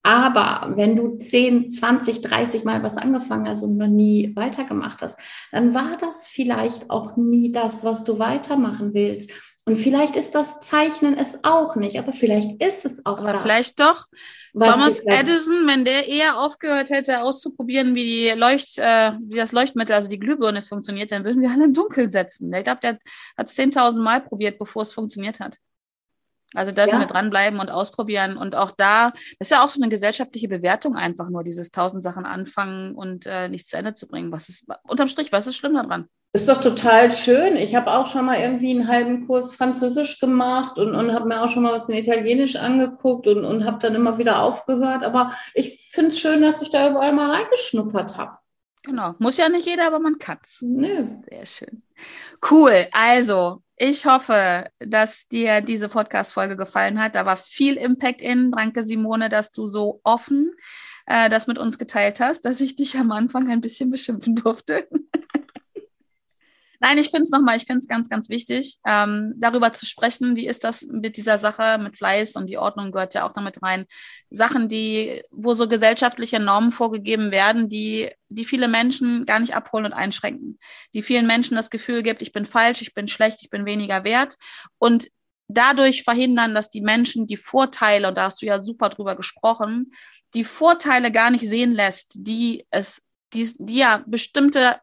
Aber 0.03 0.72
wenn 0.76 0.97
du 0.97 1.18
10, 1.18 1.70
20, 1.70 2.22
30 2.22 2.64
Mal 2.64 2.82
was 2.82 2.97
angefangen 2.97 3.47
hast 3.47 3.62
und 3.62 3.76
noch 3.76 3.86
nie 3.86 4.34
weitergemacht 4.34 5.03
hast, 5.03 5.20
dann 5.53 5.74
war 5.74 5.97
das 6.01 6.26
vielleicht 6.26 6.91
auch 6.91 7.16
nie 7.16 7.53
das, 7.53 7.84
was 7.84 8.05
du 8.05 8.18
weitermachen 8.18 8.95
willst. 8.95 9.30
Und 9.66 9.76
vielleicht 9.76 10.16
ist 10.16 10.34
das 10.34 10.59
Zeichnen 10.59 11.16
es 11.16 11.41
auch 11.45 11.76
nicht, 11.76 11.99
aber 11.99 12.12
vielleicht 12.12 12.62
ist 12.62 12.86
es 12.86 13.05
auch. 13.05 13.18
Aber 13.18 13.34
das. 13.34 13.43
vielleicht 13.43 13.78
doch. 13.78 14.07
Was 14.53 14.76
Thomas 14.76 15.01
Edison, 15.07 15.66
wenn 15.66 15.84
der 15.84 16.09
eher 16.09 16.38
aufgehört 16.38 16.90
hätte, 16.90 17.22
auszuprobieren, 17.22 17.94
wie 17.94 18.05
die 18.05 18.30
Leucht, 18.38 18.78
äh, 18.78 19.12
wie 19.22 19.36
das 19.36 19.53
Leuchtmittel, 19.53 19.94
also 19.94 20.09
die 20.09 20.18
Glühbirne 20.18 20.62
funktioniert, 20.62 21.12
dann 21.12 21.24
würden 21.24 21.42
wir 21.42 21.51
alle 21.51 21.64
im 21.64 21.74
Dunkeln 21.74 22.11
setzen. 22.11 22.53
Ich 22.53 22.64
glaube, 22.64 22.80
der 22.82 22.98
hat 23.36 23.48
es 23.48 23.57
10.000 23.57 24.03
Mal 24.03 24.20
probiert, 24.20 24.59
bevor 24.59 24.82
es 24.82 24.92
funktioniert 24.92 25.40
hat. 25.40 25.59
Also 26.55 26.72
dürfen 26.72 26.94
ja. 26.94 27.01
wir 27.01 27.07
dranbleiben 27.07 27.61
und 27.61 27.70
ausprobieren. 27.70 28.36
Und 28.36 28.55
auch 28.57 28.70
da, 28.70 29.11
das 29.11 29.48
ist 29.48 29.51
ja 29.51 29.62
auch 29.62 29.68
so 29.68 29.80
eine 29.80 29.90
gesellschaftliche 29.90 30.48
Bewertung 30.48 30.96
einfach 30.96 31.28
nur, 31.28 31.44
dieses 31.44 31.70
tausend 31.70 32.03
Sachen 32.03 32.26
anfangen 32.26 32.94
und 32.94 33.26
äh, 33.26 33.48
nichts 33.48 33.70
zu 33.70 33.76
Ende 33.76 33.94
zu 33.94 34.07
bringen. 34.07 34.32
Was 34.32 34.48
ist, 34.48 34.66
unterm 34.88 35.09
Strich, 35.09 35.32
was 35.32 35.46
ist 35.46 35.57
schlimm 35.57 35.74
daran? 35.74 36.09
Ist 36.32 36.48
doch 36.48 36.61
total 36.61 37.11
schön. 37.11 37.57
Ich 37.57 37.74
habe 37.74 37.90
auch 37.90 38.07
schon 38.07 38.24
mal 38.26 38.38
irgendwie 38.38 38.70
einen 38.70 38.86
halben 38.86 39.26
Kurs 39.26 39.55
Französisch 39.55 40.20
gemacht 40.20 40.78
und, 40.78 40.94
und 40.94 41.12
habe 41.12 41.26
mir 41.26 41.42
auch 41.42 41.48
schon 41.48 41.64
mal 41.64 41.72
was 41.72 41.88
in 41.88 41.96
Italienisch 41.96 42.55
angeguckt 42.55 43.26
und, 43.26 43.44
und 43.44 43.64
habe 43.64 43.80
dann 43.80 43.96
immer 43.96 44.18
wieder 44.18 44.40
aufgehört. 44.40 45.03
Aber 45.03 45.32
ich 45.55 45.90
finde 45.92 46.09
es 46.09 46.20
schön, 46.20 46.40
dass 46.42 46.62
ich 46.62 46.70
da 46.70 46.88
überall 46.88 47.12
mal 47.12 47.32
reingeschnuppert 47.32 48.16
habe. 48.16 48.38
Genau. 48.82 49.14
Muss 49.18 49.36
ja 49.36 49.48
nicht 49.48 49.66
jeder, 49.66 49.86
aber 49.86 49.98
man 49.98 50.18
kann's. 50.18 50.59
Nö. 50.62 51.05
Sehr 51.28 51.46
schön. 51.46 51.82
Cool. 52.48 52.86
Also, 52.92 53.62
ich 53.83 54.05
hoffe, 54.05 54.66
dass 54.78 55.26
dir 55.26 55.62
diese 55.62 55.89
Podcast-Folge 55.89 56.55
gefallen 56.55 57.01
hat. 57.01 57.14
Da 57.14 57.24
war 57.24 57.39
viel 57.39 57.76
Impact 57.76 58.20
in. 58.20 58.51
Danke, 58.51 58.83
Simone, 58.83 59.31
dass 59.31 59.53
du 59.53 59.64
so 59.64 60.03
offen 60.05 60.53
äh, 61.07 61.31
das 61.31 61.47
mit 61.47 61.57
uns 61.57 61.78
geteilt 61.78 62.20
hast, 62.20 62.45
dass 62.45 62.61
ich 62.61 62.76
dich 62.76 62.99
am 62.99 63.11
Anfang 63.11 63.49
ein 63.49 63.62
bisschen 63.62 63.91
beschimpfen 63.91 64.37
durfte. 64.37 64.87
Nein, 66.83 66.97
ich 66.97 67.11
finde 67.11 67.24
es 67.24 67.31
nochmal, 67.31 67.59
ich 67.59 67.66
finde 67.66 67.78
es 67.78 67.89
ganz, 67.89 68.09
ganz 68.09 68.31
wichtig, 68.31 68.78
ähm, 68.87 69.35
darüber 69.37 69.74
zu 69.74 69.85
sprechen, 69.85 70.35
wie 70.35 70.47
ist 70.47 70.64
das 70.64 70.87
mit 70.87 71.18
dieser 71.18 71.37
Sache, 71.37 71.78
mit 71.78 71.97
Fleiß 71.97 72.37
und 72.37 72.49
die 72.49 72.57
Ordnung 72.57 72.91
gehört 72.91 73.12
ja 73.12 73.28
auch 73.28 73.35
damit 73.35 73.62
rein. 73.62 73.85
Sachen, 74.31 74.68
die, 74.68 75.22
wo 75.31 75.53
so 75.53 75.68
gesellschaftliche 75.68 76.41
Normen 76.41 76.72
vorgegeben 76.72 77.33
werden, 77.33 77.68
die, 77.68 78.11
die 78.31 78.47
viele 78.47 78.66
Menschen 78.66 79.26
gar 79.26 79.41
nicht 79.41 79.55
abholen 79.55 79.85
und 79.85 79.93
einschränken. 79.93 80.59
Die 80.95 81.03
vielen 81.03 81.26
Menschen 81.26 81.55
das 81.55 81.68
Gefühl 81.68 82.03
gibt, 82.03 82.22
ich 82.22 82.33
bin 82.33 82.47
falsch, 82.47 82.81
ich 82.81 82.95
bin 82.95 83.09
schlecht, 83.09 83.39
ich 83.43 83.51
bin 83.51 83.66
weniger 83.66 84.03
wert. 84.05 84.37
Und 84.78 85.09
dadurch 85.49 86.03
verhindern, 86.03 86.55
dass 86.55 86.70
die 86.70 86.81
Menschen 86.81 87.26
die 87.26 87.37
Vorteile, 87.37 88.09
und 88.09 88.16
da 88.16 88.24
hast 88.24 88.41
du 88.41 88.47
ja 88.47 88.59
super 88.59 88.89
drüber 88.89 89.16
gesprochen, 89.16 89.93
die 90.33 90.45
Vorteile 90.45 91.12
gar 91.12 91.31
nicht 91.31 91.47
sehen 91.47 91.72
lässt, 91.72 92.12
die 92.14 92.66
es, 92.70 93.03
die, 93.35 93.53
die 93.59 93.76
ja 93.76 94.03
bestimmte 94.07 94.81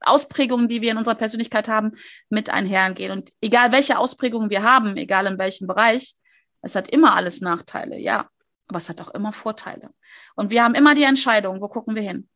Ausprägungen, 0.00 0.68
die 0.68 0.80
wir 0.80 0.92
in 0.92 0.98
unserer 0.98 1.14
Persönlichkeit 1.14 1.68
haben, 1.68 1.92
mit 2.28 2.50
einhergehen. 2.50 3.10
Und 3.12 3.32
egal 3.40 3.72
welche 3.72 3.98
Ausprägungen 3.98 4.50
wir 4.50 4.62
haben, 4.62 4.96
egal 4.96 5.26
in 5.26 5.38
welchem 5.38 5.66
Bereich, 5.66 6.14
es 6.62 6.74
hat 6.74 6.88
immer 6.88 7.14
alles 7.14 7.40
Nachteile, 7.40 7.98
ja. 7.98 8.28
Aber 8.68 8.78
es 8.78 8.88
hat 8.88 9.00
auch 9.00 9.10
immer 9.10 9.32
Vorteile. 9.32 9.90
Und 10.34 10.50
wir 10.50 10.64
haben 10.64 10.74
immer 10.74 10.94
die 10.94 11.02
Entscheidung, 11.02 11.60
wo 11.60 11.68
gucken 11.68 11.94
wir 11.94 12.02
hin? 12.02 12.28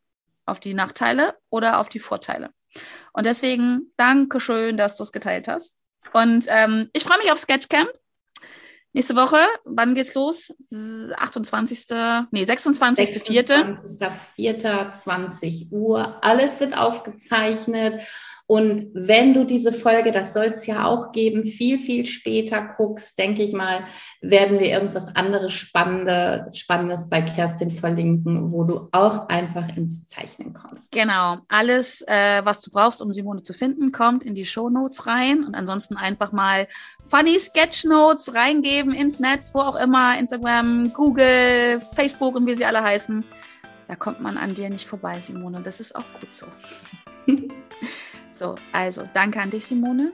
Auf 0.44 0.60
die 0.60 0.74
Nachteile 0.74 1.36
oder 1.48 1.78
auf 1.78 1.88
die 1.88 2.00
Vorteile? 2.00 2.50
Und 3.12 3.24
deswegen 3.24 3.92
danke 3.96 4.40
schön, 4.40 4.76
dass 4.76 4.96
du 4.96 5.02
es 5.02 5.12
geteilt 5.12 5.48
hast. 5.48 5.84
Und 6.12 6.46
ähm, 6.48 6.90
ich 6.92 7.04
freue 7.04 7.18
mich 7.18 7.32
auf 7.32 7.38
Sketchcamp. 7.38 7.90
Nächste 8.98 9.14
Woche, 9.14 9.38
wann 9.64 9.94
geht's 9.94 10.14
los? 10.14 10.52
28. 11.16 11.86
Nee, 12.32 12.42
26. 12.42 13.22
26.04. 13.22 14.92
20 14.92 15.68
Uhr. 15.70 16.18
Alles 16.24 16.58
wird 16.58 16.76
aufgezeichnet. 16.76 18.02
Und 18.48 18.88
wenn 18.94 19.34
du 19.34 19.44
diese 19.44 19.74
Folge, 19.74 20.10
das 20.10 20.32
soll 20.32 20.46
es 20.46 20.64
ja 20.64 20.86
auch 20.86 21.12
geben, 21.12 21.44
viel, 21.44 21.78
viel 21.78 22.06
später 22.06 22.76
guckst, 22.78 23.18
denke 23.18 23.42
ich 23.42 23.52
mal, 23.52 23.84
werden 24.22 24.58
wir 24.58 24.68
irgendwas 24.68 25.14
anderes 25.14 25.52
Spannende, 25.52 26.48
Spannendes 26.54 27.10
bei 27.10 27.20
Kerstin 27.20 27.68
verlinken, 27.68 28.50
wo 28.50 28.64
du 28.64 28.88
auch 28.92 29.28
einfach 29.28 29.76
ins 29.76 30.06
Zeichnen 30.06 30.54
kommst. 30.54 30.92
Genau. 30.92 31.36
Alles, 31.48 32.00
äh, 32.08 32.40
was 32.42 32.62
du 32.62 32.70
brauchst, 32.70 33.02
um 33.02 33.12
Simone 33.12 33.42
zu 33.42 33.52
finden, 33.52 33.92
kommt 33.92 34.22
in 34.22 34.34
die 34.34 34.46
Show 34.46 34.70
Notes 34.70 35.06
rein. 35.06 35.44
Und 35.44 35.54
ansonsten 35.54 35.98
einfach 35.98 36.32
mal 36.32 36.68
funny 37.02 37.38
Sketch 37.38 37.84
Notes 37.84 38.34
reingeben 38.34 38.94
ins 38.94 39.20
Netz, 39.20 39.50
wo 39.52 39.60
auch 39.60 39.76
immer, 39.76 40.18
Instagram, 40.18 40.94
Google, 40.94 41.82
Facebook 41.94 42.34
und 42.34 42.46
wie 42.46 42.54
sie 42.54 42.64
alle 42.64 42.82
heißen. 42.82 43.22
Da 43.88 43.94
kommt 43.94 44.22
man 44.22 44.38
an 44.38 44.54
dir 44.54 44.70
nicht 44.70 44.88
vorbei, 44.88 45.20
Simone. 45.20 45.60
Das 45.60 45.80
ist 45.80 45.94
auch 45.94 46.04
gut 46.18 46.34
so. 46.34 46.46
So, 48.38 48.54
also 48.72 49.02
danke 49.14 49.40
an 49.40 49.50
dich, 49.50 49.66
Simone. 49.66 50.12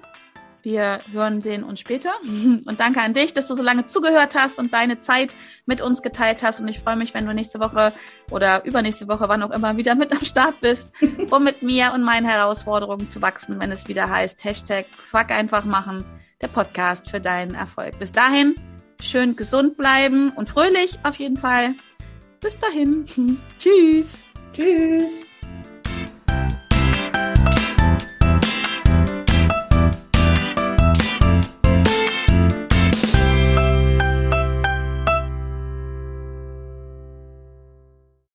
Wir 0.62 1.00
hören, 1.12 1.42
sehen 1.42 1.62
uns 1.62 1.80
später. 1.80 2.10
Und 2.22 2.80
danke 2.80 3.02
an 3.02 3.12
dich, 3.12 3.34
dass 3.34 3.46
du 3.46 3.54
so 3.54 3.62
lange 3.62 3.84
zugehört 3.84 4.34
hast 4.34 4.58
und 4.58 4.72
deine 4.72 4.96
Zeit 4.96 5.36
mit 5.66 5.82
uns 5.82 6.00
geteilt 6.00 6.42
hast. 6.42 6.58
Und 6.58 6.68
ich 6.68 6.80
freue 6.80 6.96
mich, 6.96 7.12
wenn 7.12 7.26
du 7.26 7.34
nächste 7.34 7.60
Woche 7.60 7.92
oder 8.30 8.64
übernächste 8.64 9.06
Woche, 9.06 9.28
wann 9.28 9.42
auch 9.42 9.50
immer, 9.50 9.76
wieder 9.76 9.94
mit 9.94 10.12
am 10.12 10.24
Start 10.24 10.60
bist, 10.60 10.94
um 11.30 11.44
mit 11.44 11.62
mir 11.62 11.92
und 11.92 12.02
meinen 12.02 12.26
Herausforderungen 12.26 13.10
zu 13.10 13.20
wachsen, 13.20 13.60
wenn 13.60 13.70
es 13.70 13.88
wieder 13.88 14.08
heißt 14.08 14.42
Hashtag 14.42 14.86
Fuck 14.96 15.30
einfach 15.30 15.66
machen, 15.66 16.02
der 16.40 16.48
Podcast 16.48 17.10
für 17.10 17.20
deinen 17.20 17.54
Erfolg. 17.54 17.98
Bis 17.98 18.12
dahin, 18.12 18.54
schön 19.02 19.36
gesund 19.36 19.76
bleiben 19.76 20.30
und 20.30 20.48
fröhlich 20.48 20.98
auf 21.02 21.16
jeden 21.16 21.36
Fall. 21.36 21.74
Bis 22.40 22.58
dahin. 22.58 23.04
Tschüss. 23.58 24.24
Tschüss. 24.54 25.28